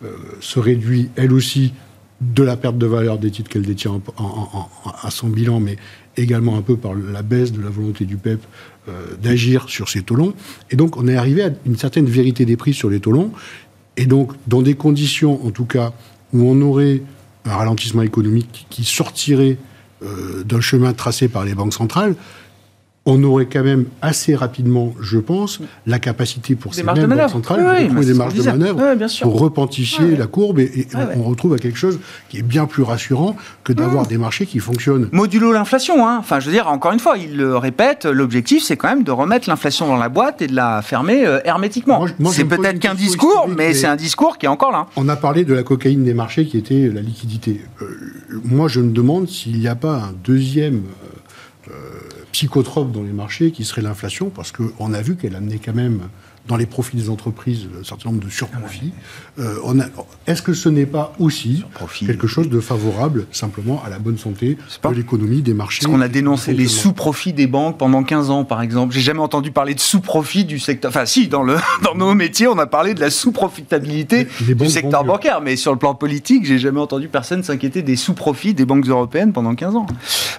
euh, 0.04 0.08
se 0.40 0.61
réduit, 0.61 1.11
elle 1.16 1.32
aussi, 1.32 1.74
de 2.20 2.42
la 2.42 2.56
perte 2.56 2.78
de 2.78 2.87
valeur 2.87 3.18
des 3.18 3.30
titres 3.30 3.48
qu'elle 3.50 3.62
détient 3.66 3.92
en- 3.92 4.02
en- 4.16 4.48
en- 4.84 4.90
à 5.02 5.11
son 5.11 5.28
bilan, 5.28 5.61
mais 5.61 5.76
également 6.16 6.56
un 6.56 6.62
peu 6.62 6.76
par 6.76 6.94
la 6.94 7.22
baisse 7.22 7.52
de 7.52 7.61
la 7.61 7.68
volonté 7.68 8.04
du 8.06 8.16
PEP 8.16 8.40
euh, 8.88 8.92
d'agir 9.22 9.68
sur 9.68 9.88
ces 9.88 10.02
taux 10.02 10.14
longs. 10.16 10.34
Et 10.70 10.76
donc, 10.76 10.96
on 10.96 11.06
est 11.08 11.16
arrivé 11.16 11.42
à 11.44 11.50
une 11.66 11.76
certaine 11.76 12.06
vérité 12.06 12.44
des 12.44 12.56
prix 12.56 12.74
sur 12.74 12.90
les 12.90 13.00
taux 13.00 13.12
longs. 13.12 13.32
Et 13.96 14.06
donc, 14.06 14.32
dans 14.46 14.62
des 14.62 14.74
conditions, 14.74 15.44
en 15.46 15.50
tout 15.50 15.64
cas, 15.64 15.92
où 16.32 16.42
on 16.48 16.61
aurait 16.62 17.02
un 17.44 17.54
ralentissement 17.56 18.02
économique 18.02 18.66
qui 18.70 18.84
sortirait 18.84 19.56
d'un 20.02 20.61
chemin 20.61 20.92
tracé 20.92 21.28
par 21.28 21.44
les 21.44 21.54
banques 21.54 21.74
centrales, 21.74 22.14
on 23.11 23.23
aurait 23.25 23.47
quand 23.47 23.64
même 23.64 23.87
assez 24.03 24.35
rapidement, 24.35 24.92
je 25.01 25.18
pense, 25.18 25.61
la 25.87 25.99
capacité 25.99 26.55
pour 26.55 26.73
Des 26.73 26.79
ces 26.79 26.83
mêmes 26.83 26.94
banques 26.94 27.07
manœuvre. 27.07 27.31
centrales 27.31 27.64
Oui, 27.66 27.85
de 27.85 27.88
trouver 27.88 28.07
des 28.07 28.14
marges 28.14 28.35
de 28.35 28.42
manœuvre 28.42 28.83
Ouais, 28.83 28.97
bien 28.97 29.09
sûr. 29.09 29.27
pour 29.27 29.40
repentifier 29.40 30.14
la 30.14 30.27
courbe 30.27 30.59
et, 30.59 30.87
on, 31.16 31.23
retrouve 31.23 31.55
à 31.55 31.59
quelque 31.59 31.79
chose 31.79 31.99
qui 32.29 32.38
est 32.38 32.42
bien 32.42 32.66
plus 32.66 32.83
rassurant 32.83 33.35
que 33.64 33.73
d'avoir 33.73 34.07
des 34.07 34.18
marchés 34.18 34.44
qui 34.44 34.59
fonctionnent. 34.59 35.09
Modulo 35.11 35.53
l'inflation, 35.53 36.07
hein. 36.07 36.18
Enfin, 36.21 36.38
je 36.38 36.47
veux 36.47 36.53
dire, 36.53 36.68
encore 36.68 36.92
une 36.92 37.01
fois, 37.01 37.16
il 37.16 37.35
le 37.35 37.57
répète, 37.57 38.05
l'objectif, 38.05 38.62
c'est 38.62 38.77
quand 38.77 38.88
même 38.88 39.05
de 39.05 39.11
remettre 39.11 39.49
l'inflation 39.49 39.87
dans 39.87 39.97
la 39.97 40.11
boîte 40.11 40.42
et 40.42 40.47
de 40.47 40.55
la 40.55 40.83
fermer 40.83 41.27
euh, 41.27 41.40
hermétiquement. 41.47 42.05
C'est 42.31 42.44
peut-être 42.44 42.79
qu'un 42.79 42.94
discours, 42.94 43.49
mais 43.49 43.73
c'est 43.73 43.87
un 43.87 43.97
discours 43.97 44.37
qui 44.37 44.44
est 44.44 44.51
encore 44.51 44.71
là. 44.71 44.87
On 44.97 45.09
a 45.09 45.16
parlé 45.16 45.47
de 45.47 45.55
la 45.55 45.62
cocaïne 45.62 46.05
des 46.05 46.14
marchés 46.14 46.44
qui 46.44 46.59
était 46.59 46.90
la 46.92 47.01
liquidité. 47.01 47.62
Euh, 47.81 47.87
moi, 48.44 48.68
je 48.68 48.81
me 48.81 48.92
demande 48.92 49.29
s'il 49.29 49.59
n'y 49.59 49.68
a 49.68 49.75
pas 49.77 49.94
un 49.94 50.12
deuxième 50.23 50.83
euh, 51.68 51.71
psychotrope 52.33 52.93
dans 52.93 53.03
les 53.03 53.12
marchés 53.12 53.51
qui 53.51 53.64
serait 53.64 53.83
l'inflation, 53.83 54.31
parce 54.31 54.53
qu'on 54.53 54.93
a 54.93 55.03
vu 55.03 55.17
qu'elle 55.17 55.35
amenait 55.35 55.59
quand 55.59 55.75
même 55.75 56.09
dans 56.48 56.56
les 56.56 56.66
profits 56.66 56.96
des 56.96 57.11
entreprises 57.11 57.68
un 57.78 57.84
certain 57.84 58.08
nombre 58.11 58.24
de 58.24 58.30
surprofits. 58.30 58.92
Euh, 59.38 59.56
Est-ce 60.26 60.42
que 60.42 60.54
ce 60.54 60.68
n'est 60.68 60.87
pas 60.87 61.12
aussi 61.18 61.64
quelque 62.06 62.26
chose 62.26 62.48
de 62.48 62.58
favorable 62.58 63.26
simplement 63.32 63.82
à 63.84 63.90
la 63.90 63.98
bonne 63.98 64.18
santé 64.18 64.56
pas- 64.80 64.88
de 64.90 64.94
l'économie, 64.94 65.42
des 65.42 65.54
marchés 65.54 65.80
Parce 65.82 65.92
qu'on 65.94 66.00
a 66.00 66.08
dénoncé 66.08 66.54
les 66.54 66.66
sous-profits 66.66 67.34
des 67.34 67.46
banques 67.46 67.78
pendant 67.78 68.02
15 68.02 68.30
ans, 68.30 68.44
par 68.44 68.62
exemple. 68.62 68.94
J'ai 68.94 69.00
jamais 69.02 69.20
entendu 69.20 69.50
parler 69.52 69.74
de 69.74 69.80
sous-profit 69.80 70.44
du 70.46 70.58
secteur. 70.58 70.88
Enfin, 70.90 71.04
si, 71.06 71.28
dans, 71.28 71.42
le, 71.42 71.56
dans 71.84 71.94
nos 71.94 72.14
métiers, 72.14 72.48
on 72.48 72.58
a 72.58 72.66
parlé 72.66 72.94
de 72.94 73.00
la 73.00 73.11
sous-profitabilité 73.11 74.26
du 74.40 74.68
secteur 74.68 75.04
bancaire. 75.04 75.40
Mais 75.42 75.56
sur 75.56 75.72
le 75.72 75.78
plan 75.78 75.94
politique, 75.94 76.46
j'ai 76.46 76.58
jamais 76.58 76.80
entendu 76.80 77.08
personne 77.08 77.42
s'inquiéter 77.42 77.82
des 77.82 77.96
sous-profits 77.96 78.54
des 78.54 78.64
banques 78.64 78.87
européennes 78.87 79.32
pendant 79.32 79.54
15 79.54 79.76
ans. 79.76 79.87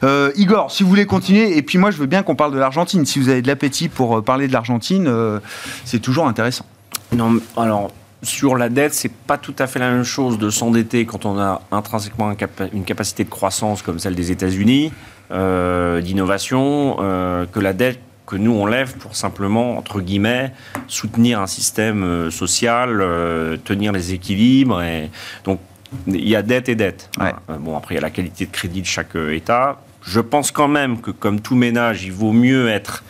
Euh, 0.03 0.31
Igor, 0.35 0.71
si 0.71 0.83
vous 0.83 0.89
voulez 0.89 1.05
continuer, 1.05 1.55
et 1.57 1.61
puis 1.61 1.77
moi, 1.77 1.91
je 1.91 1.97
veux 1.97 2.07
bien 2.07 2.23
qu'on 2.23 2.35
parle 2.35 2.53
de 2.53 2.59
l'Argentine. 2.59 3.05
Si 3.05 3.19
vous 3.19 3.29
avez 3.29 3.41
de 3.41 3.47
l'appétit 3.47 3.89
pour 3.89 4.17
euh, 4.17 4.21
parler 4.21 4.47
de 4.47 4.53
l'Argentine, 4.53 5.05
euh, 5.07 5.39
c'est 5.85 5.98
toujours 5.99 6.27
intéressant. 6.27 6.65
Non, 7.11 7.39
alors 7.57 7.91
sur 8.21 8.57
la 8.57 8.69
dette, 8.69 8.93
c'est 8.93 9.11
pas 9.11 9.37
tout 9.37 9.55
à 9.59 9.67
fait 9.67 9.79
la 9.79 9.91
même 9.91 10.03
chose 10.03 10.37
de 10.37 10.49
s'endetter 10.49 11.05
quand 11.05 11.25
on 11.25 11.39
a 11.39 11.61
intrinsèquement 11.71 12.35
une 12.73 12.83
capacité 12.83 13.23
de 13.23 13.29
croissance 13.29 13.81
comme 13.81 13.99
celle 13.99 14.15
des 14.15 14.31
États-Unis, 14.31 14.91
euh, 15.31 16.01
d'innovation, 16.01 16.97
euh, 16.99 17.45
que 17.45 17.59
la 17.59 17.73
dette 17.73 17.99
que 18.25 18.35
nous 18.35 18.51
on 18.51 18.67
lève 18.67 18.95
pour 18.97 19.15
simplement 19.15 19.77
entre 19.77 20.01
guillemets 20.01 20.53
soutenir 20.87 21.39
un 21.39 21.47
système 21.47 22.03
euh, 22.03 22.29
social, 22.29 22.99
euh, 23.01 23.57
tenir 23.57 23.91
les 23.91 24.13
équilibres. 24.13 24.83
Et 24.83 25.09
donc 25.45 25.59
il 26.05 26.27
y 26.27 26.35
a 26.35 26.43
dette 26.43 26.69
et 26.69 26.75
dette. 26.75 27.09
Ouais. 27.19 27.33
Bon 27.57 27.75
après 27.75 27.95
il 27.95 27.97
y 27.97 27.99
a 27.99 28.01
la 28.01 28.11
qualité 28.11 28.45
de 28.45 28.51
crédit 28.51 28.81
de 28.81 28.87
chaque 28.87 29.15
État. 29.15 29.79
Je 30.03 30.19
pense 30.19 30.51
quand 30.51 30.67
même 30.67 31.01
que 31.01 31.11
comme 31.11 31.39
tout 31.41 31.55
ménage, 31.55 32.03
il 32.03 32.11
vaut 32.11 32.31
mieux 32.31 32.69
être 32.69 33.03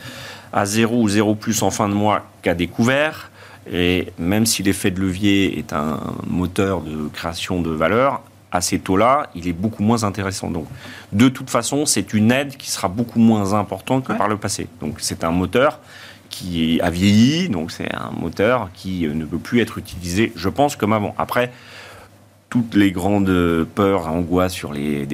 à 0.52 0.66
zéro 0.66 1.00
ou 1.00 1.08
zéro 1.08 1.34
plus 1.34 1.62
en 1.62 1.70
fin 1.70 1.88
de 1.88 1.94
mois 1.94 2.26
qu'à 2.42 2.54
découvert. 2.54 3.30
Et 3.72 4.12
même 4.18 4.46
si 4.46 4.62
l'effet 4.62 4.90
de 4.90 5.00
levier 5.00 5.58
est 5.58 5.72
un 5.72 6.00
moteur 6.26 6.80
de 6.80 7.08
création 7.08 7.60
de 7.60 7.70
valeur, 7.70 8.22
à 8.52 8.60
ces 8.60 8.80
taux-là, 8.80 9.30
il 9.36 9.46
est 9.46 9.52
beaucoup 9.52 9.84
moins 9.84 10.02
intéressant. 10.02 10.50
Donc, 10.50 10.66
de 11.12 11.28
toute 11.28 11.50
façon, 11.50 11.86
c'est 11.86 12.12
une 12.14 12.32
aide 12.32 12.56
qui 12.56 12.68
sera 12.70 12.88
beaucoup 12.88 13.20
moins 13.20 13.52
importante 13.52 14.04
que 14.04 14.12
Ouais. 14.12 14.18
par 14.18 14.26
le 14.28 14.38
passé. 14.38 14.66
Donc, 14.80 14.96
c'est 14.98 15.22
un 15.22 15.30
moteur 15.30 15.78
qui 16.30 16.80
a 16.80 16.90
vieilli, 16.90 17.48
donc 17.48 17.70
c'est 17.70 17.92
un 17.94 18.10
moteur 18.10 18.70
qui 18.74 19.06
ne 19.06 19.24
peut 19.24 19.38
plus 19.38 19.60
être 19.60 19.78
utilisé, 19.78 20.32
je 20.34 20.48
pense, 20.48 20.74
comme 20.74 20.92
avant. 20.92 21.14
Après, 21.18 21.52
toutes 22.50 22.74
les 22.74 22.90
grandes 22.90 23.64
peurs, 23.76 24.08
angoisses 24.08 24.52
sur 24.52 24.72
les, 24.72 25.06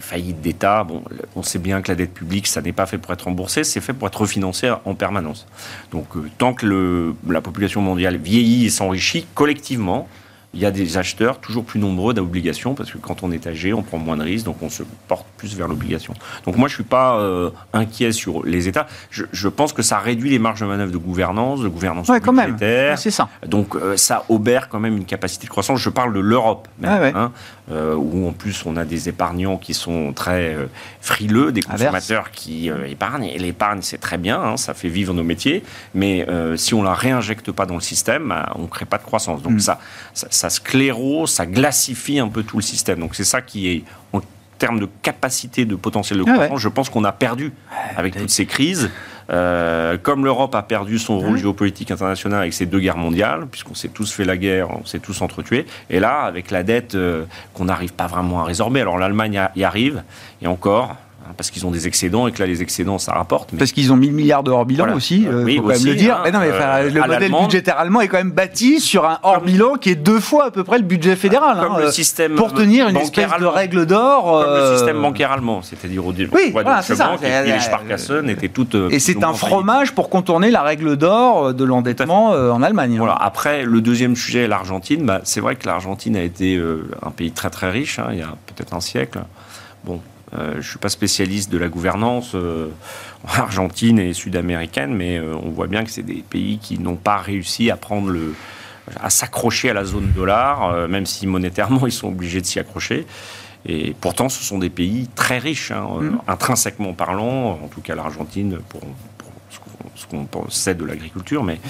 faillites 0.00 0.40
d'État, 0.40 0.84
bon, 0.84 1.02
on 1.34 1.42
sait 1.42 1.58
bien 1.58 1.82
que 1.82 1.90
la 1.90 1.96
dette 1.96 2.14
publique, 2.14 2.46
ça 2.46 2.62
n'est 2.62 2.72
pas 2.72 2.86
fait 2.86 2.96
pour 2.96 3.12
être 3.12 3.22
remboursé, 3.22 3.64
c'est 3.64 3.80
fait 3.80 3.92
pour 3.92 4.06
être 4.06 4.20
refinancé 4.20 4.70
en 4.84 4.94
permanence. 4.94 5.46
Donc, 5.90 6.16
euh, 6.16 6.30
tant 6.38 6.54
que 6.54 7.12
la 7.28 7.40
population 7.40 7.82
mondiale 7.82 8.16
vieillit 8.16 8.66
et 8.66 8.70
s'enrichit 8.70 9.26
collectivement, 9.34 10.08
il 10.52 10.60
y 10.60 10.66
a 10.66 10.70
des 10.72 10.96
acheteurs 10.98 11.38
toujours 11.38 11.64
plus 11.64 11.78
nombreux 11.78 12.12
d'obligations 12.12 12.74
parce 12.74 12.90
que 12.90 12.98
quand 12.98 13.22
on 13.22 13.30
est 13.30 13.46
âgé, 13.46 13.72
on 13.72 13.82
prend 13.82 13.98
moins 13.98 14.16
de 14.16 14.22
risques, 14.24 14.46
donc 14.46 14.62
on 14.62 14.68
se 14.70 14.82
porte 15.06 15.24
plus 15.36 15.54
vers 15.56 15.68
l'obligation. 15.68 16.12
Donc 16.44 16.56
moi, 16.56 16.66
je 16.68 16.74
suis 16.74 16.82
pas 16.82 17.18
euh, 17.20 17.50
inquiet 17.72 18.10
sur 18.10 18.44
les 18.44 18.66
États. 18.66 18.88
Je, 19.10 19.24
je 19.32 19.48
pense 19.48 19.72
que 19.72 19.82
ça 19.82 19.98
réduit 19.98 20.28
les 20.30 20.40
marges 20.40 20.60
de 20.60 20.66
manœuvre 20.66 20.90
de 20.90 20.98
gouvernance, 20.98 21.60
de 21.60 21.68
gouvernance 21.68 22.08
Ouais, 22.08 22.20
quand 22.20 22.32
même. 22.32 22.46
budgétaire. 22.52 22.90
Ouais, 22.92 22.96
c'est 22.96 23.12
ça. 23.12 23.28
Donc 23.46 23.76
euh, 23.76 23.96
ça 23.96 24.24
obère 24.28 24.68
quand 24.68 24.80
même 24.80 24.96
une 24.96 25.04
capacité 25.04 25.46
de 25.46 25.50
croissance. 25.50 25.78
Je 25.78 25.90
parle 25.90 26.12
de 26.12 26.20
l'Europe, 26.20 26.66
même, 26.80 26.90
Ah 26.92 27.00
ouais. 27.00 27.12
hein, 27.14 27.30
euh, 27.70 27.94
où 27.94 28.28
en 28.28 28.32
plus 28.32 28.64
on 28.66 28.76
a 28.76 28.84
des 28.84 29.08
épargnants 29.08 29.56
qui 29.56 29.74
sont 29.74 30.12
très 30.12 30.54
euh, 30.54 30.66
frileux, 31.00 31.52
des 31.52 31.60
Averse. 31.68 31.80
consommateurs 31.82 32.30
qui 32.30 32.70
euh, 32.70 32.86
épargnent. 32.88 33.24
Et 33.24 33.38
l'épargne, 33.38 33.80
c'est 33.82 33.98
très 33.98 34.18
bien, 34.18 34.40
hein, 34.40 34.56
ça 34.56 34.74
fait 34.74 34.88
vivre 34.88 35.14
nos 35.14 35.22
métiers. 35.24 35.62
Mais 35.94 36.26
euh, 36.28 36.56
si 36.56 36.74
on 36.74 36.82
la 36.82 36.94
réinjecte 36.94 37.52
pas 37.52 37.66
dans 37.66 37.76
le 37.76 37.80
système, 37.80 38.28
bah, 38.28 38.52
on 38.56 38.66
crée 38.66 38.84
pas 38.86 38.98
de 38.98 39.04
croissance. 39.04 39.42
Donc 39.42 39.52
Mm. 39.54 39.60
ça, 39.60 39.78
ça, 40.14 40.26
ça 40.30 40.50
sclérose, 40.50 41.30
ça 41.30 41.46
glacifie 41.46 42.18
un 42.18 42.28
peu 42.28 42.42
tout 42.42 42.56
le 42.56 42.62
système. 42.62 43.00
Donc 43.00 43.14
c'est 43.14 43.24
ça 43.24 43.40
qui 43.42 43.68
est 43.68 43.84
en 44.12 44.20
termes 44.58 44.78
de 44.80 44.88
capacité 45.02 45.64
de 45.64 45.74
potentiel 45.74 46.18
de 46.18 46.24
Ah 46.26 46.30
ouais. 46.30 46.36
croissance, 46.36 46.60
je 46.60 46.68
pense 46.68 46.90
qu'on 46.90 47.04
a 47.04 47.12
perdu 47.12 47.52
avec 47.96 48.14
toutes 48.16 48.28
ces 48.30 48.44
crises. 48.46 48.90
Euh, 49.30 49.96
comme 49.96 50.24
l'Europe 50.24 50.54
a 50.54 50.62
perdu 50.62 50.98
son 50.98 51.18
rôle 51.18 51.36
géopolitique 51.36 51.90
international 51.90 52.40
avec 52.40 52.52
ces 52.52 52.66
deux 52.66 52.80
guerres 52.80 52.96
mondiales, 52.96 53.46
puisqu'on 53.46 53.74
s'est 53.74 53.88
tous 53.88 54.12
fait 54.12 54.24
la 54.24 54.36
guerre, 54.36 54.70
on 54.70 54.84
s'est 54.84 54.98
tous 54.98 55.22
entretués, 55.22 55.66
et 55.88 56.00
là, 56.00 56.22
avec 56.22 56.50
la 56.50 56.62
dette 56.62 56.94
euh, 56.94 57.24
qu'on 57.54 57.66
n'arrive 57.66 57.92
pas 57.92 58.06
vraiment 58.06 58.40
à 58.40 58.44
résorber, 58.44 58.80
alors 58.80 58.98
l'Allemagne 58.98 59.40
y 59.54 59.64
arrive, 59.64 60.02
et 60.42 60.46
encore, 60.46 60.96
parce 61.36 61.50
qu'ils 61.50 61.64
ont 61.66 61.70
des 61.70 61.86
excédents, 61.86 62.26
et 62.26 62.32
que 62.32 62.40
là, 62.40 62.46
les 62.46 62.60
excédents, 62.62 62.98
ça 62.98 63.12
rapporte. 63.12 63.50
Mais 63.52 63.58
Parce 63.58 63.72
qu'ils 63.72 63.92
ont 63.92 63.96
1000 63.96 64.12
milliards 64.12 64.42
de 64.42 64.50
hors-bilan 64.50 64.84
Voilà. 64.84 64.96
aussi, 64.96 65.26
Euh, 65.26 65.40
euh, 65.40 65.44
oui, 65.44 65.56
faut 65.56 65.62
quand 65.62 65.68
même 65.68 65.84
le 65.84 65.94
dire. 65.94 66.16
hein, 66.16 66.20
Mais 66.24 66.30
non, 66.32 66.40
mais, 66.40 66.50
enfin, 66.50 66.64
euh, 66.82 66.90
le 66.90 67.00
modèle 67.00 67.32
budgétaire 67.32 67.78
allemand 67.78 68.00
est 68.00 68.08
quand 68.08 68.16
même 68.18 68.32
bâti 68.32 68.80
sur 68.80 69.04
un 69.06 69.18
hors-bilan 69.22 69.74
qui 69.74 69.90
est 69.90 69.94
deux 69.94 70.20
fois 70.20 70.46
à 70.46 70.50
peu 70.50 70.64
près 70.64 70.78
le 70.78 70.84
budget 70.84 71.16
fédéral. 71.16 71.58
comme 71.60 71.72
hein, 71.72 71.78
le 71.78 71.84
euh, 71.86 71.90
système 71.92 72.34
pour 72.34 72.52
tenir 72.52 72.88
une 72.88 72.96
espèce 72.96 73.30
de 73.40 73.46
règle 73.46 73.86
d'or. 73.86 74.24
Comme 74.44 74.52
euh, 74.52 74.70
le 74.72 74.76
système 74.76 75.00
bancaire 75.00 75.32
allemand, 75.32 75.62
c'est-à-dire 75.62 76.04
au 76.04 76.12
début, 76.12 76.30
Oui, 76.34 76.50
voilà, 76.52 76.82
c'est 76.82 76.96
ça. 76.96 77.12
Et 77.22 77.26
Euh, 77.26 77.42
les 77.44 77.60
Sparkassen 77.60 78.28
étaient 78.28 78.48
toutes. 78.48 78.74
euh, 78.74 78.88
Et 78.90 78.98
c'est 78.98 79.22
un 79.24 79.32
fromage 79.32 79.92
pour 79.94 80.10
contourner 80.10 80.50
la 80.50 80.62
règle 80.62 80.96
d'or 80.96 81.46
euh, 81.48 81.52
de 81.52 81.64
l'endettement 81.64 82.32
euh, 82.34 82.50
en 82.50 82.62
Allemagne. 82.62 82.94
hein. 82.94 82.98
Voilà. 82.98 83.14
Après, 83.14 83.62
le 83.64 83.80
deuxième 83.80 84.16
sujet, 84.16 84.48
l'Argentine. 84.48 85.04
Bah, 85.04 85.20
c'est 85.24 85.40
vrai 85.40 85.54
que 85.56 85.66
l'Argentine 85.66 86.16
a 86.16 86.22
été 86.22 86.56
euh, 86.56 86.88
un 87.02 87.10
pays 87.10 87.30
très 87.32 87.50
très 87.50 87.70
riche 87.70 87.98
hein, 87.98 88.08
il 88.12 88.18
y 88.18 88.22
a 88.22 88.34
peut-être 88.46 88.74
un 88.74 88.80
siècle. 88.80 89.20
Bon, 89.84 90.00
euh, 90.38 90.56
je 90.60 90.68
suis 90.68 90.78
pas 90.78 90.88
spécialiste 90.88 91.50
de 91.50 91.58
la 91.58 91.68
gouvernance 91.68 92.32
euh, 92.34 92.68
argentine 93.28 93.98
et 93.98 94.12
sud-américaine, 94.12 94.94
mais 94.94 95.18
euh, 95.18 95.34
on 95.42 95.50
voit 95.50 95.66
bien 95.66 95.84
que 95.84 95.90
c'est 95.90 96.02
des 96.02 96.22
pays 96.28 96.58
qui 96.58 96.78
n'ont 96.78 96.96
pas 96.96 97.16
réussi 97.18 97.70
à 97.70 97.76
prendre 97.76 98.08
le 98.10 98.34
à 99.00 99.08
s'accrocher 99.10 99.70
à 99.70 99.74
la 99.74 99.84
zone 99.84 100.10
dollar, 100.16 100.64
euh, 100.64 100.88
même 100.88 101.06
si 101.06 101.26
monétairement 101.28 101.86
ils 101.86 101.92
sont 101.92 102.08
obligés 102.08 102.40
de 102.40 102.46
s'y 102.46 102.58
accrocher. 102.58 103.06
Et 103.66 103.94
pourtant, 104.00 104.28
ce 104.28 104.42
sont 104.42 104.58
des 104.58 104.70
pays 104.70 105.06
très 105.14 105.38
riches, 105.38 105.70
hein, 105.70 105.86
Mhm. 106.00 106.18
intrinsèquement 106.26 106.92
parlant, 106.94 107.58
en 107.62 107.68
tout 107.68 107.82
cas 107.82 107.94
l'Argentine, 107.94 108.58
pour, 108.68 108.80
ce 109.96 110.06
qu'on- 110.06 110.24
possède 110.24 110.78
de 110.78 110.86
l'agriculture. 110.86 111.44
Mais 111.44 111.60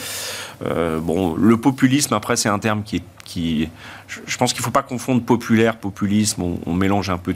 euh, 0.65 1.01
bon, 1.01 1.35
le 1.35 1.57
populisme, 1.57 2.15
après, 2.15 2.37
c'est 2.37 2.49
un 2.49 2.59
terme 2.61 2.83
qui 2.85 2.97
est. 2.97 3.03
Qui, 3.25 3.69
je, 4.09 4.21
je 4.27 4.37
pense 4.39 4.53
qu'il 4.53 4.61
ne 4.61 4.65
faut 4.65 4.71
pas 4.73 4.83
confondre 4.83 5.23
populaire, 5.23 5.77
populisme. 5.77 6.43
On, 6.43 6.59
on 6.67 6.75
mélange 6.75 7.11
un 7.11 7.19
peu 7.19 7.35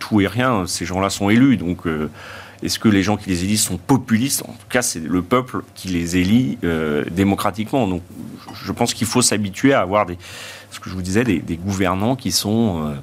tout 0.00 0.20
et 0.20 0.26
rien. 0.26 0.66
Ces 0.66 0.84
gens-là 0.84 1.10
sont 1.10 1.30
élus. 1.30 1.56
Donc, 1.56 1.86
euh, 1.86 2.10
est-ce 2.62 2.80
que 2.80 2.88
les 2.88 3.04
gens 3.04 3.16
qui 3.16 3.30
les 3.30 3.44
élisent 3.44 3.62
sont 3.62 3.78
populistes? 3.78 4.42
En 4.42 4.52
tout 4.52 4.68
cas, 4.68 4.82
c'est 4.82 5.00
le 5.00 5.22
peuple 5.22 5.62
qui 5.76 5.88
les 5.88 6.16
élit 6.16 6.58
euh, 6.64 7.04
démocratiquement. 7.10 7.86
Donc, 7.86 8.02
je, 8.64 8.72
pense 8.72 8.92
qu'il 8.92 9.06
faut 9.06 9.22
s'habituer 9.22 9.72
à 9.72 9.80
avoir 9.80 10.06
des. 10.06 10.18
Ce 10.72 10.80
que 10.80 10.90
je 10.90 10.94
vous 10.94 11.02
disais, 11.02 11.24
des, 11.24 11.38
des 11.38 11.56
gouvernants 11.56 12.16
qui 12.16 12.32
sont 12.32 12.86
euh, 12.86 12.94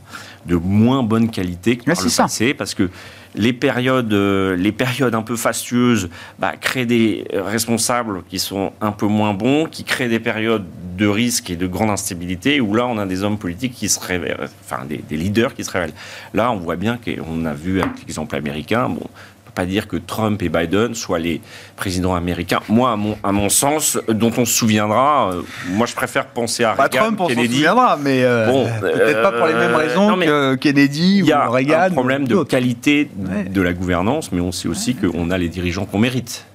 de 0.46 0.56
moins 0.56 1.04
bonne 1.04 1.30
qualité 1.30 1.78
que 1.78 1.86
par 1.86 2.02
le 2.02 2.10
ça. 2.10 2.24
passé, 2.24 2.54
parce 2.54 2.74
que 2.74 2.90
les 3.38 3.54
périodes, 3.54 4.12
euh, 4.14 4.56
les 4.56 4.72
périodes 4.72 5.16
un 5.16 5.22
peu 5.22 5.36
fastueuses 5.36 6.10
bah, 6.40 6.54
créent 6.60 6.86
des 6.86 7.26
responsables 7.32 8.24
qui 8.30 8.40
sont 8.40 8.74
un 8.82 8.92
peu 8.92 9.06
moins 9.06 9.34
bons, 9.34 9.66
qui 9.66 9.84
créent 9.84 10.10
des 10.10 10.20
périodes 10.20 10.66
de 10.98 11.08
risque 11.08 11.52
et 11.52 11.56
de 11.56 11.68
grande 11.68 11.92
instabilité, 11.92 12.60
où 12.60 12.74
là, 12.74 12.88
on 12.88 12.98
a 12.98 13.06
des 13.06 13.24
hommes 13.24 13.38
politiques 13.38 13.74
qui 13.74 13.88
se 13.88 14.00
révèlent, 14.00 14.50
enfin 14.66 14.84
des, 14.86 14.98
des 14.98 15.16
leaders 15.16 15.54
qui 15.54 15.64
se 15.64 15.72
révèlent. 15.72 15.94
Là, 16.34 16.52
on 16.52 16.58
voit 16.58 16.76
bien 16.76 16.98
qu'on 16.98 17.46
a 17.46 17.54
vu 17.54 17.82
avec 17.82 18.00
l'exemple 18.00 18.36
américain, 18.36 18.90
bon, 18.90 19.08
pas 19.58 19.66
dire 19.66 19.88
que 19.88 19.98
Trump 19.98 20.40
et 20.44 20.50
Biden 20.50 20.94
soient 20.94 21.18
les 21.18 21.42
présidents 21.76 22.14
américains. 22.14 22.60
Moi, 22.70 22.92
à 22.92 22.96
mon, 22.96 23.18
à 23.24 23.32
mon 23.32 23.50
sens, 23.50 23.98
dont 24.08 24.32
on 24.38 24.46
se 24.46 24.54
souviendra, 24.54 25.32
euh, 25.34 25.42
moi, 25.72 25.88
je 25.88 25.96
préfère 25.96 26.28
penser 26.28 26.64
à 26.64 26.74
Pas 26.74 26.84
Reagan, 26.84 26.98
Trump, 27.00 27.22
on 27.22 27.28
Kennedy. 27.28 27.56
souviendra, 27.56 27.98
mais 28.00 28.24
euh, 28.24 28.46
Bon, 28.52 28.68
peut-être 28.80 29.22
pas 29.24 29.32
pour 29.32 29.48
les 29.48 29.56
mêmes 29.56 29.72
euh, 29.74 29.78
raisons 29.78 30.16
non, 30.16 30.20
que 30.24 30.56
Kennedy 30.56 31.18
Il 31.20 31.26
y 31.26 31.32
a 31.34 31.50
ou 31.50 31.52
Reagan. 31.54 31.80
un 31.82 31.90
problème 31.90 32.24
ou 32.24 32.28
de 32.28 32.44
qualité 32.44 33.10
Ouais. 33.18 33.46
de 33.46 33.62
la 33.64 33.74
gouvernance, 33.74 34.32
mais 34.32 34.42
on 34.42 34.52
sait 34.52 34.68
aussi 34.68 34.94
qu'on 34.96 35.32
a 35.32 35.38
les 35.40 35.50
dirigeants 35.50 35.86
qu'on 35.86 35.98
mérite. 36.00 36.46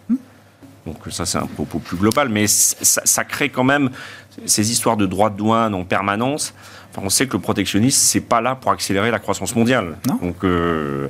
Donc 0.86 0.96
ça, 1.10 1.26
c'est 1.26 1.38
un 1.38 1.46
propos 1.46 1.78
plus 1.78 1.96
global, 1.96 2.28
mais 2.28 2.46
ça 2.48 3.24
crée 3.24 3.48
quand 3.50 3.62
même 3.64 3.90
ces 4.46 4.70
histoires 4.70 4.96
de 4.96 5.06
droits 5.06 5.30
de 5.30 5.36
douane 5.36 5.74
en 5.74 5.84
permanence, 5.84 6.54
on 6.96 7.08
sait 7.08 7.26
que 7.26 7.34
le 7.34 7.40
protectionnisme, 7.40 7.98
c'est 7.98 8.20
pas 8.20 8.40
là 8.40 8.54
pour 8.54 8.70
accélérer 8.70 9.10
la 9.10 9.18
croissance 9.18 9.56
mondiale. 9.56 9.96
Donc, 10.20 10.44
euh, 10.44 11.08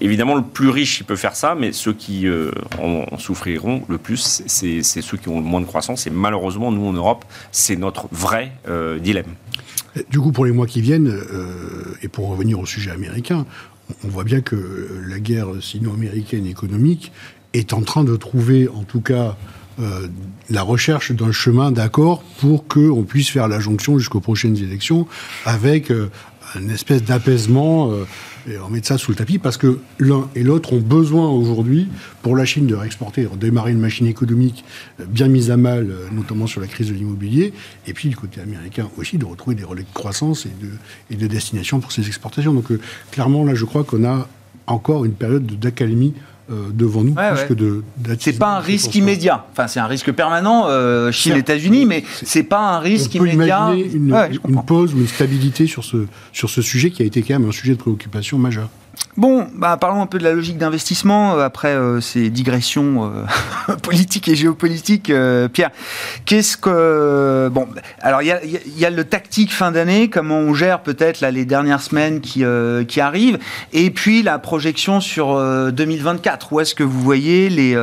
évidemment, 0.00 0.34
le 0.34 0.42
plus 0.42 0.68
riche, 0.68 1.00
il 1.00 1.04
peut 1.04 1.16
faire 1.16 1.36
ça, 1.36 1.54
mais 1.54 1.72
ceux 1.72 1.92
qui 1.92 2.26
euh, 2.26 2.50
en, 2.80 3.18
souffriront 3.18 3.82
le 3.88 3.98
plus, 3.98 4.42
c'est 4.46 4.82
ceux 4.82 5.16
qui 5.16 5.28
ont 5.28 5.38
le 5.38 5.46
moins 5.46 5.60
de 5.60 5.66
croissance. 5.66 6.06
Et 6.06 6.10
malheureusement, 6.10 6.72
nous, 6.72 6.86
en 6.86 6.92
Europe, 6.92 7.24
c'est 7.52 7.76
notre 7.76 8.08
vrai 8.12 8.52
euh, 8.68 8.98
dilemme. 8.98 9.34
Du 10.10 10.20
coup, 10.20 10.32
pour 10.32 10.44
les 10.44 10.52
mois 10.52 10.66
qui 10.66 10.80
viennent, 10.80 11.14
et 12.02 12.08
pour 12.08 12.28
revenir 12.28 12.58
au 12.58 12.64
sujet 12.64 12.90
américain, 12.90 13.44
on 14.04 14.08
voit 14.08 14.24
bien 14.24 14.40
que 14.40 14.88
la 15.06 15.18
guerre 15.18 15.48
sino-américaine 15.60 16.46
économique 16.46 17.12
est 17.52 17.74
en 17.74 17.82
train 17.82 18.02
de 18.02 18.16
trouver, 18.16 18.68
en 18.68 18.84
tout 18.84 19.02
cas, 19.02 19.36
euh, 19.80 20.06
la 20.50 20.62
recherche 20.62 21.12
d'un 21.12 21.32
chemin 21.32 21.72
d'accord 21.72 22.22
pour 22.40 22.66
qu'on 22.66 23.04
puisse 23.04 23.30
faire 23.30 23.48
la 23.48 23.58
jonction 23.58 23.98
jusqu'aux 23.98 24.20
prochaines 24.20 24.56
élections 24.56 25.06
avec 25.46 25.90
euh, 25.90 26.10
une 26.56 26.70
espèce 26.70 27.02
d'apaisement 27.02 27.90
euh, 27.90 28.04
et 28.50 28.58
on 28.58 28.68
met 28.68 28.82
ça 28.82 28.98
sous 28.98 29.12
le 29.12 29.16
tapis 29.16 29.38
parce 29.38 29.56
que 29.56 29.78
l'un 29.98 30.28
et 30.34 30.42
l'autre 30.42 30.74
ont 30.74 30.80
besoin 30.80 31.28
aujourd'hui 31.30 31.88
pour 32.20 32.36
la 32.36 32.44
Chine 32.44 32.66
de 32.66 32.74
réexporter, 32.74 33.24
de 33.24 33.36
démarrer 33.36 33.70
une 33.70 33.78
machine 33.78 34.06
économique 34.06 34.64
bien 35.06 35.28
mise 35.28 35.50
à 35.50 35.56
mal, 35.56 35.88
notamment 36.10 36.46
sur 36.46 36.60
la 36.60 36.66
crise 36.66 36.88
de 36.88 36.94
l'immobilier, 36.94 37.54
et 37.86 37.94
puis 37.94 38.08
du 38.08 38.16
côté 38.16 38.40
américain 38.40 38.90
aussi 38.98 39.16
de 39.16 39.24
retrouver 39.24 39.54
des 39.54 39.62
relais 39.62 39.84
de 39.84 39.94
croissance 39.94 40.44
et 40.44 41.14
de, 41.14 41.16
de 41.16 41.26
destination 41.28 41.78
pour 41.78 41.92
ses 41.92 42.08
exportations. 42.08 42.52
Donc 42.52 42.66
clairement 43.12 43.44
là, 43.44 43.54
je 43.54 43.64
crois 43.64 43.84
qu'on 43.84 44.04
a 44.04 44.28
encore 44.66 45.04
une 45.04 45.14
période 45.14 45.46
d'accalmie 45.46 46.12
euh, 46.50 46.70
devant 46.72 47.04
nous 47.04 47.14
plus 47.14 47.44
que 47.48 47.54
de 47.54 47.84
C'est 48.18 48.38
pas 48.38 48.56
un 48.56 48.60
risque 48.60 48.94
immédiat. 48.94 49.46
Enfin, 49.52 49.68
c'est 49.68 49.80
un 49.80 49.86
risque 49.86 50.10
permanent 50.12 50.66
euh, 50.66 51.12
Chine, 51.12 51.36
États-Unis, 51.36 51.86
mais 51.86 52.04
c'est 52.24 52.42
pas 52.42 52.76
un 52.76 52.78
risque 52.80 53.12
on 53.14 53.18
peut 53.20 53.28
immédiat. 53.28 53.72
Une, 53.72 54.14
une 54.48 54.62
pause 54.64 54.94
ou 54.94 54.98
une 54.98 55.06
stabilité 55.06 55.66
sur 55.66 55.84
ce, 55.84 56.06
sur 56.32 56.50
ce 56.50 56.60
sujet 56.62 56.90
qui 56.90 57.02
a 57.02 57.06
été 57.06 57.22
quand 57.22 57.38
même 57.38 57.48
un 57.48 57.52
sujet 57.52 57.74
de 57.74 57.78
préoccupation 57.78 58.38
majeur. 58.38 58.68
Bon, 59.18 59.46
bah, 59.54 59.76
parlons 59.76 60.00
un 60.00 60.06
peu 60.06 60.18
de 60.18 60.24
la 60.24 60.32
logique 60.32 60.56
d'investissement 60.56 61.34
euh, 61.34 61.44
après 61.44 61.74
euh, 61.74 62.00
ces 62.00 62.30
digressions 62.30 63.04
euh, 63.04 63.74
politiques 63.82 64.26
et 64.28 64.34
géopolitiques. 64.34 65.12
Pierre, 65.52 65.70
qu'est-ce 66.24 66.56
que 66.56 67.50
bon 67.52 67.68
Alors 68.00 68.22
il 68.22 68.28
y 68.78 68.86
a, 68.86 68.90
le 68.90 69.04
tactique 69.04 69.52
fin 69.52 69.70
d'année, 69.70 70.08
comment 70.08 70.38
on 70.38 70.54
gère 70.54 70.80
peut-être 70.80 71.20
les 71.20 71.44
dernières 71.44 71.82
semaines 71.82 72.20
qui 72.20 72.44
qui 72.88 73.00
arrivent, 73.00 73.38
et 73.72 73.90
puis 73.90 74.22
la 74.22 74.38
projection 74.38 75.00
sur 75.00 75.38
2024. 75.72 76.52
Où 76.52 76.60
est-ce 76.60 76.74
que 76.74 76.82
vous 76.82 77.00
voyez 77.00 77.48
les 77.48 77.76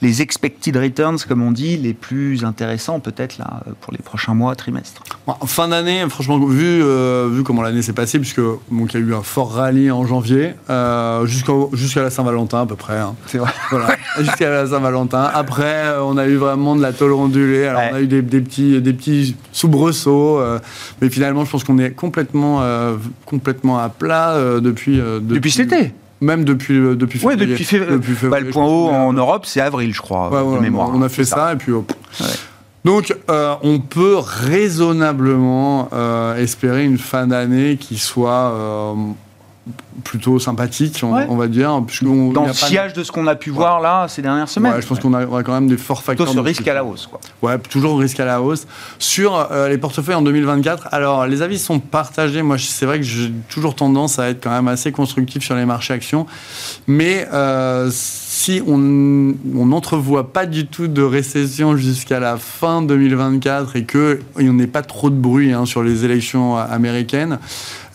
les 0.00 0.22
expected 0.22 0.76
returns, 0.76 1.18
comme 1.28 1.42
on 1.42 1.52
dit, 1.52 1.76
les 1.76 1.94
plus 1.94 2.44
intéressants 2.44 3.00
peut-être 3.00 3.38
là 3.38 3.62
pour 3.80 3.92
les 3.92 4.02
prochains 4.02 4.34
mois, 4.34 4.54
trimestres? 4.56 5.02
Fin 5.46 5.68
d'année, 5.68 6.04
franchement, 6.08 6.38
vu 6.38 6.82
vu 7.30 7.42
comment 7.44 7.62
l'année 7.62 7.82
s'est 7.82 7.92
passée, 7.92 8.18
puisque 8.18 8.40
il 8.70 8.92
y 8.92 8.96
a 8.96 9.00
eu 9.00 9.14
un 9.14 9.22
fort 9.22 9.52
rallye 9.54 9.90
en 9.90 10.06
janvier. 10.06 10.49
Euh, 10.68 11.26
jusqu'à 11.26 12.02
la 12.02 12.10
Saint-Valentin 12.10 12.62
à 12.62 12.66
peu 12.66 12.76
près. 12.76 12.98
Hein. 12.98 13.14
C'est 13.26 13.38
vrai. 13.38 13.50
Voilà, 13.70 13.96
jusqu'à 14.20 14.50
la 14.50 14.66
Saint-Valentin. 14.66 15.30
Après, 15.32 15.64
euh, 15.64 16.02
on 16.02 16.16
a 16.16 16.26
eu 16.26 16.36
vraiment 16.36 16.76
de 16.76 16.82
la 16.82 16.92
tôle 16.92 17.12
ondulée. 17.12 17.66
Alors, 17.66 17.82
on 17.92 17.94
a 17.96 18.00
eu 18.00 18.06
des, 18.06 18.22
petits, 18.22 18.80
des 18.80 18.92
petits 18.92 19.36
soubresauts. 19.52 20.38
Euh, 20.38 20.58
mais 21.00 21.10
finalement, 21.10 21.44
je 21.44 21.50
pense 21.50 21.64
qu'on 21.64 21.78
est 21.78 21.90
complètement, 21.90 22.62
complètement 23.26 23.78
à 23.78 23.88
plat 23.88 24.36
depuis, 24.60 25.00
depuis, 25.22 25.50
cet 25.50 25.72
été 25.72 25.92
même 26.22 26.44
depuis, 26.44 26.78
depuis 26.96 27.18
février. 27.18 27.46
depuis, 27.46 27.64
février. 27.64 28.30
Bah, 28.30 28.40
le 28.40 28.50
point 28.50 28.66
haut 28.66 28.90
en 28.90 29.14
Europe, 29.14 29.46
c'est 29.46 29.62
avril, 29.62 29.94
je 29.94 30.02
crois, 30.02 30.30
de 30.30 30.60
mémoire. 30.60 30.90
On 30.92 31.02
a 31.02 31.08
fait 31.08 31.24
ça, 31.24 31.52
et 31.52 31.56
puis... 31.56 31.72
Donc, 32.84 33.14
on 33.28 33.78
peut 33.78 34.16
raisonnablement 34.18 35.88
espérer 36.36 36.84
une 36.84 36.98
fin 36.98 37.26
d'année 37.26 37.76
qui 37.76 37.98
soit 37.98 38.94
plutôt 40.04 40.38
sympathique, 40.38 41.00
on, 41.02 41.36
va 41.36 41.46
dire. 41.48 41.82
Dans 42.02 42.46
le 42.46 42.52
sillage 42.52 42.92
de 42.92 43.02
ce 43.02 43.12
qu'on 43.12 43.26
a 43.26 43.34
pu 43.34 43.50
voir 43.50 43.80
là 43.80 44.06
ces 44.08 44.22
dernières 44.22 44.48
semaines. 44.48 44.74
je 44.80 44.86
pense 44.86 45.00
qu'on 45.00 45.14
a 45.14 45.42
quand 45.42 45.52
même 45.52 45.68
des 45.68 45.76
forts 45.76 46.02
facteurs. 46.02 46.26
Plutôt 46.26 46.40
ce 46.40 46.44
risque 46.44 46.66
à 46.68 46.74
la 46.74 46.84
hausse. 46.84 47.06
Quoi. 47.06 47.20
Ouais, 47.42 47.58
toujours 47.58 47.98
risque 47.98 48.20
à 48.20 48.24
la 48.24 48.40
hausse. 48.40 48.66
Sur 48.98 49.48
euh, 49.50 49.68
les 49.68 49.78
portefeuilles 49.78 50.14
en 50.14 50.22
2024, 50.22 50.88
alors 50.92 51.26
les 51.26 51.42
avis 51.42 51.58
sont 51.58 51.80
partagés. 51.80 52.42
Moi, 52.42 52.56
c'est 52.58 52.86
vrai 52.86 52.98
que 52.98 53.04
j'ai 53.04 53.30
toujours 53.48 53.74
tendance 53.74 54.18
à 54.18 54.30
être 54.30 54.42
quand 54.42 54.50
même 54.50 54.68
assez 54.68 54.92
constructif 54.92 55.44
sur 55.44 55.54
les 55.54 55.66
marchés 55.66 55.94
actions. 55.94 56.26
Mais 56.86 57.26
euh, 57.32 57.90
si 57.92 58.62
on 58.66 58.78
n'entrevoit 58.78 60.32
pas 60.32 60.46
du 60.46 60.66
tout 60.66 60.88
de 60.88 61.02
récession 61.02 61.76
jusqu'à 61.76 62.20
la 62.20 62.36
fin 62.36 62.82
2024 62.82 63.76
et 63.76 63.84
qu'il 63.84 64.20
n'y 64.38 64.62
ait 64.62 64.66
pas 64.66 64.82
trop 64.82 65.10
de 65.10 65.16
bruit 65.16 65.52
hein, 65.52 65.66
sur 65.66 65.82
les 65.82 66.04
élections 66.04 66.56
américaines, 66.56 67.38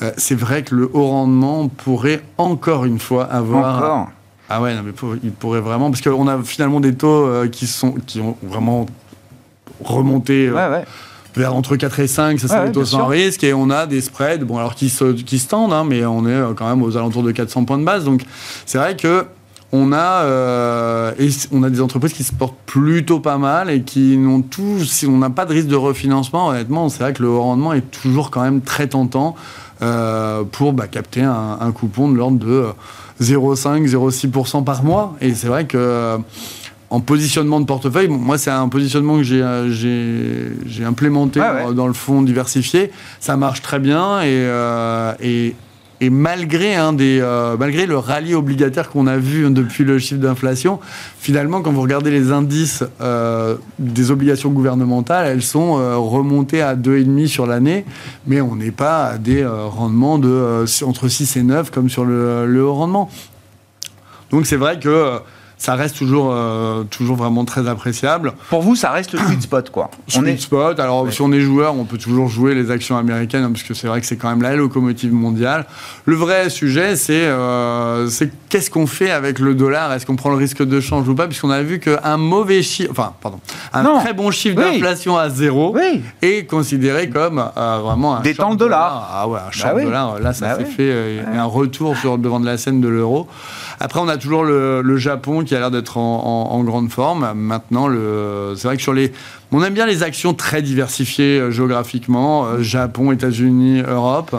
euh, 0.01 0.11
c'est 0.17 0.35
vrai 0.35 0.63
que 0.63 0.75
le 0.75 0.89
haut 0.93 1.07
rendement 1.07 1.67
pourrait 1.69 2.21
encore 2.37 2.85
une 2.85 2.99
fois 2.99 3.25
avoir. 3.25 3.77
Encore 3.77 4.09
Ah 4.49 4.61
ouais, 4.61 4.73
mais 4.83 4.91
il 5.23 5.31
pourrait 5.31 5.61
vraiment. 5.61 5.89
Parce 5.89 6.01
qu'on 6.01 6.27
a 6.27 6.41
finalement 6.43 6.79
des 6.79 6.95
taux 6.95 7.25
euh, 7.25 7.47
qui, 7.47 7.67
sont, 7.67 7.93
qui 8.05 8.19
ont 8.19 8.37
vraiment 8.43 8.85
remonté. 9.83 10.47
Euh, 10.47 10.81
vers 11.35 11.53
entre 11.53 11.75
4 11.75 11.99
et 11.99 12.07
5, 12.07 12.39
ça 12.39 12.47
c'est 12.47 12.65
les 12.65 12.71
taux 12.71 12.85
sans 12.85 13.07
risque, 13.07 13.43
et 13.43 13.53
on 13.53 13.69
a 13.69 13.87
des 13.87 13.99
spreads, 13.99 14.45
bon 14.45 14.57
alors 14.57 14.73
qui 14.73 14.87
se, 14.87 15.11
qui 15.11 15.37
se 15.37 15.49
tendent, 15.49 15.73
hein, 15.73 15.83
mais 15.85 16.05
on 16.05 16.25
est 16.25 16.55
quand 16.55 16.69
même 16.69 16.81
aux 16.81 16.95
alentours 16.95 17.23
de 17.23 17.31
400 17.33 17.65
points 17.65 17.77
de 17.77 17.83
base, 17.83 18.05
donc 18.05 18.21
c'est 18.65 18.77
vrai 18.77 18.95
que 18.95 19.25
on 19.73 19.91
a, 19.91 20.23
et 21.19 21.27
on 21.51 21.63
a 21.63 21.69
des 21.69 21.81
entreprises 21.81 22.13
qui 22.13 22.23
se 22.23 22.31
portent 22.31 22.55
plutôt 22.65 23.19
pas 23.19 23.37
mal 23.37 23.69
et 23.69 23.81
qui 23.81 24.15
n'ont 24.15 24.43
tout, 24.43 24.85
si 24.85 25.07
on 25.07 25.17
n'a 25.17 25.29
pas 25.29 25.43
de 25.43 25.51
risque 25.51 25.67
de 25.67 25.75
refinancement, 25.75 26.47
honnêtement, 26.47 26.87
c'est 26.87 27.03
vrai 27.03 27.11
que 27.11 27.21
le 27.21 27.27
haut 27.27 27.41
rendement 27.41 27.73
est 27.73 27.91
toujours 27.91 28.31
quand 28.31 28.41
même 28.41 28.61
très 28.61 28.87
tentant. 28.87 29.35
Euh, 29.81 30.43
pour 30.43 30.71
bah, 30.71 30.87
capter 30.87 31.21
un, 31.21 31.71
coupon 31.73 32.09
de 32.09 32.15
l'ordre 32.15 32.39
de 32.39 32.65
0,5-0,6% 33.21 34.63
par 34.63 34.83
mois. 34.83 35.15
Et 35.19 35.33
c'est 35.33 35.47
vrai 35.47 35.65
que 35.65 35.77
euh, 35.77 36.17
en 36.89 37.01
positionnement 37.01 37.59
de 37.59 37.65
portefeuille, 37.65 38.07
moi 38.07 38.37
c'est 38.37 38.51
un 38.51 38.69
positionnement 38.69 39.17
que 39.17 39.23
j'ai 39.23 39.41
euh, 39.41 40.85
implémenté 40.85 41.41
Dans, 41.75 41.87
le 41.87 41.93
fonds 41.93 42.21
diversifié. 42.21 42.91
Ça 43.19 43.35
marche 43.35 43.61
très 43.61 43.79
bien 43.79 44.21
et, 44.23 44.47
et, 45.21 45.55
et 46.01 46.09
malgré, 46.09 46.75
hein, 46.75 46.91
des, 46.91 47.19
euh, 47.21 47.55
malgré 47.57 47.85
le 47.85 47.97
rallye 47.97 48.33
obligataire 48.33 48.89
qu'on 48.89 49.07
a 49.07 49.17
vu 49.17 49.49
depuis 49.49 49.85
le 49.85 49.97
chiffre 49.97 50.19
d'inflation, 50.19 50.79
finalement, 51.19 51.61
quand 51.61 51.71
vous 51.71 51.81
regardez 51.81 52.11
les 52.11 52.31
indices 52.31 52.83
euh, 52.99 53.55
des 53.79 54.11
obligations 54.11 54.49
gouvernementales, 54.49 55.27
elles 55.27 55.41
sont 55.41 55.77
euh, 55.79 55.95
remontées 55.95 56.61
à 56.61 56.75
2,5 56.75 57.27
sur 57.27 57.45
l'année, 57.45 57.85
mais 58.27 58.41
on 58.41 58.55
n'est 58.57 58.71
pas 58.71 59.05
à 59.05 59.17
des 59.17 59.45
rendements 59.45 60.19
de, 60.19 60.65
entre 60.83 61.07
6 61.07 61.37
et 61.37 61.43
9 61.43 61.71
comme 61.71 61.89
sur 61.89 62.03
le, 62.03 62.45
le 62.45 62.63
haut 62.63 62.73
rendement. 62.73 63.09
Donc 64.31 64.45
c'est 64.45 64.57
vrai 64.57 64.79
que 64.79 65.19
ça 65.57 65.75
reste 65.75 65.97
toujours, 65.97 66.31
euh, 66.31 66.83
toujours 66.83 67.15
vraiment 67.15 67.45
très 67.45 67.67
appréciable. 67.67 68.33
Pour 68.49 68.61
vous, 68.61 68.75
ça 68.75 68.91
reste 68.91 69.13
le 69.13 69.19
sweet 69.19 69.41
spot, 69.41 69.69
quoi. 69.69 69.89
Sweet 70.07 70.27
est... 70.27 70.37
spot. 70.37 70.79
Alors, 70.79 71.11
si 71.11 71.21
on 71.21 71.31
est 71.31 71.41
joueur, 71.41 71.75
on 71.75 71.85
peut 71.85 71.97
toujours 71.97 72.27
jouer 72.27 72.55
les 72.55 72.71
actions 72.71 72.97
américaines, 72.97 73.43
hein, 73.43 73.51
parce 73.51 73.63
que 73.63 73.73
c'est 73.73 73.87
vrai 73.87 74.01
que 74.01 74.07
c'est 74.07 74.17
quand 74.17 74.29
même 74.29 74.41
la 74.41 74.55
locomotive 74.55 75.13
mondiale. 75.13 75.65
Le 76.05 76.15
vrai 76.15 76.49
sujet, 76.49 76.95
c'est 76.95 77.25
euh, 77.25 78.09
qu'est-ce 78.49 78.69
qu'on 78.69 78.87
fait 78.87 79.11
avec 79.11 79.39
le 79.39 79.55
dollar? 79.55 79.91
Est-ce 79.93 80.05
qu'on 80.05 80.15
prend 80.15 80.29
le 80.29 80.35
risque 80.35 80.63
de 80.63 80.79
change 80.79 81.07
ou 81.07 81.15
pas? 81.15 81.27
Puisqu'on 81.27 81.49
a 81.49 81.61
vu 81.61 81.79
qu'un 81.79 82.17
mauvais 82.17 82.61
chiffre, 82.61 82.91
enfin, 82.91 83.13
pardon, 83.21 83.39
un 83.73 83.99
très 83.99 84.13
bon 84.13 84.31
chiffre 84.31 84.55
d'inflation 84.55 85.17
à 85.17 85.29
zéro 85.29 85.75
est 86.21 86.45
considéré 86.45 87.09
comme 87.09 87.43
euh, 87.57 87.79
vraiment 87.81 88.17
un 88.17 88.21
Détend 88.21 88.51
le 88.51 88.55
dollar. 88.55 89.09
Ah 89.11 89.27
ouais, 89.27 89.39
un 89.47 89.51
champ 89.51 89.73
bah 89.73 89.79
de 89.79 89.85
dollar. 89.85 90.19
Là, 90.19 90.33
ça 90.33 90.49
bah 90.49 90.57
s'est 90.57 90.65
fait 90.65 90.89
euh, 90.91 91.23
un 91.33 91.45
retour 91.45 91.95
sur 91.97 92.17
le 92.17 92.23
devant 92.23 92.39
de 92.39 92.45
la 92.45 92.57
scène 92.57 92.81
de 92.81 92.87
l'euro. 92.87 93.27
Après, 93.79 93.99
on 93.99 94.07
a 94.07 94.17
toujours 94.17 94.43
le, 94.43 94.97
Japon 94.97 95.43
qui 95.43 95.55
a 95.55 95.59
l'air 95.59 95.71
d'être 95.71 95.97
en, 95.97 96.63
grande 96.63 96.89
forme. 96.89 97.33
Maintenant, 97.35 97.89
c'est 98.55 98.67
vrai 98.67 98.77
que 98.77 98.83
sur 98.83 98.93
les... 98.93 99.11
On 99.51 99.63
aime 99.63 99.73
bien 99.73 99.85
les 99.85 100.03
actions 100.03 100.33
très 100.33 100.61
diversifiées 100.61 101.39
euh, 101.39 101.51
géographiquement, 101.51 102.45
euh, 102.45 102.61
Japon, 102.61 103.11
États-Unis, 103.11 103.83
Europe. 103.87 104.35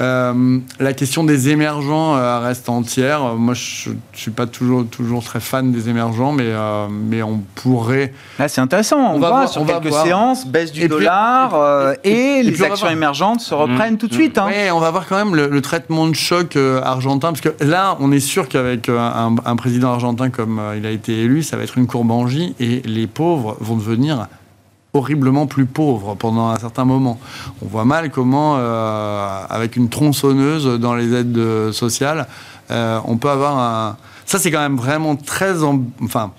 Euh, 0.00 0.58
la 0.78 0.92
question 0.94 1.24
des 1.24 1.50
émergents 1.50 2.16
euh, 2.16 2.38
reste 2.38 2.70
entière. 2.70 3.34
Moi, 3.36 3.52
je 3.52 3.90
ne 3.90 3.94
suis 4.14 4.30
pas 4.30 4.46
toujours, 4.46 4.86
toujours 4.86 5.22
très 5.22 5.40
fan 5.40 5.72
des 5.72 5.90
émergents, 5.90 6.32
mais, 6.32 6.46
euh, 6.46 6.86
mais 6.90 7.22
on 7.22 7.42
pourrait. 7.54 8.14
Là, 8.38 8.48
c'est 8.48 8.62
intéressant. 8.62 9.14
On, 9.14 9.18
va 9.18 9.28
voir 9.28 9.48
sur 9.48 9.66
quelques 9.66 9.92
séances, 9.92 10.46
baisse 10.46 10.72
du 10.72 10.88
dollar 10.88 11.94
et, 12.04 12.42
les 12.42 12.62
actions 12.62 12.88
émergentes 12.88 13.40
se 13.40 13.54
reprennent 13.54 13.98
tout 13.98 14.08
de 14.08 14.14
suite. 14.14 14.38
Hein. 14.38 14.48
On 14.72 14.80
va 14.80 14.90
voir 14.90 15.06
quand 15.06 15.16
même 15.16 15.36
le, 15.36 15.60
traitement 15.60 16.08
de 16.08 16.14
choc 16.14 16.56
argentin, 16.56 17.32
parce 17.32 17.42
que 17.42 17.62
là, 17.62 17.96
on 18.00 18.10
est 18.12 18.20
sûr 18.20 18.48
qu'avec 18.48 18.69
un, 18.88 19.34
un, 19.44 19.56
président 19.56 19.92
argentin 19.92 20.30
comme 20.30 20.60
il 20.76 20.86
a 20.86 20.90
été 20.90 21.22
élu, 21.22 21.42
ça 21.42 21.56
va 21.56 21.62
être 21.62 21.78
une 21.78 21.86
courbe 21.86 22.10
en 22.10 22.26
J 22.26 22.54
et 22.60 22.82
les 22.84 23.06
pauvres 23.06 23.56
vont 23.60 23.76
devenir 23.76 24.28
horriblement 24.92 25.46
plus 25.46 25.66
pauvres 25.66 26.14
pendant 26.14 26.48
un 26.48 26.58
certain 26.58 26.84
moment. 26.84 27.18
On 27.62 27.66
voit 27.66 27.84
mal 27.84 28.10
comment, 28.10 28.56
euh, 28.58 29.44
avec 29.48 29.76
une 29.76 29.88
tronçonneuse 29.88 30.80
dans 30.80 30.94
les 30.94 31.14
aides 31.14 31.72
sociales, 31.72 32.26
euh, 32.70 33.00
on 33.04 33.16
peut 33.16 33.30
avoir 33.30 33.58
un... 33.58 33.96
Ça, 34.26 34.38
c'est 34.38 34.50
quand 34.50 34.60
même 34.60 34.76
vraiment 34.76 35.16
très... 35.16 35.62
Enfin, 36.02 36.32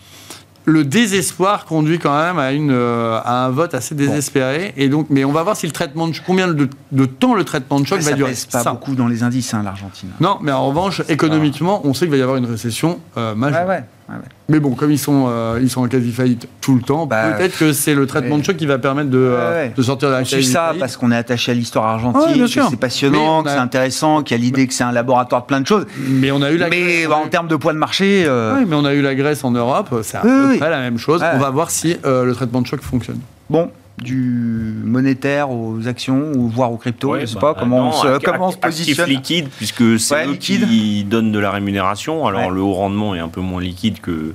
le 0.65 0.83
désespoir 0.83 1.65
conduit 1.65 1.97
quand 1.97 2.15
même 2.15 2.37
à, 2.37 2.51
une, 2.51 2.71
euh, 2.71 3.19
à 3.23 3.45
un 3.45 3.49
vote 3.49 3.73
assez 3.73 3.95
désespéré. 3.95 4.73
Et 4.77 4.89
donc, 4.89 5.07
mais 5.09 5.25
on 5.25 5.31
va 5.31 5.41
voir 5.43 5.55
si 5.57 5.65
le 5.65 5.71
traitement 5.71 6.07
de 6.07 6.15
combien 6.25 6.47
de, 6.47 6.69
de 6.91 7.05
temps 7.05 7.33
le 7.33 7.43
traitement 7.43 7.79
de 7.79 7.85
choc 7.87 7.97
Ouais, 7.97 8.03
va 8.03 8.09
ça 8.11 8.15
durer. 8.15 8.29
pèse 8.29 8.45
pas 8.45 8.63
Ça. 8.63 8.71
beaucoup 8.71 8.93
dans 8.95 9.07
les 9.07 9.23
indices, 9.23 9.53
hein, 9.53 9.63
l'Argentine. 9.63 10.09
Non, 10.19 10.37
mais 10.41 10.51
en 10.51 10.67
revanche, 10.67 11.01
économiquement, 11.09 11.81
on 11.83 11.93
sait 11.93 12.05
qu'il 12.05 12.11
va 12.11 12.17
y 12.17 12.21
avoir 12.21 12.37
une 12.37 12.45
récession 12.45 12.99
euh, 13.17 13.33
majeure. 13.35 13.67
Ouais, 13.67 13.75
ouais. 13.75 13.83
Ouais, 14.11 14.17
ouais. 14.17 14.25
Mais 14.49 14.59
bon, 14.59 14.71
comme 14.75 14.91
ils 14.91 14.97
sont, 14.99 15.25
euh, 15.29 15.59
ils 15.61 15.69
sont 15.69 15.81
en 15.81 15.87
quasi 15.87 16.11
faillite 16.11 16.47
tout 16.59 16.75
le 16.75 16.81
temps, 16.81 17.05
Bah, 17.05 17.31
peut-être 17.37 17.57
que 17.57 17.71
c'est 17.73 17.95
le 17.95 18.05
traitement 18.05 18.37
de 18.37 18.43
choc 18.43 18.57
qui 18.57 18.65
va 18.65 18.77
permettre 18.77 19.09
de, 19.09 19.17
euh, 19.19 19.69
de 19.75 19.81
sortir 19.81 20.09
de 20.09 20.13
la 20.15 20.23
quasi 20.23 20.43
ça 20.43 20.65
faillite. 20.67 20.79
parce 20.79 20.97
qu'on 20.97 21.11
est 21.11 21.15
attaché 21.17 21.51
à 21.51 21.55
l'histoire 21.55 21.85
argentine, 21.85 22.41
que 22.43 22.47
c'est 22.47 22.79
passionnant, 22.79 23.43
que 23.43 23.49
c'est 23.49 23.55
intéressant, 23.55 24.23
qu'il 24.23 24.37
y 24.37 24.39
a 24.39 24.43
l'idée 24.43 24.67
que 24.67 24.73
c'est 24.73 24.83
un 24.83 24.91
laboratoire 24.91 25.41
de 25.41 25.47
plein 25.47 25.61
de 25.61 25.67
choses. 25.67 25.85
Mais 26.07 26.31
on 26.31 26.41
a 26.41 26.51
eu 26.51 26.57
la 26.57 26.67
Mais 26.69 26.81
Grèce, 26.81 27.07
bah, 27.07 27.15
en 27.23 27.27
termes 27.27 27.47
de 27.47 27.55
poids 27.55 27.73
de 27.73 27.77
marché, 27.77 28.23
euh, 28.27 28.55
Ouais, 28.55 28.65
mais 28.67 28.75
on 28.75 28.85
a 28.85 28.93
eu 28.93 29.01
la 29.01 29.15
Grèce 29.15 29.43
en 29.43 29.51
Europe, 29.51 29.89
c'est 30.03 30.17
à 30.17 30.21
Oui, 30.23 30.29
peu 30.29 30.49
oui. 30.51 30.57
près 30.57 30.69
la 30.69 30.79
même 30.79 30.97
chose. 30.97 31.23
On 31.33 31.37
va 31.39 31.49
voir 31.49 31.71
si 31.71 31.97
le 32.03 32.31
traitement 32.33 32.61
de 32.61 32.67
choc 32.67 32.81
fonctionne. 32.81 33.19
bon, 33.49 33.69
du 34.01 34.73
monétaire 34.83 35.49
aux 35.51 35.87
actions 35.87 36.31
ou 36.35 36.47
voire 36.49 36.71
aux 36.71 36.77
cryptos, 36.77 37.11
Ouais, 37.13 37.21
je 37.21 37.25
sais 37.27 37.35
bah, 37.35 37.53
pas 37.53 37.59
comment, 37.59 37.83
non, 37.83 37.87
on 37.89 37.91
se, 37.91 38.17
comment 38.23 38.47
on 38.47 38.51
se 38.51 38.57
actif 38.61 38.85
positionne. 38.85 39.09
liquide, 39.09 39.49
puisque 39.57 39.99
c'est 39.99 40.13
Ouais, 40.15 40.25
eux 40.27 40.31
liquide. 40.31 40.67
qui 40.67 41.03
donnent 41.03 41.31
de 41.31 41.39
la 41.39 41.51
rémunération. 41.51 42.25
Alors 42.27 42.47
Ouais. 42.47 42.53
le 42.53 42.61
haut 42.61 42.73
rendement 42.73 43.15
est 43.15 43.19
un 43.19 43.27
peu 43.29 43.41
moins 43.41 43.61
liquide 43.61 43.99
que 44.01 44.33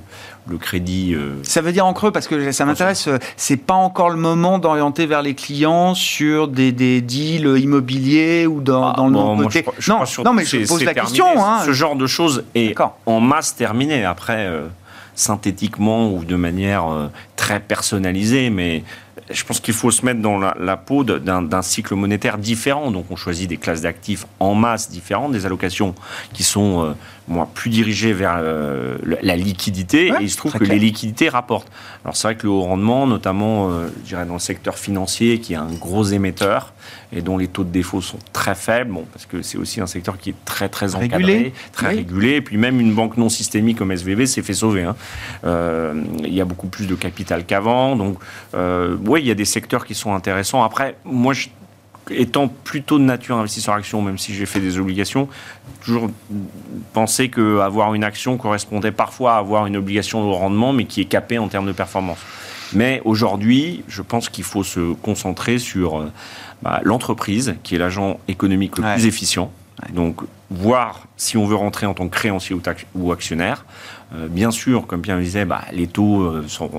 le 0.49 0.57
crédit. 0.57 1.13
euh, 1.13 1.33
Ça 1.43 1.59
veut 1.61 1.73
dire 1.73 1.85
en 1.85 1.91
creux 1.93 2.11
parce 2.11 2.27
que 2.27 2.51
ça 2.53 2.63
m'intéresse. 2.65 3.07
euh, 3.09 3.17
C'est 3.35 3.57
pas 3.57 3.73
encore 3.73 4.09
le 4.09 4.15
moment 4.15 4.59
d'orienter 4.59 5.05
vers 5.05 5.21
les 5.21 5.33
clients 5.35 5.93
sur 5.93 6.47
des, 6.47 6.71
des 6.71 7.01
deals 7.01 7.57
immobiliers 7.59 8.47
ou 8.47 8.61
dans, 8.61 8.91
Ah, 8.91 8.95
dans 8.95 9.07
le 9.07 9.13
bon, 9.13 9.35
non 9.35 9.49
je 9.49 9.59
je 9.79 9.91
Non, 9.91 9.99
non, 10.23 10.33
mais 10.33 10.45
je 10.45 10.65
pose 10.65 10.83
la 10.85 10.93
terminé. 10.93 11.17
question. 11.17 11.45
Hein. 11.45 11.59
Ce 11.65 11.73
genre 11.73 11.95
de 11.97 12.07
choses 12.07 12.45
est 12.55 12.73
en 13.05 13.19
masse 13.19 13.55
terminé. 13.57 14.05
Après, 14.05 14.45
euh, 14.45 14.67
synthétiquement 15.15 16.11
ou 16.13 16.23
de 16.23 16.35
manière 16.35 16.89
euh, 16.91 17.07
très 17.35 17.59
personnalisée, 17.59 18.49
mais 18.49 18.83
je 19.29 19.43
pense 19.43 19.59
qu'il 19.59 19.73
faut 19.73 19.91
se 19.91 20.05
mettre 20.05 20.21
dans 20.21 20.37
la, 20.37 20.77
peau 20.77 21.03
d'un 21.03 21.61
cycle 21.61 21.95
monétaire 21.95 22.37
différent. 22.37 22.91
Donc, 22.91 23.05
on 23.09 23.15
choisit 23.15 23.49
des 23.49 23.57
classes 23.57 23.81
d'actifs 23.81 24.25
en 24.39 24.55
masse 24.55 24.89
différentes, 24.89 25.31
des 25.31 25.45
allocations 25.45 25.95
qui 26.33 26.43
sont 26.43 26.85
euh, 26.85 26.93
moi, 27.27 27.49
plus 27.53 27.69
dirigées 27.69 28.13
vers 28.13 28.37
euh, 28.39 28.97
la 29.21 29.35
liquidité. 29.35 30.11
Ouais, 30.11 30.17
et 30.21 30.23
il 30.23 30.29
se 30.31 30.37
trouve 30.37 30.53
que 30.53 30.59
clair. 30.59 30.71
les 30.71 30.79
liquidités 30.79 31.27
rapportent. 31.27 31.69
Alors, 32.05 32.15
c'est 32.15 32.27
vrai 32.29 32.35
que 32.35 32.43
le 32.43 32.49
haut 32.49 32.61
rendement, 32.61 33.05
notamment, 33.05 33.69
euh, 33.69 33.87
je 34.03 34.07
dirais 34.09 34.25
dans 34.25 34.33
le 34.33 34.39
secteur 34.39 34.77
financier, 34.77 35.39
qui 35.39 35.53
est 35.53 35.57
un 35.57 35.71
gros 35.73 36.05
émetteur 36.05 36.73
et 37.11 37.21
dont 37.21 37.37
les 37.37 37.47
taux 37.47 37.63
de 37.65 37.69
défaut 37.69 38.01
sont 38.01 38.17
très 38.33 38.55
faibles, 38.55 38.91
bon, 38.91 39.05
parce 39.11 39.25
que 39.25 39.41
c'est 39.41 39.57
aussi 39.57 39.81
un 39.81 39.87
secteur 39.87 40.17
qui 40.17 40.29
est 40.31 40.35
très 40.45 40.69
très 40.69 40.95
encadré, 40.95 41.17
Régulé. 41.33 41.53
très 41.73 41.89
Oui. 41.89 41.95
régulé. 41.97 42.29
Et 42.35 42.41
puis 42.41 42.57
même 42.57 42.79
une 42.79 42.93
banque 42.93 43.17
non 43.17 43.29
systémique 43.29 43.77
comme 43.77 43.91
SVB 43.91 44.25
s'est 44.25 44.41
fait 44.41 44.53
sauver. 44.53 44.83
hein. 44.83 44.95
Euh, 45.45 45.93
il 46.23 46.33
y 46.33 46.39
a 46.41 46.45
beaucoup 46.45 46.67
plus 46.67 46.87
de 46.87 46.95
capital 46.95 47.45
qu'avant. 47.45 47.95
Donc, 47.97 48.19
oui, 48.53 49.21
il 49.21 49.27
y 49.27 49.31
a 49.31 49.35
des 49.35 49.45
secteurs 49.45 49.85
qui 49.85 49.95
sont 49.95 50.13
intéressants. 50.13 50.63
Après, 50.63 50.95
moi, 51.05 51.33
je- 51.33 51.49
étant 52.09 52.47
plutôt 52.47 52.99
de 52.99 53.03
nature 53.03 53.35
investisseur 53.37 53.75
action, 53.75 54.01
même 54.01 54.17
si 54.17 54.33
j'ai 54.33 54.45
fait 54.45 54.61
des 54.61 54.79
obligations, 54.79 55.27
toujours 55.87 56.09
pensé 56.93 57.29
que 57.29 57.59
avoir 57.59 57.93
une 57.93 58.03
action 58.03 58.37
correspondait 58.37 58.91
parfois 58.91 59.35
à 59.35 59.37
avoir 59.37 59.65
une 59.67 59.77
obligation 59.77 60.27
de 60.29 60.33
rendement, 60.33 60.73
mais 60.73 60.83
qui 60.85 60.99
est 61.01 61.05
capée 61.05 61.37
en 61.37 61.47
termes 61.47 61.65
de 61.65 61.71
performance. 61.71 62.19
Mais 62.73 63.01
aujourd'hui, 63.05 63.83
je 63.87 64.01
pense 64.01 64.27
qu'il 64.27 64.43
faut 64.43 64.63
se 64.63 64.93
concentrer 64.95 65.57
sur 65.59 65.99
euh, 65.99 66.11
bah, 66.61 66.81
l'entreprise, 66.83 67.55
qui 67.63 67.75
est 67.75 67.77
l'agent 67.77 68.19
économique 68.27 68.77
le 68.77 68.83
Ouais. 68.83 68.95
plus 68.95 69.05
efficient. 69.05 69.49
Donc, 69.93 70.21
voir 70.49 71.03
si 71.15 71.37
on 71.37 71.45
veut 71.45 71.55
rentrer 71.55 71.85
en 71.85 71.93
tant 71.93 72.07
que 72.09 72.15
créancier 72.15 72.55
ou, 72.95 73.11
actionnaire. 73.11 73.63
Euh, 74.15 74.27
bien 74.27 74.51
sûr, 74.51 74.87
comme 74.87 75.01
Pierre 75.01 75.17
le 75.17 75.23
disait, 75.23 75.45
bah, 75.45 75.61
les 75.71 75.87
taux 75.87 76.21
euh, 76.23 76.43
sont, 76.47 76.69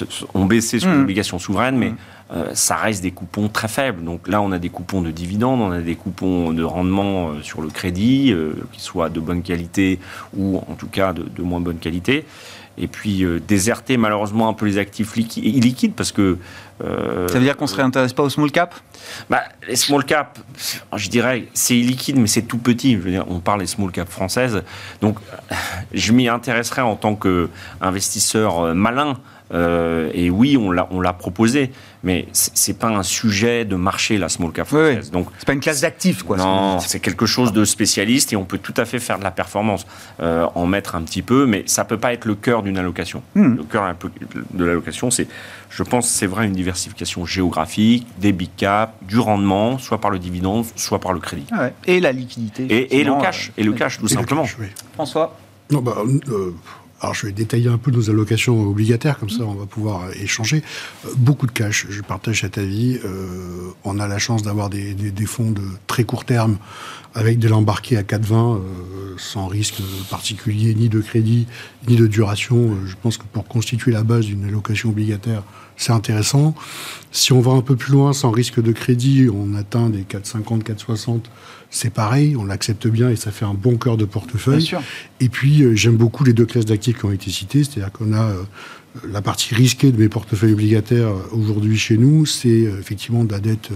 euh, 0.00 0.04
ont 0.34 0.44
baissé 0.44 0.78
sur 0.78 0.90
les 0.92 0.98
obligations 0.98 1.38
souveraines, 1.40 1.76
mais 1.76 1.90
Mhm. 1.90 1.96
Euh, 2.32 2.50
ça 2.54 2.76
reste 2.76 3.02
des 3.02 3.10
coupons 3.10 3.48
très 3.48 3.68
faibles. 3.68 4.04
Donc 4.04 4.28
là, 4.28 4.40
on 4.42 4.52
a 4.52 4.58
des 4.58 4.68
coupons 4.68 5.00
de 5.02 5.10
dividendes, 5.10 5.60
on 5.60 5.70
a 5.70 5.80
des 5.80 5.94
coupons 5.96 6.52
de 6.52 6.62
rendement 6.62 7.30
euh, 7.30 7.42
sur 7.42 7.62
le 7.62 7.68
crédit, 7.68 8.32
euh, 8.32 8.52
qui 8.72 8.80
soient 8.80 9.08
de 9.08 9.20
bonne 9.20 9.42
qualité 9.42 9.98
ou 10.36 10.58
en 10.58 10.74
tout 10.74 10.88
cas 10.88 11.12
de, 11.12 11.22
de 11.22 11.42
moins 11.42 11.60
bonne 11.60 11.78
qualité. 11.78 12.24
Et 12.80 12.86
puis 12.86 13.24
euh, 13.24 13.40
déserter 13.40 13.96
malheureusement 13.96 14.48
un 14.48 14.52
peu 14.52 14.66
les 14.66 14.78
actifs 14.78 15.16
liqui- 15.16 15.40
illiquides 15.42 15.94
parce 15.94 16.12
que 16.12 16.38
Ça 16.80 16.86
veut 17.34 17.40
dire 17.40 17.56
qu'on 17.56 17.66
se 17.66 17.74
réintéresse 17.74 18.12
pas 18.12 18.22
au 18.22 18.28
small 18.28 18.52
cap? 18.52 18.72
Bah, 19.28 19.42
les 19.66 19.74
small 19.74 20.04
cap, 20.04 20.38
je 20.94 21.08
dirais, 21.08 21.48
c'est 21.54 21.76
illiquide, 21.76 22.18
mais 22.20 22.28
c'est 22.28 22.42
tout 22.42 22.58
petit. 22.58 22.92
Je 22.92 22.98
veux 22.98 23.10
dire, 23.10 23.24
on 23.28 23.40
parle 23.40 23.60
des 23.60 23.66
small 23.66 23.90
cap 23.90 24.08
françaises. 24.08 24.62
Donc, 25.00 25.18
je 25.92 26.12
m'y 26.12 26.28
intéresserai 26.28 26.82
en 26.82 26.94
tant 26.94 27.16
qu'investisseur 27.80 28.74
malin. 28.74 29.16
Euh, 29.52 30.10
et 30.14 30.30
oui, 30.30 30.56
on 30.56 30.70
l'a, 30.70 31.12
proposé, 31.12 31.70
mais 32.04 32.26
c'est, 32.32 32.78
pas 32.78 32.88
un 32.88 33.02
sujet 33.02 33.64
de 33.64 33.76
marché, 33.76 34.18
la 34.18 34.28
small 34.28 34.52
cap 34.52 34.68
Oui, 34.72 34.78
oui. 34.80 34.92
française. 34.92 35.10
Donc, 35.10 35.28
C'est 35.38 35.46
pas 35.46 35.52
une 35.54 35.60
classe 35.60 35.80
d'actifs, 35.80 36.22
quoi. 36.22 36.36
non, 36.36 36.80
c'est 36.80 37.00
quelque 37.00 37.26
chose 37.26 37.52
de 37.52 37.64
spécialiste 37.64 38.32
et 38.32 38.36
on 38.36 38.44
peut 38.44 38.58
tout 38.58 38.74
à 38.76 38.84
fait 38.84 38.98
faire 38.98 39.18
de 39.18 39.24
la 39.24 39.30
performance, 39.30 39.86
euh, 40.20 40.46
en 40.54 40.66
mettre 40.66 40.94
un 40.96 41.02
petit 41.02 41.22
peu, 41.22 41.46
mais 41.46 41.62
ça 41.66 41.84
peut 41.84 41.96
pas 41.98 42.12
être 42.12 42.24
le 42.26 42.34
cœur 42.34 42.62
d'une 42.62 42.76
allocation. 42.78 43.22
Hmm. 43.34 43.56
Le 43.56 43.62
cœur 43.64 43.94
de 44.52 44.64
l'allocation, 44.64 45.10
c'est, 45.10 45.28
je 45.70 45.82
pense, 45.82 46.08
c'est 46.08 46.26
vrai, 46.26 46.46
une 46.46 46.52
diversification 46.52 47.24
géographique, 47.24 48.06
des 48.18 48.32
big 48.32 48.50
caps, 48.56 48.92
du 49.02 49.18
rendement, 49.18 49.78
soit 49.78 49.98
par 50.00 50.10
le 50.10 50.18
dividende, 50.18 50.66
soit 50.76 50.98
par 51.00 51.12
le 51.12 51.20
crédit. 51.20 51.46
Ah 51.52 51.62
ouais. 51.62 51.74
Et 51.86 52.00
la 52.00 52.12
liquidité. 52.12 52.64
Et, 52.68 53.00
et 53.00 53.04
le 53.04 53.14
cash, 53.20 53.48
euh, 53.50 53.60
et 53.62 53.64
le 53.64 53.72
cash, 53.72 53.98
tout 53.98 54.06
Et 54.06 54.14
simplement. 54.14 54.42
cash, 54.42 54.56
oui. 54.60 54.66
François? 54.94 55.36
Non, 55.70 55.80
bah, 55.80 55.96
euh, 56.28 56.54
alors 57.00 57.14
je 57.14 57.26
vais 57.26 57.32
détailler 57.32 57.68
un 57.68 57.78
peu 57.78 57.90
nos 57.90 58.10
allocations 58.10 58.60
obligataires, 58.68 59.18
comme 59.18 59.30
ça 59.30 59.44
on 59.44 59.54
va 59.54 59.66
pouvoir 59.66 60.04
euh, 60.04 60.10
échanger. 60.20 60.62
Euh, 61.06 61.10
beaucoup 61.16 61.46
de 61.46 61.52
cash, 61.52 61.86
je 61.88 62.00
partage 62.02 62.40
cet 62.40 62.58
avis. 62.58 62.98
Euh, 63.04 63.68
on 63.84 63.98
a 64.00 64.08
la 64.08 64.18
chance 64.18 64.42
d'avoir 64.42 64.68
des, 64.70 64.94
des- 64.94 65.10
des 65.10 65.26
fonds 65.26 65.50
de 65.52 65.62
très 65.86 66.04
court 66.04 66.24
terme 66.24 66.58
avec 67.14 67.38
de 67.38 67.48
l'embarqué 67.48 67.96
à 67.96 68.02
4,20 68.02 68.56
euh, 68.56 68.60
sans 69.16 69.46
risque 69.46 69.80
particulier, 70.10 70.74
ni 70.74 70.88
de 70.88 71.00
crédit, 71.00 71.46
ni 71.88 71.96
de 71.96 72.06
duration. 72.06 72.72
Euh, 72.72 72.86
je 72.86 72.96
pense 73.00 73.16
que 73.16 73.24
pour 73.32 73.46
constituer 73.46 73.92
la 73.92 74.02
base 74.02 74.26
d'une 74.26 74.44
allocation 74.44 74.90
obligataire, 74.90 75.42
c'est 75.78 75.92
intéressant. 75.92 76.54
Si 77.10 77.32
on 77.32 77.40
va 77.40 77.52
un 77.52 77.62
peu 77.62 77.76
plus 77.76 77.92
loin, 77.92 78.12
sans 78.12 78.30
risque 78.30 78.60
de 78.60 78.72
crédit, 78.72 79.28
on 79.32 79.54
atteint 79.54 79.88
des 79.88 80.02
4,50, 80.02 80.62
4,60, 80.62 81.20
c'est 81.70 81.90
pareil, 81.90 82.36
on 82.36 82.44
l'accepte 82.44 82.86
bien 82.86 83.08
et 83.08 83.16
ça 83.16 83.30
fait 83.30 83.44
un 83.44 83.54
bon 83.54 83.78
cœur 83.78 83.96
de 83.96 84.04
portefeuille. 84.04 84.58
Bien 84.58 84.66
sûr. 84.66 84.82
Et 85.20 85.28
puis, 85.28 85.62
euh, 85.62 85.74
j'aime 85.74 85.96
beaucoup 85.96 86.24
les 86.24 86.34
deux 86.34 86.44
classes 86.44 86.66
d'actifs 86.66 86.98
qui 86.98 87.04
ont 87.06 87.12
été 87.12 87.30
citées, 87.30 87.64
c'est-à-dire 87.64 87.92
qu'on 87.92 88.12
a 88.12 88.22
euh, 88.22 88.42
la 89.10 89.22
partie 89.22 89.54
risquée 89.54 89.92
de 89.92 89.98
mes 89.98 90.08
portefeuilles 90.08 90.52
obligataires 90.52 91.08
euh, 91.08 91.22
aujourd'hui 91.32 91.78
chez 91.78 91.96
nous, 91.96 92.26
c'est 92.26 92.48
effectivement 92.48 93.24
de 93.24 93.32
la 93.32 93.40
dette 93.40 93.70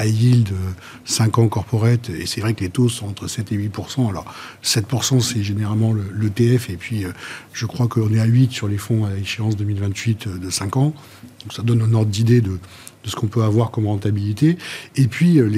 high 0.00 0.10
yield, 0.10 0.48
euh, 0.50 0.72
5 1.04 1.38
ans 1.38 1.48
corporate, 1.48 2.10
et 2.10 2.26
c'est 2.26 2.40
vrai 2.40 2.54
que 2.54 2.60
les 2.60 2.70
taux 2.70 2.88
sont 2.88 3.06
entre 3.06 3.28
7 3.28 3.52
et 3.52 3.56
8% 3.56 4.08
Alors, 4.08 4.24
7% 4.62 5.20
c'est 5.20 5.42
généralement 5.42 5.92
le, 5.92 6.04
le 6.12 6.30
TF, 6.30 6.70
et 6.70 6.76
puis 6.76 7.04
euh, 7.04 7.12
je 7.52 7.66
crois 7.66 7.88
qu'on 7.88 8.12
est 8.12 8.20
à 8.20 8.24
8 8.24 8.52
sur 8.52 8.68
les 8.68 8.78
fonds 8.78 9.04
à 9.06 9.14
échéance 9.14 9.56
2028 9.56 10.26
euh, 10.26 10.38
de 10.38 10.50
5 10.50 10.76
ans. 10.76 10.94
Donc, 11.42 11.52
ça 11.52 11.62
donne 11.62 11.82
un 11.82 11.92
ordre 11.94 12.10
d'idée 12.10 12.40
de, 12.40 12.58
de 13.04 13.10
ce 13.10 13.16
qu'on 13.16 13.26
peut 13.26 13.42
avoir 13.42 13.70
comme 13.70 13.86
rentabilité. 13.86 14.56
Et 14.96 15.06
puis, 15.06 15.38
euh, 15.38 15.48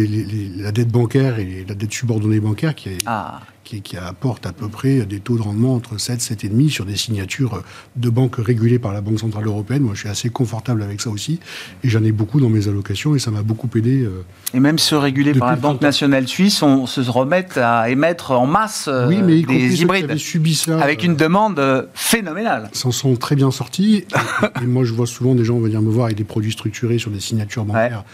la 0.57 0.73
dette 0.73 0.89
bancaire 0.89 1.39
et 1.39 1.65
la 1.67 1.75
dette 1.75 1.93
subordonnée 1.93 2.41
bancaire 2.41 2.75
qui 2.75 2.91
est 2.91 2.99
Ah, 3.07 3.41
qui, 3.67 3.83
qui 3.83 3.97
apporte 3.97 4.47
à 4.47 4.53
peu 4.53 4.69
près 4.69 5.01
des 5.05 5.21
taux 5.21 5.37
de 5.37 5.43
rendement 5.43 5.75
entre 5.75 5.99
7 5.99 6.21
7,5 6.21 6.71
sur 6.71 6.85
des 6.87 6.97
signatures 6.97 7.63
de 7.97 8.09
banques 8.09 8.37
régulées 8.39 8.79
par 8.79 8.93
la 8.93 9.01
Banque 9.01 9.19
Centrale 9.21 9.47
Européenne. 9.47 9.83
Moi, 9.83 9.95
je 9.95 10.01
suis 10.01 10.09
assez 10.09 10.31
confortable 10.31 10.83
avec 10.83 11.01
ça 11.01 11.11
aussi. 11.11 11.41
Et 11.83 11.89
j'en 11.89 12.03
ai 12.05 12.13
beaucoup 12.13 12.41
dans 12.41 12.49
mes 12.49 12.69
allocations 12.69 13.15
et 13.15 13.19
ça 13.19 13.31
m'a 13.31 13.43
beaucoup 13.43 13.69
aidé. 13.77 14.03
euh. 14.03 14.23
et 14.55 14.61
même 14.61 14.79
ceux 14.79 14.97
régulés 14.97 15.35
par 15.35 15.49
la 15.51 15.57
Banque 15.57 15.79
30 15.79 15.83
ans. 15.83 15.87
nationale 15.87 16.29
suisse, 16.29 16.63
on 16.63 16.87
se 16.87 17.01
remettent 17.11 17.59
à 17.59 17.91
émettre 17.91 18.31
en 18.31 18.47
masse 18.47 18.87
euh, 18.89 19.09
oui, 19.09 19.19
mais 19.23 19.43
des 19.43 19.83
hybrides 19.83 20.17
subi 20.17 20.55
ça. 20.55 20.81
avec 20.81 21.03
une 21.03 21.17
demande 21.17 21.59
euh, 21.59 21.83
phénoménale. 21.95 22.71
s'en 22.73 22.93
sont 22.93 23.17
très 23.17 23.35
bien 23.35 23.51
sortis. 23.51 23.97
Et, 23.97 24.63
et 24.63 24.67
moi, 24.67 24.85
je 24.85 24.93
vois 24.93 25.07
souvent 25.07 25.35
des 25.35 25.45
gens 25.45 25.59
venir 25.59 25.83
me 25.83 25.91
voir 25.91 26.07
avec 26.07 26.17
des 26.17 26.25
produits 26.25 26.53
structurés 26.53 26.99
sur 26.99 27.11
des 27.11 27.21
signatures 27.21 27.65
bancaires. 27.65 28.05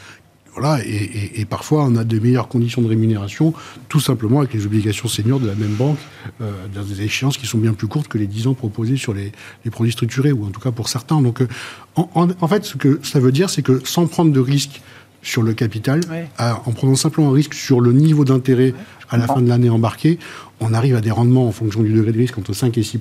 Voilà, 0.55 0.85
et, 0.85 0.91
et- 0.91 1.41
et 1.41 1.45
parfois 1.47 1.85
on 1.87 1.97
a 1.97 2.05
de 2.05 2.19
meilleures 2.19 2.49
conditions 2.49 2.83
de 2.83 2.89
rémunération, 2.89 3.55
tout 3.89 4.01
simplement 4.01 4.41
avec 4.41 4.53
les 4.53 4.67
obligations 4.67 5.09
seniors 5.09 5.41
de 5.41 5.47
la 5.47 5.55
même 5.55 5.75
banque, 5.75 5.97
euh, 6.43 6.53
dans 6.75 6.83
des 6.83 7.01
échéances 7.03 7.39
qui 7.39 7.47
sont 7.47 7.57
bien 7.59 7.73
plus 7.73 7.87
courtes 7.87 8.09
que 8.09 8.19
les 8.19 8.27
10 8.27 8.47
ans 8.49 8.55
proposés 8.55 8.97
sur 8.99 9.15
les, 9.15 9.33
les 9.65 9.71
produits 9.71 9.93
structurés, 9.93 10.31
ou 10.33 10.45
en 10.45 10.51
tout 10.51 10.61
cas 10.61 10.71
pour 10.71 10.89
certains. 10.91 11.23
Donc, 11.23 11.41
euh, 11.41 11.49
en, 11.97 12.11
en- 12.15 12.29
en 12.39 12.49
fait, 12.49 12.65
ce 12.67 12.77
que 12.77 13.01
ça 13.03 13.19
veut 13.19 13.33
dire, 13.33 13.49
c'est 13.49 13.63
que 13.63 13.81
sans 13.85 14.07
prendre 14.07 14.31
de 14.31 14.41
risque 14.41 14.83
sur 15.23 15.43
le 15.43 15.55
capital, 15.55 16.01
Ouais. 16.11 16.29
à- 16.37 16.61
en 16.67 16.73
prenant 16.73 16.97
simplement 16.97 17.31
un 17.31 17.33
risque 17.35 17.55
sur 17.55 17.81
le 17.81 17.93
niveau 17.93 18.25
d'intérêt 18.27 18.75
à 19.09 19.17
la 19.17 19.27
fin 19.27 19.41
de 19.41 19.49
l'année 19.49 19.71
embarqué, 19.71 20.19
on 20.61 20.75
arrive 20.75 20.97
à 20.97 21.01
des 21.01 21.11
rendements 21.13 21.47
en 21.49 21.53
fonction 21.53 21.83
du 21.83 21.93
degré 21.93 22.13
de 22.13 22.19
risque 22.19 22.37
entre 22.39 22.53
5 22.53 22.77
et 22.77 22.83
6 22.83 22.99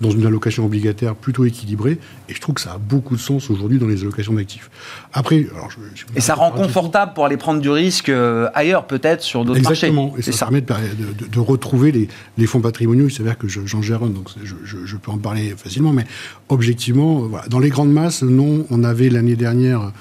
dans 0.00 0.10
une 0.10 0.24
allocation 0.26 0.64
obligataire 0.64 1.14
plutôt 1.14 1.44
équilibrée. 1.44 1.98
Et 2.28 2.34
je 2.34 2.40
trouve 2.40 2.54
que 2.54 2.60
ça 2.60 2.72
a 2.72 2.78
beaucoup 2.78 3.16
de 3.16 3.20
sens 3.20 3.50
aujourd'hui 3.50 3.78
dans 3.78 3.86
les 3.86 4.02
allocations 4.02 4.32
d'actifs. 4.32 4.70
Après, 5.12 5.46
alors 5.54 5.70
je, 5.70 5.78
et 6.14 6.20
ça 6.20 6.34
rend 6.34 6.50
confortable 6.50 7.14
pour 7.14 7.24
aller 7.24 7.36
prendre 7.36 7.60
du 7.60 7.70
risque 7.70 8.08
euh, 8.08 8.48
ailleurs, 8.54 8.86
peut-être 8.86 9.22
sur 9.22 9.44
d'autres 9.44 9.62
marchés. 9.62 9.88
Exactement. 9.88 10.14
Et 10.16 10.22
ça, 10.22 10.46
permet 10.46 10.60
de, 10.60 11.40
retrouver 11.40 11.92
les, 11.92 12.08
les, 12.36 12.46
fonds 12.46 12.60
patrimoniaux. 12.60 13.08
Il 13.08 13.12
s'avère 13.12 13.38
que 13.38 13.48
j'en 13.48 13.82
gère 13.82 14.02
un, 14.02 14.10
donc 14.10 14.28
je, 14.42 14.54
je, 14.64 14.96
peux 14.96 15.10
en 15.10 15.18
parler 15.18 15.54
facilement. 15.56 15.92
Mais 15.92 16.04
objectivement, 16.48 17.20
voilà, 17.20 17.46
dans 17.48 17.58
les 17.58 17.70
grandes 17.70 17.92
masses, 17.92 18.22
non, 18.22 18.66
on 18.70 18.84
avait 18.84 19.08
l'année 19.08 19.36
dernière 19.36 19.92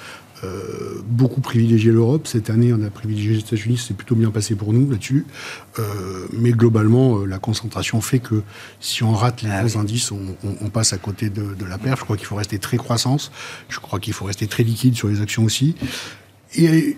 euh, 0.44 1.02
beaucoup 1.08 1.42
privilégié 1.42 1.92
l'Europe. 1.92 2.28
Cette 2.28 2.50
année, 2.50 2.72
on 2.72 2.84
a 2.84 2.90
privilégié 2.90 3.34
les 3.34 3.40
États-Unis. 3.40 3.82
C'est 3.86 3.96
plutôt 3.96 4.16
bien 4.16 4.30
passé 4.30 4.56
pour 4.56 4.72
nous 4.72 4.90
là-dessus. 4.90 5.26
Euh, 5.80 6.28
mais 6.32 6.52
globalement, 6.52 7.20
euh, 7.20 7.26
la 7.26 7.40
concentration 7.40 8.02
fait 8.02 8.20
que 8.20 8.44
si 8.80 9.04
on 9.04 9.14
rate 9.14 9.42
les 9.42 9.50
ah 9.50 9.64
gros 9.64 9.80
indices, 9.80 10.12
on, 10.12 10.70
passe 10.70 10.94
à 10.94 10.98
côté 10.98 11.30
de, 11.30 11.66
la 11.68 11.78
perf. 11.78 12.00
Je 12.00 12.04
crois 12.04 12.18
qu'il 12.18 12.28
faut 12.28 12.36
rester 12.36 12.60
très 12.60 12.78
croissance. 12.78 13.32
Je 13.70 13.80
crois 13.80 14.00
qu'il 14.00 14.14
faut 14.14 14.26
rester 14.26 14.48
très 14.48 14.64
liquide 14.64 14.96
sur 14.96 15.08
les 15.08 15.22
actions 15.22 15.44
aussi. 15.44 15.76
Et 16.56 16.98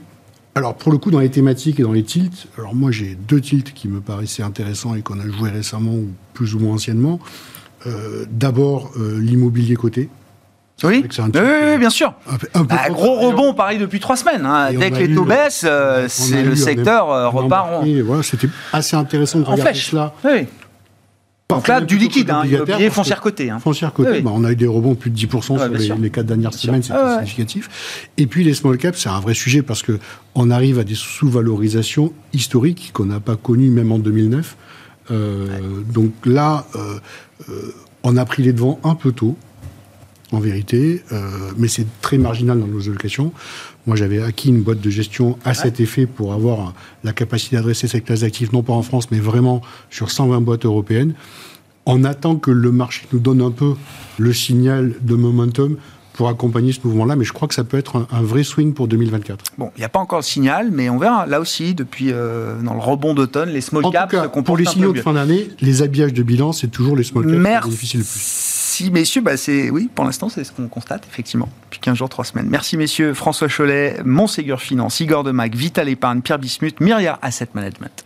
alors, 0.56 0.76
pour 0.76 0.92
le 0.92 0.98
coup, 0.98 1.12
dans 1.12 1.20
les 1.20 1.32
thématiques 1.32 1.80
et 1.80 1.84
dans 1.84 1.94
les 1.94 2.04
tilts, 2.04 2.48
alors 2.58 2.76
moi, 2.76 2.92
j'ai 2.92 3.16
deux 3.16 3.40
tilts 3.40 3.74
qui 3.74 3.88
me 3.88 4.02
paraissaient 4.02 4.44
intéressants 4.44 4.96
et 4.96 5.02
qu'on 5.02 5.20
a 5.20 5.28
joué 5.28 5.50
récemment 5.50 5.94
ou 5.94 6.10
plus 6.34 6.56
ou 6.56 6.60
moins 6.60 6.74
anciennement. 6.74 7.20
D'abord, 8.30 8.92
l'immobilier 8.98 9.76
coté. 9.76 10.10
Oui. 10.84 11.06
oui, 11.06 11.78
bien 11.78 11.90
sûr. 11.90 12.14
Un, 12.54 12.64
bah, 12.64 12.90
gros 12.90 13.20
rebond, 13.20 13.54
pareil, 13.54 13.78
depuis 13.78 14.00
trois 14.00 14.16
semaines. 14.16 14.46
Hein. 14.46 14.72
Dès 14.74 14.92
que 14.92 14.98
les 14.98 15.14
taux 15.14 15.26
baissent, 15.26 15.66
euh, 15.68 16.06
c'est 16.08 16.44
le 16.44 16.56
secteur 16.56 17.10
euh, 17.12 17.30
repart. 17.30 17.84
Voilà, 18.06 18.24
C'était 18.24 18.50
assez 18.74 18.96
intéressant 18.96 19.40
de 19.40 19.46
regarder 19.46 19.74
cela. 19.74 20.14
Oui. 20.24 20.48
Donc 21.50 21.68
là, 21.68 21.82
du 21.82 21.98
liquide, 21.98 22.30
hein, 22.30 22.44
immobilier 22.46 22.92
foncière 22.92 23.22
côté. 23.22 23.50
Hein. 23.50 23.58
Foncière 23.60 23.92
côté, 23.92 24.22
bah, 24.22 24.30
on 24.34 24.44
a 24.44 24.52
eu 24.52 24.56
des 24.56 24.68
rebonds 24.68 24.94
plus 24.94 25.10
de 25.10 25.18
10% 25.18 25.80
sur 25.80 25.98
les, 25.98 26.10
quatre 26.12 26.28
dernières 26.28 26.54
semaines, 26.54 26.84
c'est 26.84 26.94
significatif. 26.94 28.12
Et 28.18 28.28
puis 28.28 28.44
les 28.44 28.54
small 28.54 28.78
caps, 28.78 29.00
c'est 29.00 29.10
un 29.10 29.20
vrai 29.20 29.34
sujet 29.34 29.64
parce 29.64 29.82
que 29.82 30.00
on 30.36 30.52
arrive 30.52 30.78
à 30.78 30.84
des 30.84 30.94
sous-valorisations 30.94 32.14
historiques 32.34 32.92
qu'on 32.94 33.06
n'a 33.06 33.20
pas 33.20 33.36
connues 33.36 33.72
même 33.72 33.92
en 33.92 33.98
2009. 33.98 34.56
Euh, 35.10 35.48
donc 35.92 36.12
là, 36.26 36.68
on 38.04 38.16
a 38.16 38.26
pris 38.26 38.44
les 38.44 38.54
devants 38.54 38.80
un 38.84 38.94
peu 38.94 39.12
tôt 39.12 39.36
en 40.32 40.40
vérité, 40.40 41.04
euh, 41.12 41.30
mais 41.58 41.68
c'est 41.68 41.88
très 42.02 42.18
marginal 42.18 42.60
dans 42.60 42.68
nos 42.68 42.88
allocations. 42.88 43.32
Moi, 43.88 43.96
j'avais 43.96 44.22
acquis 44.22 44.50
une 44.50 44.62
boîte 44.62 44.82
de 44.82 44.90
gestion 44.90 45.38
à 45.44 45.54
cet 45.54 45.80
effet 45.80 46.06
pour 46.06 46.34
avoir 46.34 46.74
la 47.04 47.14
capacité 47.14 47.56
d'adresser 47.56 47.88
cette 47.88 48.06
classe 48.06 48.22
d'actifs, 48.22 48.52
non 48.52 48.62
pas 48.62 48.74
en 48.74 48.84
France, 48.84 49.10
mais 49.12 49.20
vraiment 49.20 49.62
sur 49.90 50.12
120 50.12 50.42
boîtes 50.42 50.66
européennes. 50.66 51.14
On 51.86 52.04
attend 52.04 52.36
que 52.36 52.52
le 52.52 52.72
marché 52.72 53.08
nous 53.12 53.20
donne 53.20 53.42
un 53.42 53.52
peu 53.52 53.74
le 54.20 54.34
signal 54.34 54.94
de 55.02 55.16
momentum 55.16 55.78
pour 56.14 56.28
accompagner 56.28 56.74
ce 56.74 56.82
mouvement-là, 56.84 57.16
mais 57.16 57.24
je 57.24 57.32
crois 57.32 57.48
que 57.48 57.54
ça 57.54 57.64
peut 57.64 57.78
être 57.78 58.06
un, 58.12 58.22
vrai 58.22 58.44
swing 58.44 58.74
pour 58.74 58.90
2024. 58.90 59.54
Bon, 59.58 59.72
il 59.78 59.80
n'y 59.80 59.86
a 59.86 59.90
pas 59.90 60.02
encore 60.02 60.20
le 60.20 60.24
signal, 60.24 60.70
mais 60.70 60.90
on 60.90 60.98
verra. 60.98 61.26
Là 61.26 61.40
aussi, 61.40 61.74
depuis 61.74 62.12
euh, 62.12 62.62
dans 62.62 62.74
le 62.74 62.82
rebond 62.82 63.14
d'automne, 63.14 63.50
les 63.50 63.62
small 63.62 63.86
caps 63.90 64.14
se 64.14 64.18
comportent 64.28 64.46
Pour 64.46 64.58
les 64.58 64.66
signaux 64.66 64.92
de 64.92 65.02
fin 65.02 65.14
d'année, 65.14 65.48
les 65.62 65.82
habillages 65.82 66.14
de 66.14 66.22
bilan, 66.22 66.52
c'est 66.52 66.68
toujours 66.68 66.98
les 66.98 67.06
small 67.06 67.26
caps 67.26 67.38
Merci. 67.38 67.70
difficiles 67.70 68.02
le 68.02 68.06
plus. 68.06 68.59
Merci 68.80 68.92
messieurs, 68.94 69.22
bah 69.22 69.36
c'est 69.36 69.70
oui, 69.70 69.90
pour 69.94 70.06
l'instant 70.06 70.30
c'est 70.30 70.46
ce 70.46 70.54
qu'on 70.54 70.70
constate 70.70 71.06
effectivement 71.06 71.50
depuis 71.66 71.82
15 71.82 71.98
jours, 71.98 72.08
3 72.08 72.24
semaines. 72.24 72.48
Merci 72.50 72.78
messieurs, 72.78 73.14
François 73.14 73.50
Cholet, 73.50 73.98
Montségur 74.06 74.62
Finance, 74.62 75.02
Igor 75.02 75.26
Demac, 75.26 75.54
Vital 75.54 75.90
Épargne, 75.90 76.22
Pierre 76.22 76.40
Bismuth, 76.40 76.80
Myria 76.80 77.20
Asset 77.22 77.50
Management. 77.56 78.06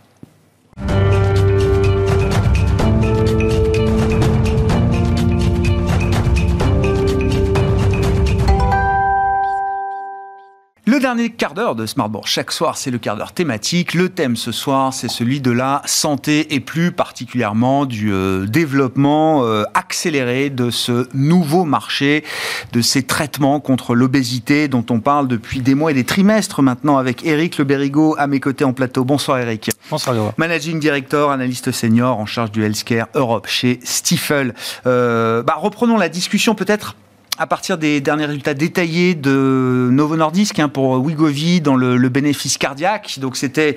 Dernier 11.14 11.30
quart 11.30 11.54
d'heure 11.54 11.76
de 11.76 11.86
Smartboard, 11.86 12.26
chaque 12.26 12.50
soir, 12.50 12.76
c'est 12.76 12.90
le 12.90 12.98
quart 12.98 13.16
d'heure 13.16 13.30
thématique. 13.30 13.94
Le 13.94 14.08
thème 14.08 14.34
ce 14.34 14.50
soir, 14.50 14.92
c'est 14.92 15.08
celui 15.08 15.40
de 15.40 15.52
la 15.52 15.80
santé 15.84 16.52
et 16.54 16.58
plus 16.58 16.90
particulièrement 16.90 17.86
du 17.86 18.12
euh, 18.12 18.46
développement 18.46 19.44
euh, 19.44 19.62
accéléré 19.74 20.50
de 20.50 20.70
ce 20.70 21.06
nouveau 21.14 21.64
marché, 21.64 22.24
de 22.72 22.80
ces 22.80 23.04
traitements 23.04 23.60
contre 23.60 23.94
l'obésité 23.94 24.66
dont 24.66 24.84
on 24.90 24.98
parle 24.98 25.28
depuis 25.28 25.60
des 25.60 25.76
mois 25.76 25.92
et 25.92 25.94
des 25.94 26.02
trimestres 26.02 26.62
maintenant 26.62 26.98
avec 26.98 27.24
Eric 27.24 27.58
Le 27.58 27.64
Berigo 27.64 28.16
à 28.18 28.26
mes 28.26 28.40
côtés 28.40 28.64
en 28.64 28.72
plateau. 28.72 29.04
Bonsoir 29.04 29.38
Eric. 29.38 29.70
Bonsoir 29.90 30.32
Managing 30.36 30.80
Director, 30.80 31.30
analyste 31.30 31.70
senior 31.70 32.18
en 32.18 32.26
charge 32.26 32.50
du 32.50 32.64
Healthcare 32.64 33.06
Europe 33.14 33.46
chez 33.46 33.78
Stifel. 33.84 34.52
Euh, 34.86 35.44
bah, 35.44 35.54
reprenons 35.58 35.96
la 35.96 36.08
discussion 36.08 36.56
peut-être 36.56 36.96
à 37.38 37.46
partir 37.46 37.78
des 37.78 38.00
derniers 38.00 38.26
résultats 38.26 38.54
détaillés 38.54 39.14
de 39.14 39.88
Novo 39.90 40.16
Nordisk 40.16 40.58
hein, 40.58 40.68
pour 40.68 41.00
Wigovi 41.00 41.60
dans 41.60 41.74
le, 41.74 42.08
bénéfice 42.08 42.58
cardiaque. 42.58 43.18
Donc 43.20 43.36
c'était 43.36 43.76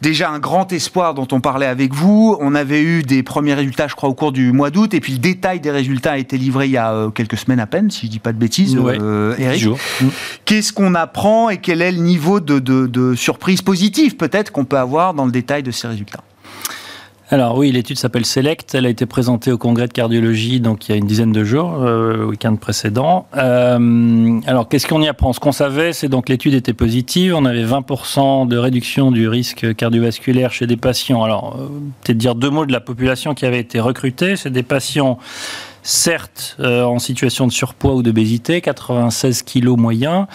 déjà 0.00 0.30
un 0.30 0.38
grand 0.38 0.72
espoir 0.72 1.14
dont 1.14 1.26
on 1.32 1.40
parlait 1.40 1.66
avec 1.66 1.92
vous. 1.92 2.36
On 2.40 2.54
avait 2.54 2.82
eu 2.82 3.02
des 3.02 3.22
premiers 3.22 3.54
résultats, 3.54 3.88
je 3.88 3.94
crois, 3.94 4.08
au 4.08 4.14
cours 4.14 4.30
du 4.30 4.52
mois 4.52 4.70
d'août, 4.70 4.94
et 4.94 5.00
puis 5.00 5.14
le 5.14 5.18
détail 5.18 5.60
des 5.60 5.72
résultats 5.72 6.12
a 6.12 6.18
été 6.18 6.38
livré 6.38 6.66
il 6.66 6.72
y 6.72 6.76
a 6.76 6.92
euh, 6.92 7.10
quelques 7.10 7.36
semaines 7.36 7.60
à 7.60 7.66
peine, 7.66 7.90
si 7.90 8.06
je 8.06 8.12
dis 8.12 8.18
pas 8.20 8.32
de 8.32 8.38
bêtises, 8.38 8.76
euh, 8.76 9.34
Eric. 9.38 9.66
Mm. 9.66 10.06
Qu'est-ce 10.44 10.72
qu'on 10.72 10.94
apprend 10.94 11.50
et 11.50 11.58
quel 11.58 11.82
est 11.82 11.92
le 11.92 11.98
niveau 11.98 12.38
de, 12.38 12.58
de 12.58 13.14
surprise 13.14 13.62
positive 13.62 14.16
peut-être 14.16 14.52
qu'on 14.52 14.64
peut 14.64 14.78
avoir 14.78 15.14
dans 15.14 15.24
le 15.24 15.32
détail 15.32 15.62
de 15.62 15.70
ces 15.70 15.88
résultats? 15.88 16.22
Alors 17.30 17.56
oui, 17.56 17.72
l'étude 17.72 17.98
s'appelle 17.98 18.26
Select. 18.26 18.74
Elle 18.74 18.84
a 18.84 18.90
été 18.90 19.06
présentée 19.06 19.50
au 19.50 19.56
congrès 19.58 19.88
de 19.88 19.92
cardiologie 19.92 20.60
donc 20.60 20.88
il 20.88 20.92
y 20.92 20.94
a 20.94 20.98
une 20.98 21.06
dizaine 21.06 21.32
de 21.32 21.42
jours, 21.42 21.82
euh, 21.82 22.16
le 22.18 22.26
week-end 22.26 22.54
précédent. 22.56 23.26
Euh, 23.36 24.40
alors 24.46 24.68
qu'est-ce 24.68 24.86
qu'on 24.86 25.00
y 25.00 25.08
apprend? 25.08 25.32
Ce 25.32 25.40
qu'on 25.40 25.52
savait, 25.52 25.92
c'est 25.92 26.08
donc 26.08 26.28
l'étude 26.28 26.54
était 26.54 26.74
positive. 26.74 27.34
On 27.34 27.46
avait 27.46 27.64
20% 27.64 28.46
de 28.46 28.56
réduction 28.58 29.10
du 29.10 29.26
risque 29.26 29.74
cardiovasculaire 29.74 30.52
chez 30.52 30.66
des 30.66 30.76
patients. 30.76 31.22
Alors 31.22 31.56
euh, 31.58 31.68
peut-être 32.02 32.18
dire 32.18 32.34
deux 32.34 32.50
mots 32.50 32.66
de 32.66 32.72
la 32.72 32.80
population 32.80 33.34
qui 33.34 33.46
avait 33.46 33.60
été 33.60 33.80
recrutée. 33.80 34.36
C'est 34.36 34.50
des 34.50 34.62
patients 34.62 35.18
certes 35.84 36.56
euh, 36.60 36.82
en 36.82 36.98
situation 36.98 37.46
de 37.46 37.52
surpoids 37.52 37.94
ou 37.94 38.02
d'obésité, 38.02 38.60
96 38.62 39.42
kilos 39.42 39.78
moyens, 39.78 40.26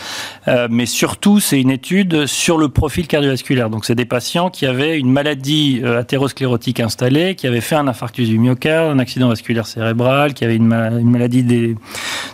euh, 0.48 0.68
mais 0.70 0.86
surtout 0.86 1.40
c'est 1.40 1.60
une 1.60 1.72
étude 1.72 2.28
sur 2.28 2.58
le 2.58 2.70
profil 2.70 3.08
cardiovasculaire. 3.08 3.70
Donc 3.70 3.84
c'est 3.84 3.96
des 3.96 4.06
patients 4.06 4.52
qui 4.52 4.68
avaient 4.68 4.98
une 4.98 5.12
maladie 5.12 5.82
euh, 5.84 6.00
athérosclérotique 6.00 6.80
installée, 6.80 7.34
qui 7.36 7.48
avaient 7.48 7.62
fait 7.62 7.76
un 7.76 7.88
infarctus 7.88 8.30
du 8.30 8.38
myocarde, 8.38 8.92
un 8.92 9.00
accident 9.00 9.28
vasculaire 9.28 9.66
cérébral, 9.66 10.36
qui 10.36 10.46
avaient 10.46 10.56
une, 10.56 10.68
maladie 10.68 11.44
des 11.44 11.76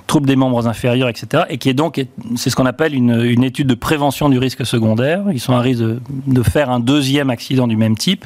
troubles 0.08 0.28
des 0.28 0.36
membres 0.36 0.68
inférieurs, 0.68 1.08
etc. 1.08 1.44
Et 1.50 1.58
qui 1.58 1.70
est 1.70 1.74
donc, 1.74 2.06
c'est 2.36 2.50
ce 2.50 2.56
qu'on 2.56 2.66
appelle 2.66 2.94
une, 2.94 3.24
une, 3.24 3.46
étude 3.46 3.68
de 3.68 3.76
prévention 3.76 4.28
du 4.28 4.38
risque 4.38 4.66
secondaire. 4.66 5.24
Ils 5.32 5.40
sont 5.40 5.54
à 5.54 5.62
risque 5.62 5.80
de, 5.80 6.02
de 6.28 6.44
faire 6.44 6.70
un 6.70 6.82
deuxième 6.82 7.30
accident 7.30 7.66
du 7.66 7.78
même 7.78 7.98
type. 7.98 8.26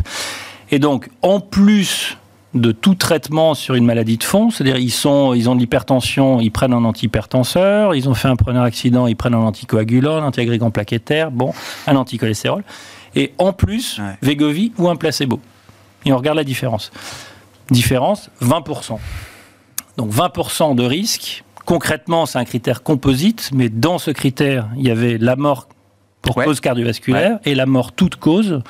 Et 0.72 0.80
donc, 0.80 1.10
en 1.22 1.40
plus 1.40 2.18
de 2.54 2.72
tout 2.72 2.95
traitement 2.95 3.54
sur 3.54 3.76
une 3.76 3.86
maladie 3.86 4.18
de 4.18 4.24
fond, 4.24 4.50
c'est-à-dire 4.50 4.78
ils 4.78 4.91
sont, 4.91 5.34
ils 5.34 5.50
ont 5.50 5.56
de 5.56 5.60
l'hypertension, 5.60 6.41
ils 6.41 6.50
prennent 6.50 6.74
un 6.74 6.84
antihypertenseur, 6.84 7.93
ils 7.93 8.10
ont 8.10 8.16
fait 8.16 8.28
un 8.28 8.36
premier 8.36 8.60
accident, 8.60 9.06
ils 9.06 9.16
prennent 9.16 9.36
un 9.36 9.39
anticoagulant, 9.39 10.18
un 10.18 10.26
antiagrégant 10.26 10.72
plaquettaire, 10.72 11.30
bon, 11.30 11.54
un 11.86 11.95
anticholestérol, 11.95 12.64
et 13.16 13.34
en 13.38 13.54
plus 13.54 14.02
ouais. 14.22 14.72
ou 14.78 14.89
un 14.89 14.95
placebo. 14.95 15.39
Et 16.06 16.14
on 16.14 16.18
regarde 16.18 16.38
la 16.38 16.43
différence. 16.43 16.91
Différence 17.70 18.32
20%. 18.41 18.97
Donc 19.97 20.12
20% 20.12 20.76
de 20.76 20.84
risque. 20.84 21.43
Concrètement, 21.66 22.26
c'est 22.26 22.39
un 22.39 22.45
critère 22.45 22.82
composite, 22.82 23.52
mais 23.54 23.70
dans 23.70 24.00
ce 24.00 24.10
critère, 24.10 24.70
il 24.76 24.88
y 24.88 24.89
avait 24.89 25.20
la 25.20 25.36
mort 25.36 25.68
pour 26.22 26.36
cause 26.36 26.60
cardiovasculaire 26.60 27.39
et 27.45 27.54
la 27.54 27.66
mort 27.66 27.91
toute 27.91 28.16
cause. 28.16 28.62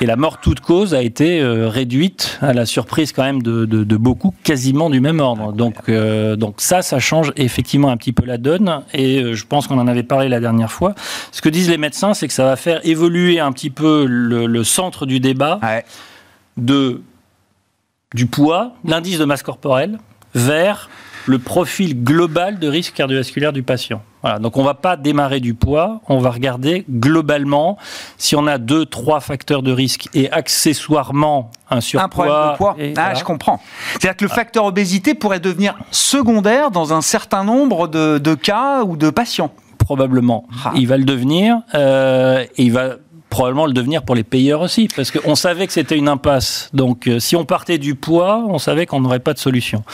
Et 0.00 0.06
la 0.06 0.16
mort 0.16 0.40
toute 0.40 0.60
cause 0.60 0.94
a 0.94 1.02
été 1.02 1.40
euh, 1.40 1.68
réduite 1.68 2.38
à 2.42 2.52
la 2.52 2.66
surprise 2.66 3.12
quand 3.12 3.22
même 3.22 3.42
de, 3.42 3.64
de, 3.64 3.96
beaucoup, 3.96 4.34
quasiment 4.44 4.90
du 4.90 5.00
même 5.00 5.20
ordre. 5.20 5.52
Donc, 5.52 5.76
euh, 5.88 6.36
donc 6.36 6.56
ça, 6.58 6.82
ça 6.82 6.98
change 6.98 7.32
effectivement 7.36 7.88
un 7.88 7.96
petit 7.96 8.12
peu 8.12 8.26
la 8.26 8.36
donne. 8.36 8.82
Et 8.92 9.22
euh, 9.22 9.34
je 9.34 9.46
pense 9.46 9.66
qu'on 9.66 9.78
en 9.78 9.86
avait 9.86 10.02
parlé 10.02 10.28
la 10.28 10.40
dernière 10.40 10.70
fois. 10.70 10.94
Ce 11.32 11.40
que 11.40 11.48
disent 11.48 11.70
les 11.70 11.78
médecins, 11.78 12.12
c'est 12.12 12.28
que 12.28 12.34
ça 12.34 12.44
va 12.44 12.56
faire 12.56 12.86
évoluer 12.86 13.40
un 13.40 13.52
petit 13.52 13.70
peu 13.70 14.04
le, 14.06 14.64
centre 14.64 15.06
du 15.06 15.20
débat 15.20 15.60
de, 16.56 17.02
du 18.14 18.26
poids, 18.26 18.72
l'indice 18.84 19.18
de 19.18 19.24
masse 19.24 19.42
corporelle, 19.42 19.98
vers 20.34 20.90
le 21.26 21.38
profil 21.38 22.02
global 22.02 22.58
de 22.58 22.68
risque 22.68 22.94
cardiovasculaire 22.94 23.52
du 23.52 23.62
patient. 23.62 24.02
Voilà, 24.22 24.38
donc 24.38 24.56
on 24.56 24.62
ne 24.62 24.66
va 24.66 24.74
pas 24.74 24.96
démarrer 24.96 25.40
du 25.40 25.54
poids, 25.54 26.00
on 26.08 26.18
va 26.18 26.30
regarder 26.30 26.84
globalement 26.90 27.76
si 28.16 28.34
on 28.34 28.46
a 28.46 28.58
deux, 28.58 28.86
trois 28.86 29.20
facteurs 29.20 29.62
de 29.62 29.70
risque 29.70 30.08
et 30.14 30.30
accessoirement 30.32 31.50
un 31.70 31.80
surpoids. 31.80 32.04
Un 32.04 32.08
problème 32.08 32.52
de 32.52 32.56
poids. 32.56 32.76
ah, 32.96 33.14
je 33.14 33.24
comprends. 33.24 33.60
C'est-à-dire 33.92 34.16
que 34.16 34.24
le 34.24 34.30
facteur 34.30 34.64
obésité 34.64 35.14
pourrait 35.14 35.40
devenir 35.40 35.76
secondaire 35.90 36.70
dans 36.70 36.92
un 36.92 37.02
certain 37.02 37.44
nombre 37.44 37.88
de, 37.88 38.34
cas 38.34 38.82
ou 38.82 38.96
de 38.96 39.10
patients. 39.10 39.52
Probablement. 39.78 40.48
Ah. 40.64 40.72
Il 40.74 40.88
va 40.88 40.96
le 40.96 41.04
devenir 41.04 41.60
euh, 41.74 42.44
et 42.56 42.64
il 42.64 42.72
va 42.72 42.96
probablement 43.36 43.66
le 43.66 43.74
devenir 43.74 44.02
pour 44.02 44.14
les 44.14 44.24
payeurs 44.24 44.62
aussi, 44.62 44.88
parce 44.96 45.10
qu'on 45.10 45.34
savait 45.34 45.66
que 45.66 45.72
c'était 45.74 45.96
une 45.96 46.08
impasse. 46.08 46.70
Donc, 46.72 47.06
euh, 47.06 47.20
si 47.20 47.36
on 47.36 47.44
partait 47.44 47.76
du 47.76 47.94
poids, 47.94 48.42
on 48.48 48.58
savait 48.58 48.86
qu'on 48.86 49.00
n'aurait 49.00 49.20
pas 49.20 49.34
de 49.34 49.38
solution. 49.38 49.84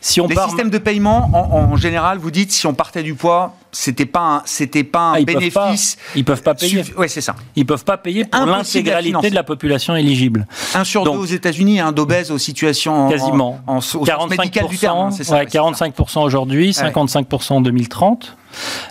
Si 0.00 0.22
on 0.22 0.26
les 0.26 0.36
systèmes 0.36 0.70
de 0.70 0.78
paiement, 0.78 1.30
en, 1.34 1.76
général, 1.76 2.16
vous 2.16 2.30
dites, 2.30 2.50
si 2.50 2.66
on 2.66 2.72
partait 2.72 3.02
du 3.02 3.14
poids, 3.14 3.56
c'était 3.72 4.06
pas 4.06 4.20
un, 4.20 4.42
c'était 4.46 4.84
pas 4.84 5.00
un 5.00 5.12
ah, 5.14 5.20
ils 5.20 5.26
bénéfice. 5.26 5.52
Peuvent 5.54 5.74
pas, 5.74 6.18
ils 6.18 6.24
peuvent 6.24 6.42
pas 6.42 6.54
payer. 6.54 6.82
Oui, 6.96 7.10
c'est 7.10 7.20
ça. 7.20 7.36
Ils 7.56 7.66
peuvent 7.66 7.84
pas 7.84 7.98
payer 7.98 8.24
pour 8.24 8.46
l'intégralité 8.46 9.28
de 9.28 9.34
la 9.34 9.42
population 9.42 9.94
éligible. 9.94 10.46
Un 10.74 10.84
sur 10.84 11.04
deux 11.04 11.10
aux 11.10 11.26
États-Unis, 11.26 11.80
un 11.80 11.92
d'obèses 11.92 12.30
aux 12.30 12.38
situations 12.38 13.10
quasiment 13.10 13.60
en, 13.66 13.80
en, 13.80 14.04
45 14.04 14.68
du 14.68 14.78
terme. 14.78 14.98
Hein, 14.98 15.10
ça, 15.10 15.44
45% 15.44 16.20
aujourd'hui, 16.20 16.70
55% 16.70 17.52
en 17.52 17.60
2030. 17.60 18.36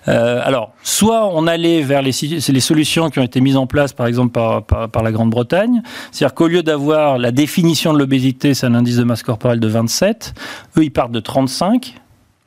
Euh, 0.08 0.42
alors, 0.44 0.74
soit 0.84 1.28
on 1.34 1.48
allait 1.48 1.82
vers 1.82 2.02
les, 2.02 2.12
les, 2.12 2.60
solutions 2.60 3.10
qui 3.10 3.20
ont 3.20 3.24
été 3.24 3.42
mises 3.42 3.58
en 3.58 3.68
place, 3.68 3.94
par 3.94 4.08
exemple, 4.08 4.32
par, 4.32 4.90
par, 4.90 5.04
la 5.04 5.12
Grande-Bretagne. 5.12 5.82
C'est-à-dire 6.12 6.36
qu'au 6.36 6.48
lieu 6.48 6.64
d'avoir 6.64 7.18
la 7.18 7.32
définition 7.32 7.94
de 7.94 8.00
l'obésité, 8.00 8.54
c'est 8.54 8.66
un 8.66 8.76
indice 8.76 8.98
de 8.98 9.04
masse 9.04 9.24
corporelle 9.24 9.60
de 9.60 9.68
27, 9.68 10.34
eux, 10.78 10.84
ils 10.84 10.92
partent 10.92 11.12
de 11.12 11.20
35. 11.20 11.96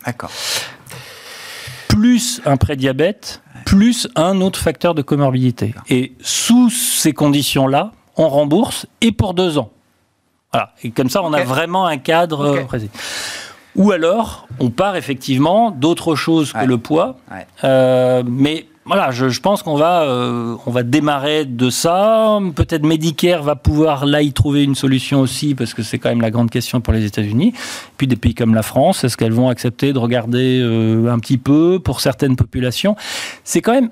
D'accord. 0.07 0.31
Plus 1.89 2.41
un 2.45 2.57
prédiabète, 2.57 3.43
plus 3.66 4.09
un 4.16 4.41
autre 4.41 4.59
facteur 4.59 4.95
de 4.95 5.03
comorbidité. 5.03 5.75
Et 5.89 6.12
sous 6.21 6.71
ces 6.71 7.12
conditions-là, 7.12 7.93
on 8.16 8.29
rembourse 8.29 8.87
et 9.01 9.12
pour 9.12 9.35
deux 9.35 9.59
ans. 9.59 9.71
Voilà. 10.53 10.73
Et 10.83 10.91
comme 10.91 11.09
ça, 11.09 11.23
on 11.23 11.33
a 11.33 11.45
vraiment 11.45 11.87
un 11.87 11.99
cadre 11.99 12.62
précis. 12.64 12.91
Ou 13.77 13.93
alors, 13.93 14.49
on 14.59 14.71
part 14.71 14.97
effectivement 14.97 15.71
d'autre 15.71 16.14
chose 16.14 16.53
que 16.53 16.64
le 16.64 16.79
poids. 16.79 17.16
Euh, 17.64 18.23
mais 18.27 18.66
voilà, 18.85 19.12
je, 19.12 19.41
pense 19.41 19.62
qu'on 19.62 19.77
va, 19.77 20.03
euh, 20.03 20.57
on 20.66 20.71
va 20.71 20.83
démarrer 20.83 21.45
de 21.45 21.71
ça. 21.71 22.41
Peut-être 22.57 22.85
Medicare 22.85 23.43
va 23.43 23.55
pouvoir 23.55 24.07
là 24.07 24.23
y 24.23 24.33
trouver 24.33 24.64
une 24.64 24.75
solution 24.75 25.21
aussi, 25.21 25.55
parce 25.55 25.75
que 25.75 25.83
c'est 25.83 25.99
quand 25.99 26.09
même 26.09 26.21
la 26.21 26.31
grande 26.31 26.51
question 26.51 26.81
pour 26.81 26.93
les 26.93 27.05
États-Unis. 27.05 27.53
Puis 27.97 28.07
des 28.07 28.16
pays 28.16 28.35
comme 28.35 28.55
la 28.55 28.62
France, 28.62 29.05
est-ce 29.05 29.16
qu'elles 29.16 29.33
vont 29.33 29.49
accepter 29.49 29.93
de 29.93 29.99
regarder 29.99 30.61
euh, 30.61 31.12
un 31.12 31.18
petit 31.21 31.39
peu 31.39 31.79
pour 31.79 32.01
certaines 32.01 32.35
populations? 32.35 32.97
C'est 33.45 33.61
quand 33.61 33.73
même, 33.73 33.91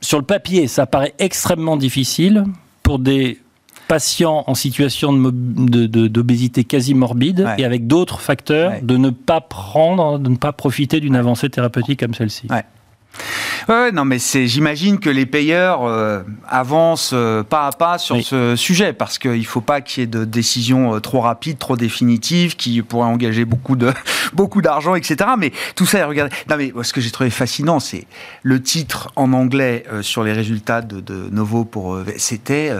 sur 0.00 0.18
le 0.18 0.24
papier, 0.24 0.68
ça 0.68 0.86
paraît 0.86 1.14
extrêmement 1.18 1.76
difficile 1.76 2.44
pour 2.84 3.00
des 3.00 3.40
patients 3.88 4.44
en 4.46 4.54
situation 4.54 5.12
d'obésité 5.12 6.62
de, 6.62 6.66
quasi 6.66 6.94
morbide 6.94 7.48
et 7.58 7.64
avec 7.64 7.86
d'autres 7.86 8.20
facteurs 8.20 8.72
de 8.82 8.96
ne 8.96 9.10
pas 9.10 9.40
prendre, 9.40 10.18
de 10.18 10.28
ne 10.28 10.36
pas 10.36 10.52
profiter 10.52 11.00
d'une 11.00 11.16
avancée 11.16 11.48
thérapeutique 11.50 12.00
comme 12.00 12.14
celle-ci. 12.14 12.48
Ouais. 13.68 13.92
non, 13.92 14.04
mais 14.04 14.18
c'est, 14.18 14.46
j'imagine 14.46 14.98
que 14.98 15.10
les 15.10 15.26
payeurs 15.26 15.84
euh, 15.84 16.22
avancent 16.48 17.12
euh, 17.14 17.42
pas 17.42 17.66
à 17.66 17.72
pas 17.72 17.98
sur 17.98 18.20
ce 18.22 18.56
sujet 18.56 18.92
parce 18.92 19.18
qu'il 19.18 19.38
ne 19.38 19.42
faut 19.42 19.60
pas 19.60 19.80
qu'il 19.80 20.02
y 20.02 20.04
ait 20.04 20.06
de 20.06 20.24
décisions 20.24 20.94
euh, 20.94 21.00
trop 21.00 21.20
rapides, 21.20 21.58
trop 21.58 21.76
définitives, 21.76 22.56
qui 22.56 22.82
pourraient 22.82 23.08
engager 23.08 23.44
beaucoup 23.44 23.76
de 23.76 23.92
beaucoup 24.34 24.62
d'argent, 24.62 24.94
etc. 24.94 25.30
Mais 25.38 25.52
tout 25.74 25.86
ça, 25.86 26.06
regardez. 26.06 26.34
Non, 26.50 26.56
mais 26.56 26.72
ce 26.82 26.92
que 26.92 27.00
j'ai 27.00 27.10
trouvé 27.10 27.30
fascinant, 27.30 27.80
c'est 27.80 28.06
le 28.42 28.62
titre 28.62 29.10
en 29.16 29.32
anglais 29.32 29.84
sur 30.02 30.22
les 30.22 30.32
résultats 30.32 30.82
de, 30.82 31.00
de 31.00 31.28
Novo 31.30 31.64
pour. 31.64 31.98
c'était 32.16 32.72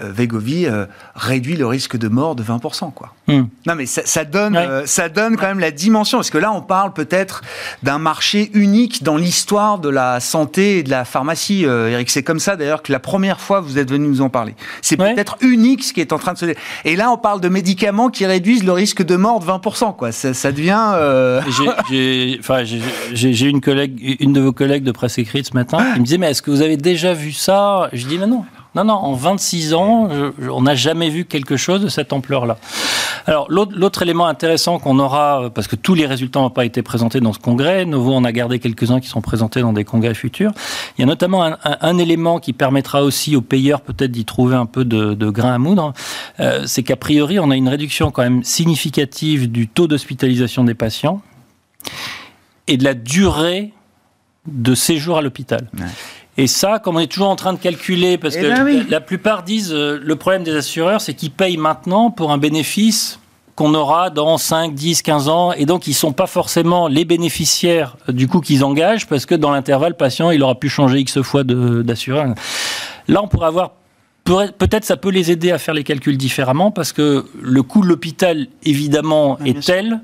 euh, 0.00 0.10
Vegovi 0.10 0.64
euh, 0.64 0.86
réduit 1.14 1.54
le 1.54 1.66
risque 1.66 1.98
de 1.98 2.08
mort 2.08 2.34
de 2.34 2.42
20%. 2.42 2.94
Quoi. 2.94 3.12
Hmm. 3.28 3.44
Non, 3.66 3.74
mais 3.74 3.84
ça, 3.84 4.24
donne, 4.24 4.56
euh, 4.56 4.86
ça 4.86 5.10
donne 5.10 5.36
quand 5.36 5.48
même 5.48 5.60
la 5.60 5.70
dimension, 5.70 6.16
parce 6.16 6.30
que 6.30 6.38
là, 6.38 6.50
on 6.50 6.62
parle 6.62 6.94
peut-être 6.94 7.42
d'un 7.82 7.98
marché 7.98 8.50
unique 8.54 9.02
dans 9.02 9.18
l'histoire 9.18 9.78
de 9.78 9.90
la 9.90 10.18
santé 10.20 10.78
et 10.78 10.82
de 10.82 10.88
la 10.88 11.04
pharmacie, 11.04 11.64
Eric. 11.64 12.08
C'est 12.08 12.22
comme 12.22 12.38
ça, 12.38 12.56
d'ailleurs, 12.56 12.82
que 12.82 12.90
la 12.90 13.00
première 13.00 13.38
fois, 13.38 13.60
vous 13.60 13.78
êtes 13.78 13.90
venu 13.90 14.08
nous 14.08 14.22
en 14.22 14.30
parler. 14.30 14.54
C'est 14.80 14.96
peut-être 14.96 15.36
unique 15.42 15.84
ce 15.84 15.92
qui 15.92 16.00
est 16.00 16.14
en 16.14 16.18
train 16.18 16.32
de 16.32 16.38
se... 16.38 16.46
Et 16.86 16.96
là, 16.96 17.10
on 17.10 17.18
parle 17.18 17.42
de 17.42 17.48
médicaments 17.48 18.08
qui 18.08 18.24
réduisent 18.24 18.64
le 18.64 18.72
risque 18.72 19.02
de 19.02 19.16
mort 19.16 19.40
de 19.40 19.44
20%. 19.44 19.94
Quoi. 19.94 20.10
Ça, 20.12 20.52
devient... 20.52 20.94
J'ai 23.12 23.48
une 23.48 23.60
collègue, 23.60 24.16
une 24.20 24.32
de 24.32 24.40
vos 24.40 24.52
collègues 24.52 24.84
de 24.84 24.92
presse 24.92 25.18
écrite 25.18 25.48
ce 25.48 25.54
matin, 25.54 25.92
qui 25.92 26.00
me 26.00 26.04
disait, 26.04 26.18
mais 26.18 26.30
est-ce 26.30 26.40
que 26.40 26.50
vous 26.50 26.62
avez 26.62 26.78
déjà 26.78 27.12
vu 27.12 27.32
ça? 27.32 27.90
Je 27.92 28.06
dis, 28.06 28.18
mais 28.18 28.26
non. 28.26 28.44
Non, 28.74 28.84
non, 28.84 28.94
en 28.94 29.12
26 29.12 29.74
ans, 29.74 30.08
on 30.50 30.62
n'a 30.62 30.74
jamais 30.74 31.10
vu 31.10 31.26
quelque 31.26 31.56
chose 31.56 31.82
de 31.82 31.88
cette 31.88 32.12
ampleur-là. 32.12 32.56
Alors, 33.26 33.46
l'autre 33.50 34.02
élément 34.02 34.26
intéressant 34.26 34.78
qu'on 34.78 34.98
aura, 34.98 35.50
parce 35.54 35.68
que 35.68 35.76
tous 35.76 35.94
les 35.94 36.06
résultats 36.06 36.40
n'ont 36.40 36.50
pas 36.50 36.64
été 36.64 36.82
présentés 36.82 37.20
dans 37.20 37.32
ce 37.32 37.38
congrès, 37.38 37.84
Novo 37.84 38.14
en 38.14 38.24
a 38.24 38.32
gardé 38.32 38.58
quelques-uns 38.58 39.00
qui 39.00 39.08
sont 39.08 39.20
présentés 39.20 39.60
dans 39.60 39.72
des 39.72 39.84
congrès 39.84 40.14
futurs, 40.14 40.52
il 40.96 41.02
y 41.02 41.04
a 41.04 41.06
notamment 41.06 41.44
un, 41.44 41.98
élément 41.98 42.40
qui 42.40 42.52
permettra 42.52 43.04
aussi 43.04 43.36
aux 43.36 43.42
payeurs 43.42 43.82
peut-être 43.82 44.10
d'y 44.10 44.24
trouver 44.24 44.56
un 44.56 44.66
peu 44.66 44.84
de, 44.84 45.30
grain 45.30 45.54
à 45.54 45.58
moudre, 45.58 45.92
euh, 46.40 46.64
c'est 46.66 46.82
qu'a 46.82 46.96
priori, 46.96 47.38
on 47.38 47.50
a 47.50 47.56
une 47.56 47.68
réduction 47.68 48.10
quand 48.10 48.22
même 48.22 48.42
significative 48.42 49.50
du 49.50 49.68
taux 49.68 49.86
d'hospitalisation 49.86 50.64
des 50.64 50.74
patients 50.74 51.20
et 52.66 52.76
de 52.76 52.84
la 52.84 52.94
durée 52.94 53.72
de 54.46 54.74
séjour 54.74 55.18
à 55.18 55.22
l'hôpital. 55.22 55.68
Et 56.38 56.46
ça, 56.46 56.78
comme 56.78 56.96
on 56.96 57.00
est 57.00 57.08
toujours 57.08 57.28
en 57.28 57.36
train 57.36 57.52
de 57.52 57.58
calculer, 57.58 58.16
parce 58.16 58.36
eh 58.36 58.40
que 58.40 58.46
ben 58.46 58.86
la, 58.88 59.00
plupart 59.00 59.42
disent 59.42 59.72
euh, 59.72 60.00
le 60.02 60.16
problème 60.16 60.44
des 60.44 60.56
assureurs, 60.56 61.00
c'est 61.00 61.14
qu'ils 61.14 61.30
payent 61.30 61.58
maintenant 61.58 62.10
pour 62.10 62.32
un 62.32 62.38
bénéfice 62.38 63.18
qu'on 63.54 63.74
aura 63.74 64.08
dans 64.08 64.38
5, 64.38 64.74
10, 64.74 65.02
15 65.02 65.28
ans, 65.28 65.52
et 65.52 65.66
donc 65.66 65.86
ils 65.86 65.90
ne 65.90 65.96
sont 65.96 66.12
pas 66.12 66.26
forcément 66.26 66.88
les 66.88 67.04
bénéficiaires 67.04 67.96
euh, 68.08 68.12
du 68.12 68.28
coup 68.28 68.40
qu'ils 68.40 68.64
engagent, 68.64 69.06
parce 69.06 69.26
que 69.26 69.34
dans 69.34 69.50
l'intervalle, 69.50 69.90
le 69.90 69.96
patient, 69.96 70.30
il 70.30 70.42
aura 70.42 70.54
pu 70.54 70.70
changer 70.70 71.00
X 71.00 71.20
fois 71.20 71.44
d'assureur. 71.44 72.34
Là, 73.08 73.22
on 73.22 73.28
pourrait 73.28 73.48
avoir 73.48 73.72
Peut-être 74.24 74.84
ça 74.84 74.96
peut 74.96 75.10
les 75.10 75.32
aider 75.32 75.50
à 75.50 75.58
faire 75.58 75.74
les 75.74 75.82
calculs 75.82 76.16
différemment 76.16 76.70
parce 76.70 76.92
que 76.92 77.26
le 77.40 77.62
coût 77.64 77.82
de 77.82 77.88
l'hôpital, 77.88 78.46
évidemment, 78.62 79.36
est 79.44 79.66
tel 79.66 80.00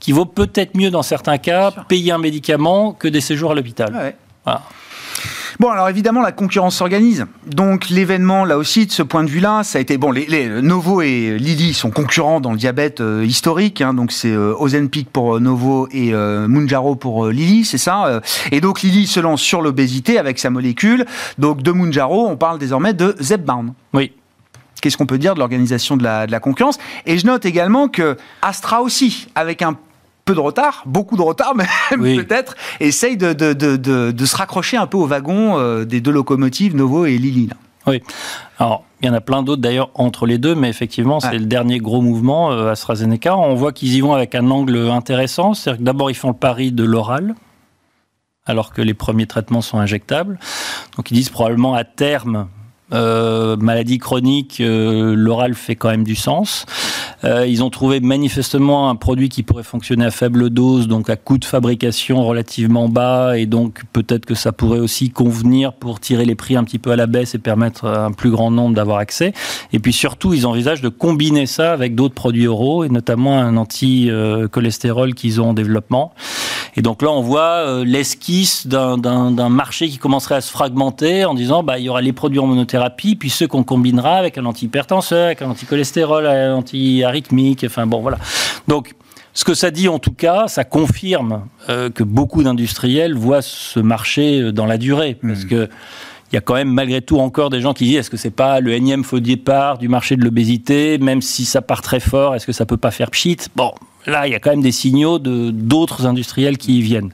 qu'il 0.00 0.14
vaut 0.14 0.24
peut-être 0.24 0.74
mieux 0.74 0.90
dans 0.90 1.02
certains 1.02 1.36
cas 1.36 1.70
payer 1.86 2.12
un 2.12 2.18
médicament 2.18 2.92
que 2.92 3.08
des 3.08 3.20
séjours 3.20 3.52
à 3.52 3.54
l'hôpital. 3.54 3.94
Ouais. 3.94 4.16
Voilà. 4.44 4.62
Bon, 5.60 5.70
alors 5.70 5.88
évidemment, 5.88 6.20
la 6.20 6.32
concurrence 6.32 6.76
s'organise. 6.76 7.26
Donc 7.46 7.88
l'événement, 7.88 8.44
là 8.44 8.58
aussi, 8.58 8.86
de 8.86 8.92
ce 8.92 9.02
point 9.02 9.24
de 9.24 9.28
vue-là, 9.28 9.64
ça 9.64 9.78
a 9.78 9.80
été 9.80 9.98
bon. 9.98 10.12
Les, 10.12 10.48
Novo 10.62 11.02
et 11.02 11.36
Lilly 11.38 11.74
sont 11.74 11.90
concurrents 11.90 12.40
dans 12.40 12.52
le 12.52 12.58
diabète 12.58 13.00
euh, 13.00 13.24
historique. 13.24 13.80
Hein, 13.80 13.94
donc 13.94 14.12
c'est 14.12 14.30
euh, 14.30 14.54
Ozempic 14.58 15.10
pour 15.10 15.36
euh, 15.36 15.40
Novo 15.40 15.88
et 15.90 16.12
Munjaro 16.12 16.94
pour 16.94 17.28
Lilly, 17.28 17.64
c'est 17.64 17.78
ça. 17.78 18.20
et 18.52 18.60
donc 18.60 18.82
Lilly 18.82 19.06
se 19.06 19.20
lance 19.20 19.40
sur 19.40 19.60
l'obésité 19.60 20.18
avec 20.18 20.38
sa 20.38 20.50
molécule. 20.50 21.04
Donc 21.38 21.62
de 21.62 21.72
Munjaro, 21.72 22.28
on 22.28 22.36
parle 22.36 22.58
désormais 22.58 22.94
de 22.94 23.16
Zepbound. 23.20 23.72
Oui. 23.92 24.12
Qu'est-ce 24.80 24.96
qu'on 24.96 25.06
peut 25.06 25.18
dire 25.18 25.34
de 25.34 25.40
l'organisation 25.40 25.96
de 25.96 26.04
la, 26.04 26.26
de 26.26 26.32
la 26.32 26.40
concurrence? 26.40 26.78
Et 27.04 27.18
je 27.18 27.26
note 27.26 27.44
également 27.44 27.88
que 27.88 28.16
Astra 28.42 28.80
aussi, 28.80 29.26
avec 29.34 29.62
un 29.62 29.76
peu 30.28 30.34
de 30.34 30.40
retard, 30.40 30.82
beaucoup 30.84 31.16
de 31.16 31.22
retard 31.22 31.54
même 31.56 31.66
peut-être, 32.00 32.54
essaye 32.80 33.16
de, 33.16 33.32
de, 33.32 33.54
de, 33.54 33.76
de, 34.12 34.26
se 34.26 34.36
raccrocher 34.36 34.76
un 34.76 34.86
peu 34.86 34.98
au 34.98 35.06
wagon 35.06 35.58
euh, 35.58 35.86
des 35.86 36.02
deux 36.02 36.10
locomotives 36.10 36.76
Novo 36.76 37.06
et 37.06 37.16
Lili. 37.16 37.48
Oui. 37.86 38.02
Alors, 38.58 38.84
il 39.00 39.06
y 39.06 39.08
en 39.08 39.14
a 39.14 39.22
plein 39.22 39.42
d'autres 39.42 39.62
d'ailleurs 39.62 39.90
entre 39.94 40.26
les 40.26 40.36
deux, 40.36 40.54
mais 40.54 40.68
effectivement, 40.68 41.20
c'est 41.20 41.38
le 41.38 41.46
dernier 41.46 41.78
gros 41.78 42.02
mouvement 42.02 42.52
euh, 42.52 42.72
AstraZeneca. 42.72 43.38
On 43.38 43.54
voit 43.54 43.72
qu'ils 43.72 43.94
y 43.94 44.02
vont 44.02 44.12
avec 44.12 44.34
un 44.34 44.50
angle 44.50 44.90
intéressant. 44.90 45.54
C'est-à-dire 45.54 45.78
que 45.78 45.84
d'abord, 45.84 46.10
ils 46.10 46.14
font 46.14 46.28
le 46.28 46.34
pari 46.34 46.72
de 46.72 46.84
l'oral, 46.84 47.34
alors 48.44 48.74
que 48.74 48.82
les 48.82 48.94
premiers 48.94 49.26
traitements 49.26 49.62
sont 49.62 49.78
injectables. 49.78 50.38
Donc, 50.96 51.10
ils 51.10 51.14
disent 51.14 51.30
probablement 51.30 51.74
à 51.74 51.84
terme, 51.84 52.48
euh, 52.92 53.56
maladie 53.56 53.98
chronique, 53.98 54.60
euh, 54.60 55.14
l'oral 55.14 55.54
fait 55.54 55.76
quand 55.76 55.90
même 55.90 56.04
du 56.04 56.14
sens. 56.14 56.64
Euh, 57.24 57.46
ils 57.46 57.62
ont 57.62 57.70
trouvé 57.70 58.00
manifestement 58.00 58.88
un 58.88 58.94
produit 58.94 59.28
qui 59.28 59.42
pourrait 59.42 59.62
fonctionner 59.62 60.06
à 60.06 60.10
faible 60.10 60.50
dose, 60.50 60.88
donc 60.88 61.10
à 61.10 61.16
coût 61.16 61.36
de 61.36 61.44
fabrication 61.44 62.24
relativement 62.24 62.88
bas, 62.88 63.36
et 63.36 63.46
donc 63.46 63.82
peut-être 63.92 64.24
que 64.24 64.34
ça 64.34 64.52
pourrait 64.52 64.78
aussi 64.78 65.10
convenir 65.10 65.72
pour 65.72 66.00
tirer 66.00 66.24
les 66.24 66.34
prix 66.34 66.56
un 66.56 66.64
petit 66.64 66.78
peu 66.78 66.90
à 66.90 66.96
la 66.96 67.06
baisse 67.06 67.34
et 67.34 67.38
permettre 67.38 67.86
à 67.86 68.06
un 68.06 68.12
plus 68.12 68.30
grand 68.30 68.50
nombre 68.50 68.74
d'avoir 68.74 68.98
accès. 68.98 69.32
Et 69.72 69.80
puis 69.80 69.92
surtout, 69.92 70.32
ils 70.32 70.46
envisagent 70.46 70.82
de 70.82 70.88
combiner 70.88 71.46
ça 71.46 71.72
avec 71.72 71.94
d'autres 71.94 72.14
produits 72.14 72.46
oraux, 72.46 72.84
et 72.84 72.88
notamment 72.88 73.38
un 73.38 73.56
anti-cholestérol 73.56 75.14
qu'ils 75.14 75.40
ont 75.40 75.50
en 75.50 75.54
développement. 75.54 76.14
Et 76.76 76.82
donc 76.82 77.02
là, 77.02 77.10
on 77.10 77.22
voit 77.22 77.84
l'esquisse 77.84 78.66
d'un 78.66 79.48
marché 79.48 79.88
qui 79.88 79.98
commencerait 79.98 80.36
à 80.36 80.40
se 80.40 80.50
fragmenter 80.50 81.24
en 81.24 81.34
disant, 81.34 81.64
bah, 81.64 81.78
il 81.78 81.86
y 81.86 81.88
aura 81.88 82.00
les 82.00 82.12
produits 82.12 82.38
en 82.38 82.46
monothérapie, 82.46 82.77
puis 83.18 83.30
ceux 83.30 83.46
qu'on 83.46 83.64
combinera 83.64 84.16
avec 84.16 84.38
un 84.38 84.44
antihypertenseur, 84.44 85.26
avec 85.26 85.42
un 85.42 85.50
anticholestérol, 85.50 86.26
un 86.26 86.54
anti 86.54 87.04
arythmique, 87.04 87.64
enfin 87.66 87.86
bon, 87.86 88.00
voilà. 88.00 88.18
Donc, 88.66 88.94
ce 89.34 89.44
que 89.44 89.54
ça 89.54 89.70
dit 89.70 89.88
en 89.88 89.98
tout 89.98 90.12
cas, 90.12 90.48
ça 90.48 90.64
confirme 90.64 91.46
euh, 91.68 91.90
que 91.90 92.02
beaucoup 92.02 92.42
d'industriels 92.42 93.14
voient 93.14 93.42
ce 93.42 93.78
marché 93.78 94.40
euh, 94.40 94.52
dans 94.52 94.66
la 94.66 94.78
durée, 94.78 95.16
parce 95.20 95.44
mmh. 95.44 95.48
que 95.48 95.68
il 96.30 96.34
y 96.34 96.38
a 96.38 96.40
quand 96.40 96.54
même 96.54 96.68
malgré 96.68 97.00
tout 97.00 97.18
encore 97.18 97.48
des 97.48 97.60
gens 97.60 97.72
qui 97.72 97.84
disent 97.84 97.98
est-ce 97.98 98.10
que 98.10 98.16
c'est 98.18 98.30
pas 98.30 98.60
le 98.60 98.72
énième 98.72 99.02
faux 99.02 99.20
départ 99.20 99.78
du 99.78 99.88
marché 99.88 100.16
de 100.16 100.24
l'obésité, 100.24 100.98
même 100.98 101.22
si 101.22 101.44
ça 101.44 101.62
part 101.62 101.80
très 101.80 102.00
fort, 102.00 102.34
est-ce 102.34 102.46
que 102.46 102.52
ça 102.52 102.66
peut 102.66 102.76
pas 102.76 102.90
faire 102.90 103.10
pchit? 103.10 103.38
Bon, 103.56 103.72
là 104.06 104.26
il 104.26 104.32
y 104.32 104.34
a 104.34 104.38
quand 104.38 104.50
même 104.50 104.60
des 104.60 104.72
signaux 104.72 105.18
de 105.18 105.50
d'autres 105.50 106.06
industriels 106.06 106.58
qui 106.58 106.78
y 106.78 106.82
viennent. 106.82 107.12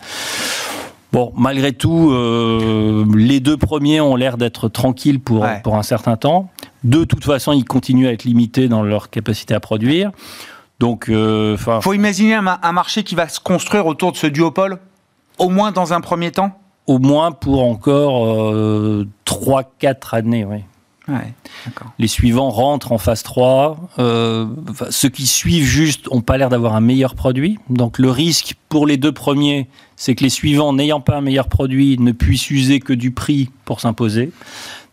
Bon, 1.14 1.32
malgré 1.36 1.70
tout, 1.70 2.10
euh, 2.10 3.04
les, 3.14 3.38
deux 3.38 3.56
premiers 3.56 4.00
ont 4.00 4.16
l'air 4.16 4.36
d'être 4.36 4.68
tranquilles 4.68 5.20
pour, 5.20 5.42
Ouais. 5.42 5.60
pour 5.62 5.76
un 5.76 5.84
certain 5.84 6.16
temps. 6.16 6.50
De 6.82 7.04
toute 7.04 7.22
façon, 7.24 7.52
ils 7.52 7.64
continuent 7.64 8.08
à 8.08 8.12
être 8.12 8.24
limités 8.24 8.66
dans 8.66 8.82
leur 8.82 9.10
capacité 9.10 9.54
à 9.54 9.60
produire. 9.60 10.10
Donc, 10.80 11.08
euh, 11.08 11.56
faut 11.56 11.92
imaginer 11.92 12.34
un, 12.34 12.42
ma- 12.42 12.58
un 12.64 12.72
marché 12.72 13.04
qui 13.04 13.14
va 13.14 13.28
se 13.28 13.38
construire 13.38 13.86
autour 13.86 14.10
de 14.10 14.16
ce 14.16 14.26
duopole, 14.26 14.78
au 15.38 15.50
moins 15.50 15.70
dans 15.70 15.92
un 15.92 16.00
premier 16.00 16.32
temps? 16.32 16.50
au 16.88 16.98
moins 16.98 17.30
pour 17.30 17.62
encore 17.62 18.26
euh, 18.26 19.06
3-4 19.24 20.14
années, 20.16 20.44
oui. 20.44 20.64
Ouais. 21.06 21.34
Les 21.98 22.08
suivants 22.08 22.48
rentrent 22.48 22.92
en 22.92 22.98
phase 22.98 23.22
3. 23.22 23.90
Euh, 23.98 24.46
enfin, 24.70 24.86
ceux 24.90 25.10
qui 25.10 25.26
suivent 25.26 25.66
juste 25.66 26.10
n'ont 26.10 26.22
pas 26.22 26.38
l'air 26.38 26.48
d'avoir 26.48 26.74
un 26.74 26.80
meilleur 26.80 27.14
produit. 27.14 27.58
Donc 27.68 27.98
le 27.98 28.10
risque 28.10 28.54
pour 28.70 28.86
les 28.86 28.96
deux 28.96 29.12
premiers, 29.12 29.68
c'est 29.96 30.14
que 30.14 30.24
les 30.24 30.30
suivants, 30.30 30.72
n'ayant 30.72 31.00
pas 31.00 31.16
un 31.16 31.20
meilleur 31.20 31.48
produit, 31.48 31.98
ne 31.98 32.12
puissent 32.12 32.50
user 32.50 32.80
que 32.80 32.94
du 32.94 33.10
prix 33.10 33.50
pour 33.66 33.80
s'imposer. 33.80 34.30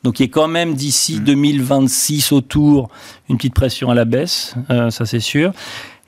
Donc 0.04 0.20
il 0.20 0.24
y 0.24 0.26
a 0.26 0.30
quand 0.30 0.48
même 0.48 0.74
d'ici 0.74 1.20
2026 1.20 2.32
autour 2.32 2.90
une 3.30 3.38
petite 3.38 3.54
pression 3.54 3.90
à 3.90 3.96
la 3.96 4.06
baisse, 4.06 4.56
euh, 4.70 4.90
ça 4.90 5.06
c'est 5.06 5.20
sûr. 5.20 5.54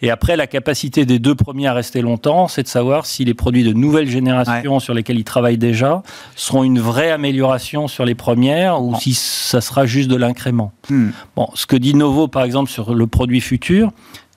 Et 0.05 0.09
après, 0.11 0.35
la 0.35 0.47
capacité 0.47 1.05
des 1.05 1.17
deux 1.17 1.33
premiers 1.33 1.67
à 1.67 1.73
rester 1.73 2.01
longtemps, 2.01 2.49
c'est 2.49 2.61
de 2.63 2.67
savoir 2.67 3.05
si 3.05 3.23
les 3.23 3.33
produits 3.33 3.63
de 3.63 3.71
nouvelle 3.71 4.09
génération 4.09 4.79
sur 4.81 4.93
lesquels 4.93 5.17
ils 5.17 5.23
travaillent 5.23 5.57
déjà 5.57 6.03
seront 6.35 6.63
une 6.65 6.77
vraie 6.79 7.09
amélioration 7.09 7.87
sur 7.87 8.03
les 8.03 8.13
premières 8.13 8.81
ou 8.83 8.91
Bon. 8.91 8.97
si 8.99 9.13
ça 9.13 9.61
sera 9.61 9.85
juste 9.85 10.09
de 10.09 10.17
l'incrément. 10.17 10.73
Hmm. 10.89 11.11
Bon, 11.37 11.47
ce 11.55 11.65
que 11.65 11.77
dit 11.77 11.93
Novo, 11.95 12.27
par 12.27 12.43
exemple, 12.43 12.69
sur 12.69 12.93
le 12.93 13.07
produit 13.07 13.39
futur, 13.39 13.91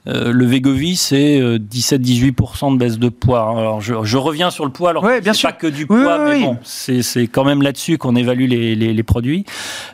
euh, 0.07 0.31
le 0.33 0.47
Vegovi, 0.47 0.95
c'est 0.95 1.41
euh, 1.41 1.59
17-18% 1.59 2.73
de 2.75 2.79
baisse 2.79 2.97
de 3.01 3.09
poids. 3.09 3.51
Alors, 3.59 3.81
je, 3.81 3.93
je 4.05 4.17
reviens 4.17 4.53
sur 4.53 4.64
le 4.64 4.71
poids, 4.71 4.91
alors 4.91 5.05
bien 5.21 5.33
sûr. 5.33 5.49
pas 5.49 5.53
que 5.53 5.67
du 5.67 5.81
Oui, 5.91 6.01
poids, 6.01 6.19
oui, 6.21 6.25
mais 6.31 6.37
oui. 6.37 6.43
bon, 6.45 6.59
c'est 6.62 7.03
c'est 7.03 7.27
quand 7.27 7.43
même 7.45 7.61
là-dessus 7.61 7.99
qu'on 7.99 8.14
évalue 8.14 8.47
les, 8.49 8.77
les- 8.77 8.95
les 8.95 9.03
produits. 9.03 9.45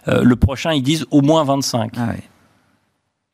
Euh, 0.08 0.22
le 0.22 0.36
prochain, 0.36 0.74
ils 0.74 0.82
disent 0.82 1.06
au 1.10 1.22
moins 1.22 1.44
25. 1.44 1.92
Ah. 1.96 2.08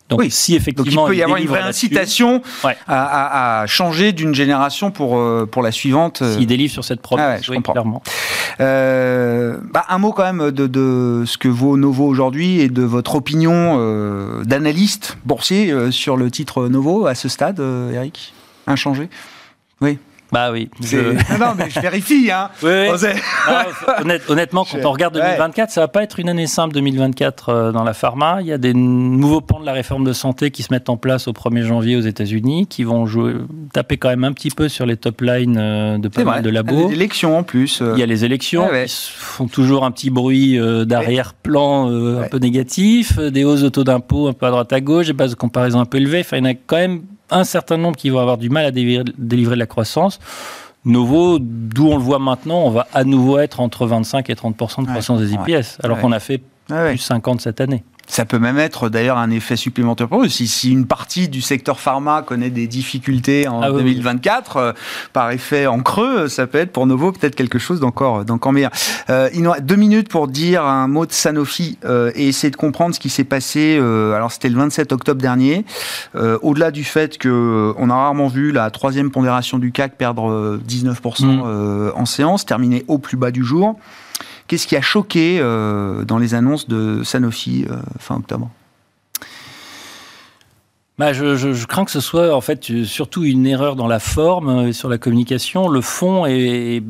Donc, 0.08 0.20
Oui. 0.20 0.30
si 0.30 0.52
Donc 0.52 0.60
effectivement 0.62 1.06
il 1.06 1.10
peut 1.10 1.16
y 1.16 1.22
avoir 1.22 1.38
une 1.38 1.46
vraie 1.46 1.60
incitation 1.60 2.40
Ouais. 2.64 2.76
à, 2.86 3.04
à- 3.04 3.60
à 3.62 3.66
changer 3.66 4.12
d'une 4.12 4.34
génération 4.34 4.90
pour, 4.90 5.18
euh, 5.18 5.46
pour 5.50 5.62
la 5.62 5.70
suivante. 5.70 6.22
euh. 6.22 6.34
S'ils 6.36 6.46
délivrent 6.46 6.72
sur 6.72 6.84
cette 6.84 7.02
promesse, 7.02 7.24
Ah 7.28 7.34
ouais, 7.34 7.40
je 7.42 7.50
oui, 7.50 7.56
comprends. 7.58 7.72
clairement. 7.74 8.02
Euh, 8.60 9.58
bah, 9.72 9.84
un 9.88 9.98
mot 9.98 10.12
quand 10.12 10.24
même 10.32 10.50
de, 10.50 10.66
de 10.66 11.24
ce 11.26 11.36
que 11.38 11.48
vaut 11.48 11.76
Novo 11.76 12.06
aujourd'hui 12.06 12.60
et 12.60 12.68
de 12.68 12.82
votre 12.82 13.16
opinion 13.16 13.76
euh, 13.78 14.44
d'analyste 14.44 15.18
boursier 15.24 15.70
euh, 15.70 15.90
sur 15.90 16.16
le 16.16 16.30
titre 16.30 16.68
Novo 16.68 17.06
à 17.06 17.14
ce 17.14 17.28
stade, 17.28 17.60
Eric? 17.92 18.32
Inchangé? 18.66 19.08
Oui. 19.80 19.98
Bah 20.32 20.50
oui. 20.52 20.68
Je- 20.82 21.12
Non, 21.32 21.38
non, 21.38 21.54
mais 21.56 21.70
je 21.70 21.80
vérifie. 21.80 22.30
Hein. 22.30 22.50
Oui, 22.62 22.70
oui. 22.70 23.08
Honnête- 24.02 24.22
honnêtement, 24.28 24.64
quand 24.70 24.78
on 24.84 24.90
regarde 24.92 25.16
ouais. 25.16 25.22
2024, 25.22 25.70
ça 25.70 25.80
va 25.82 25.88
pas 25.88 26.02
être 26.02 26.18
une 26.20 26.28
année 26.28 26.46
simple 26.46 26.74
2024 26.74 27.48
euh, 27.48 27.72
dans 27.72 27.84
la 27.84 27.94
pharma. 27.94 28.38
Il 28.40 28.46
y 28.46 28.52
a 28.52 28.58
des 28.58 28.74
nouveaux 28.74 29.40
pans 29.40 29.60
de 29.60 29.66
la 29.66 29.72
réforme 29.72 30.04
de 30.04 30.12
santé 30.12 30.50
qui 30.50 30.62
se 30.62 30.72
mettent 30.72 30.88
en 30.90 30.96
place 30.96 31.28
au 31.28 31.32
1er 31.32 31.62
janvier 31.62 31.96
aux 31.96 32.00
États-Unis, 32.02 32.66
qui 32.66 32.84
vont 32.84 33.06
jouer, 33.06 33.34
taper 33.72 33.96
quand 33.96 34.08
même 34.08 34.24
un 34.24 34.32
petit 34.32 34.50
peu 34.50 34.68
sur 34.68 34.86
les 34.86 34.96
top 34.96 35.20
lines 35.22 35.56
euh, 35.58 35.98
de 35.98 36.08
pas 36.08 36.24
mal 36.24 36.42
de 36.42 36.50
labos. 36.50 36.88
Des 36.88 36.94
élections 36.94 37.38
en 37.38 37.42
plus. 37.42 37.80
euh. 37.80 37.92
Il 37.96 38.00
y 38.00 38.02
a 38.02 38.06
les 38.06 38.24
élections 38.24 38.68
ouais. 38.68 38.84
qui 38.86 39.10
font 39.16 39.46
toujours 39.48 39.84
un 39.84 39.90
petit 39.90 40.10
bruit 40.10 40.58
d'arrière-plan 40.86 41.88
Ouais. 41.88 42.24
un 42.24 42.28
peu 42.28 42.38
négatif, 42.38 43.18
des 43.18 43.44
hausses 43.44 43.62
de 43.62 43.68
taux 43.68 43.84
d'impôt 43.84 44.28
un 44.28 44.32
peu 44.32 44.46
à 44.46 44.50
droite 44.50 44.72
à 44.72 44.80
gauche, 44.80 45.06
des 45.06 45.12
bases 45.12 45.30
de 45.30 45.36
comparaison 45.36 45.80
un 45.80 45.84
peu 45.84 45.98
élevées. 45.98 46.20
Enfin, 46.20 46.36
il 46.38 46.44
y 46.44 46.48
en 46.48 46.50
a 46.50 46.54
quand 46.54 46.76
même 46.76 47.02
un 47.30 47.44
certain 47.44 47.76
nombre 47.76 47.96
qui 47.96 48.10
vont 48.10 48.18
avoir 48.20 48.38
du 48.38 48.50
mal 48.50 48.64
à 48.66 48.70
délivrer, 48.70 49.04
de 49.54 49.54
la 49.60 49.66
croissance. 49.66 50.18
Novo, 50.84 51.38
d'où 51.40 51.88
on 51.88 51.96
le 51.96 52.02
voit 52.02 52.18
maintenant, 52.18 52.62
on 52.62 52.70
va 52.70 52.86
à 52.94 53.04
nouveau 53.04 53.38
être 53.38 53.60
entre 53.60 53.86
25 53.86 54.30
et 54.30 54.34
30 54.36 54.56
de 54.56 54.62
Ouais. 54.62 54.86
croissance 54.92 55.20
des 55.20 55.34
IPS, 55.34 55.78
alors 55.82 55.96
Ouais. 55.96 56.02
qu'on 56.02 56.12
a 56.12 56.20
fait 56.20 56.40
plus 56.68 56.98
50 56.98 57.40
cette 57.40 57.60
année. 57.60 57.82
Ça 58.08 58.24
peut 58.24 58.38
même 58.38 58.58
être 58.58 58.88
d'ailleurs 58.88 59.18
un 59.18 59.30
effet 59.30 59.54
supplémentaire 59.56 60.08
pour 60.08 60.22
eux. 60.24 60.28
Si, 60.28 60.48
si 60.48 60.72
une 60.72 60.86
partie 60.86 61.28
du 61.28 61.42
secteur 61.42 61.78
pharma 61.78 62.22
connaît 62.22 62.48
des 62.50 62.66
difficultés 62.66 63.46
en 63.46 63.60
Ah 63.62 63.70
oui, 63.70 63.82
2024, 63.82 64.56
euh, 64.56 64.72
par 65.12 65.30
effet 65.30 65.66
en 65.66 65.80
creux, 65.80 66.26
ça 66.28 66.46
peut 66.46 66.58
être 66.58 66.72
pour 66.72 66.86
Novo 66.86 67.12
peut-être 67.12 67.34
quelque 67.34 67.58
chose 67.58 67.80
d'encore 67.80 68.24
d'encore 68.24 68.52
meilleur. 68.52 68.70
Euh, 69.10 69.28
il 69.34 69.42
nous 69.42 69.50
reste 69.50 69.64
deux 69.66 69.76
minutes 69.76 70.08
pour 70.08 70.26
dire 70.26 70.64
un 70.64 70.88
mot 70.88 71.04
de 71.06 71.12
Sanofi 71.12 71.78
euh, 71.84 72.10
et 72.14 72.28
essayer 72.28 72.50
de 72.50 72.56
comprendre 72.56 72.94
ce 72.94 73.00
qui 73.00 73.10
s'est 73.10 73.24
passé. 73.24 73.76
euh, 73.78 74.14
alors 74.14 74.32
c'était 74.32 74.48
le 74.48 74.56
27 74.56 74.90
octobre 74.92 75.20
dernier. 75.20 75.64
Euh, 76.16 76.38
Au-delà 76.42 76.70
du 76.70 76.84
fait 76.84 77.18
que 77.18 77.28
euh, 77.28 77.74
on 77.78 77.90
a 77.90 77.94
rarement 77.94 78.28
vu 78.28 78.52
la 78.52 78.70
troisième 78.70 79.10
pondération 79.10 79.58
du 79.58 79.70
CAC 79.70 79.96
perdre 79.96 80.30
euh, 80.30 80.60
19% 80.66 81.26
Mm. 81.26 81.42
euh, 81.44 81.90
en 81.94 82.06
séance, 82.06 82.46
terminer 82.46 82.84
au 82.88 82.98
plus 82.98 83.16
bas 83.16 83.30
du 83.30 83.44
jour. 83.44 83.76
Qu'est-ce 84.48 84.66
qui 84.66 84.76
a 84.76 84.80
choqué 84.80 85.38
euh, 85.40 86.04
dans 86.04 86.16
les 86.16 86.34
annonces 86.34 86.68
de 86.68 87.02
Sanofi 87.04 87.66
euh, 87.70 87.76
fin 87.98 88.16
octobre? 88.16 88.50
Bah, 90.98 91.12
je, 91.12 91.64
crains 91.66 91.84
que 91.84 91.92
ce 91.92 92.00
soit 92.00 92.34
en 92.34 92.40
fait 92.40 92.84
surtout 92.84 93.22
une 93.22 93.46
erreur 93.46 93.76
dans 93.76 93.86
la 93.86 94.00
forme 94.00 94.48
euh, 94.48 94.72
sur 94.72 94.88
la 94.88 94.98
communication. 94.98 95.68
Le 95.68 95.80
fond 95.80 96.26
est, 96.26 96.82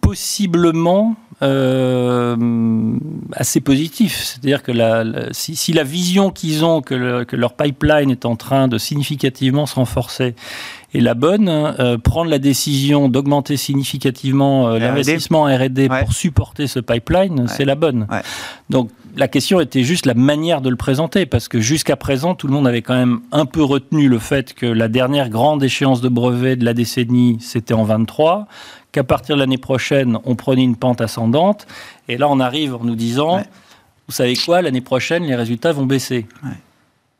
possiblement 0.00 1.14
euh, 1.42 2.96
assez 3.32 3.60
positif. 3.60 4.22
C'est-à-dire 4.24 4.62
que 4.62 4.72
si, 5.32 5.72
la 5.72 5.84
vision 5.84 6.30
qu'ils 6.30 6.64
ont 6.64 6.80
que 6.82 7.36
leur 7.36 7.54
pipeline 7.54 8.10
est 8.10 8.24
en 8.24 8.36
train 8.36 8.66
de 8.66 8.78
significativement 8.78 9.66
se 9.66 9.76
renforcer 9.76 10.34
est 10.94 11.00
la 11.00 11.14
bonne, 11.14 11.48
euh, 11.48 11.98
prendre 11.98 12.30
la 12.30 12.38
décision 12.38 13.08
d'augmenter 13.08 13.56
significativement 13.56 14.68
euh, 14.68 14.78
l'investissement 14.78 15.42
en 15.42 15.46
R&D 15.56 15.88
Ouais. 15.90 16.00
pour 16.04 16.12
supporter 16.12 16.66
ce 16.66 16.78
pipeline, 16.80 17.46
c'est 17.48 17.64
la 17.64 17.74
bonne. 17.74 18.06
Ouais. 18.10 18.22
Donc 18.70 18.90
la 19.16 19.28
question 19.28 19.60
était 19.60 19.82
juste 19.82 20.06
la 20.06 20.14
manière 20.14 20.60
de 20.60 20.70
le 20.70 20.76
présenter, 20.76 21.26
parce 21.26 21.48
que 21.48 21.60
jusqu'à 21.60 21.96
présent, 21.96 22.34
tout 22.34 22.46
le 22.46 22.52
monde 22.52 22.66
avait 22.66 22.82
quand 22.82 22.94
même 22.94 23.20
un 23.32 23.46
peu 23.46 23.62
retenu 23.62 24.08
le 24.08 24.18
fait 24.18 24.54
que 24.54 24.66
la 24.66 24.88
dernière 24.88 25.28
grande 25.28 25.62
échéance 25.62 26.00
de 26.00 26.08
brevet 26.08 26.56
de 26.56 26.64
la 26.64 26.74
décennie, 26.74 27.38
c'était 27.40 27.74
en 27.74 27.84
23, 27.84 28.46
qu'à 28.92 29.04
partir 29.04 29.36
de 29.36 29.40
l'année 29.40 29.58
prochaine, 29.58 30.18
on 30.24 30.34
prenait 30.36 30.64
une 30.64 30.76
pente 30.76 31.00
ascendante, 31.00 31.66
et 32.08 32.16
là 32.16 32.28
on 32.28 32.40
arrive 32.40 32.74
en 32.74 32.84
nous 32.84 32.96
disant, 32.96 33.42
vous 34.08 34.14
savez 34.14 34.36
quoi, 34.36 34.62
l'année 34.62 34.80
prochaine, 34.80 35.24
les 35.24 35.34
résultats 35.36 35.72
vont 35.72 35.86
baisser. 35.86 36.26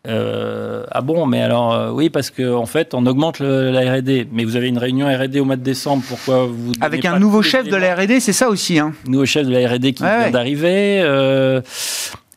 Euh, 0.07 0.85
ah 0.91 1.01
bon, 1.01 1.25
mais 1.27 1.41
alors 1.41 1.73
euh, 1.73 1.91
oui, 1.91 2.11
parce 2.11 2.31
qu'en 2.31 2.57
en 2.57 2.67
fait, 2.67 2.93
on 2.95 3.07
augmente 3.07 3.39
le- 3.39 3.71
la 3.71 3.95
R&D. 3.95 4.29
Mais 4.33 4.45
vous 4.45 4.57
avez 4.57 4.69
une 4.69 4.77
réunion 4.79 5.07
R&D 5.07 5.41
au 5.41 5.45
mois 5.47 5.57
de 5.57 5.63
décembre. 5.63 6.03
Pourquoi 6.09 6.45
vous 6.47 6.73
Avec 6.81 7.05
un 7.07 7.19
nouveau 7.19 7.41
chef 7.43 7.69
de 7.69 7.77
la 7.77 7.95
R&D, 7.95 8.21
c'est 8.21 8.33
ça 8.35 8.49
aussi. 8.49 8.79
Hein. 8.79 8.93
nouveau 9.07 9.25
chef 9.27 9.47
de 9.47 9.53
la 9.53 9.67
R&D 9.69 9.93
qui 9.95 10.03
Ouais, 10.03 10.09
vient 10.11 10.25
ouais. 10.27 10.31
d'arriver. 10.31 11.01
euh, 11.03 11.61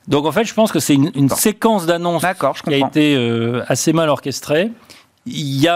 donc 0.08 0.26
en 0.26 0.32
fait, 0.32 0.46
je 0.46 0.54
pense 0.54 0.72
que 0.72 0.80
c'est 0.80 0.94
une, 0.94 1.12
une 1.16 1.28
séquence 1.30 1.86
d'annonces 1.86 2.24
qui 2.66 2.74
a 2.74 2.78
été 2.88 3.18
assez 3.68 3.92
mal 3.92 4.08
orchestrée. 4.10 4.72
Il 5.30 5.62
y 5.62 5.68
a 5.68 5.76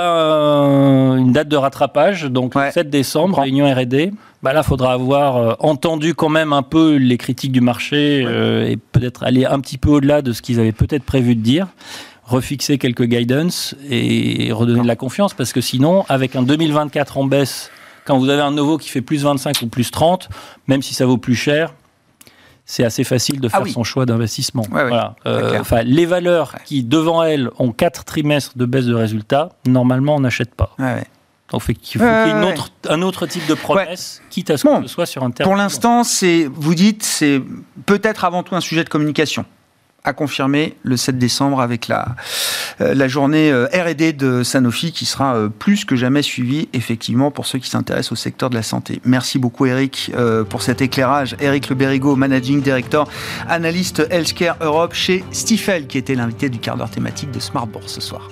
une 1.17 1.33
date 1.33 1.49
de 1.49 1.57
rattrapage, 1.57 2.23
donc 2.23 2.55
Ouais, 2.55 2.67
le 2.67 2.71
7 2.71 2.89
décembre, 2.89 3.39
réunion 3.39 3.71
R&D. 3.71 4.13
Bah 4.43 4.53
là, 4.53 4.61
il 4.63 4.67
faudra 4.67 4.93
avoir 4.93 5.37
euh, 5.37 5.53
entendu 5.59 6.15
quand 6.15 6.29
même 6.29 6.53
un 6.53 6.63
peu 6.63 6.95
les 6.95 7.17
critiques 7.17 7.51
du 7.51 7.61
marché 7.61 8.23
euh, 8.25 8.67
et 8.67 8.77
peut-être 8.77 9.23
aller 9.23 9.45
un 9.45 9.59
petit 9.59 9.77
peu 9.77 9.89
au-delà 9.89 10.21
de 10.21 10.31
ce 10.31 10.41
qu'ils 10.41 10.59
avaient 10.59 10.71
peut-être 10.71 11.03
prévu 11.03 11.35
de 11.35 11.41
dire, 11.41 11.67
refixer 12.23 12.77
quelques 12.77 13.03
guidance 13.03 13.75
et 13.89 14.51
redonner 14.51 14.81
de 14.81 14.87
la 14.87 14.95
confiance, 14.95 15.33
parce 15.33 15.53
que 15.53 15.61
sinon, 15.61 16.05
avec 16.09 16.35
un 16.35 16.43
2024 16.43 17.17
en 17.17 17.25
baisse, 17.25 17.69
quand 18.05 18.17
vous 18.17 18.29
avez 18.29 18.41
un 18.41 18.51
nouveau 18.51 18.77
qui 18.77 18.89
fait 18.89 19.01
plus 19.01 19.23
25 19.23 19.61
ou 19.61 19.67
plus 19.67 19.91
30, 19.91 20.29
même 20.67 20.81
si 20.81 20.93
ça 20.93 21.05
vaut 21.05 21.17
plus 21.17 21.35
cher, 21.35 21.73
c'est 22.71 22.85
assez 22.85 23.03
facile 23.03 23.41
de 23.41 23.47
Ah 23.51 23.57
faire 23.57 23.63
oui. 23.63 23.71
son 23.73 23.83
choix 23.83 24.05
d'investissement. 24.05 24.63
Ouais, 24.71 24.87
Voilà. 24.87 25.15
Euh, 25.25 25.61
les 25.83 26.05
valeurs 26.05 26.51
Ouais. 26.53 26.61
qui, 26.63 26.83
devant 26.83 27.21
elles, 27.23 27.49
ont 27.59 27.73
quatre 27.73 28.05
trimestres 28.05 28.57
de 28.57 28.65
baisse 28.65 28.85
de 28.85 28.93
résultats, 28.95 29.49
normalement, 29.67 30.15
on 30.15 30.21
n'achète 30.21 30.55
pas. 30.55 30.73
Ouais. 30.79 31.03
Donc, 31.51 31.61
fait 31.63 31.73
qu'il 31.73 31.99
faut 31.99 32.07
qu'il 32.07 32.15
y 32.15 32.29
ait 32.29 32.31
une 32.31 32.45
ouais, 32.45 32.53
autre- 32.53 32.71
un 32.87 33.01
autre 33.01 33.25
type 33.25 33.45
de 33.45 33.55
promesse, 33.55 34.21
quitte 34.29 34.49
à 34.51 34.57
ce 34.57 34.65
Bon. 34.65 34.77
que 34.81 34.87
ce 34.87 34.93
soit 34.93 35.05
sur 35.05 35.21
un 35.23 35.31
terme. 35.31 35.49
Pour 35.49 35.57
l'instant, 35.57 36.05
c'est, 36.05 36.47
vous 36.53 36.73
dites, 36.75 37.03
c'est 37.03 37.41
peut-être 37.85 38.23
avant 38.23 38.41
tout 38.41 38.55
un 38.55 38.61
sujet 38.61 38.85
de 38.85 38.89
communication. 38.89 39.43
À 40.03 40.13
confirmer 40.13 40.75
le 40.83 40.97
7 40.97 41.17
décembre 41.17 41.61
avec 41.61 41.87
la, 41.87 42.15
euh, 42.81 42.93
la 42.95 43.07
journée 43.07 43.51
euh, 43.51 43.67
R&D 43.67 44.13
de 44.13 44.41
Sanofi 44.43 44.91
qui 44.91 45.05
sera 45.05 45.35
euh, 45.35 45.49
plus 45.49 45.85
que 45.85 45.95
jamais 45.95 46.21
suivie 46.21 46.69
effectivement 46.73 47.29
pour 47.29 47.45
ceux 47.45 47.59
qui 47.59 47.69
s'intéressent 47.69 48.13
au 48.13 48.15
secteur 48.15 48.49
de 48.49 48.55
la 48.55 48.63
santé. 48.63 48.99
Merci 49.05 49.37
beaucoup 49.37 49.65
Eric 49.65 50.11
pour 50.49 50.61
cet 50.61 50.81
éclairage. 50.81 51.35
Eric 51.39 51.69
Le 51.69 51.75
Berrigo, 51.75 52.15
Managing 52.15 52.61
Director, 52.61 53.09
analyste 53.47 54.07
Healthcare 54.09 54.57
Europe 54.61 54.93
chez 54.93 55.23
Stifel 55.31 55.87
qui 55.87 55.97
était 55.97 56.15
l'invité 56.15 56.49
du 56.49 56.59
quart 56.59 56.77
d'heure 56.77 56.89
thématique 56.89 57.31
de 57.31 57.39
Smart 57.39 57.67
Bourse 57.67 57.93
ce 57.93 58.01
soir. 58.01 58.29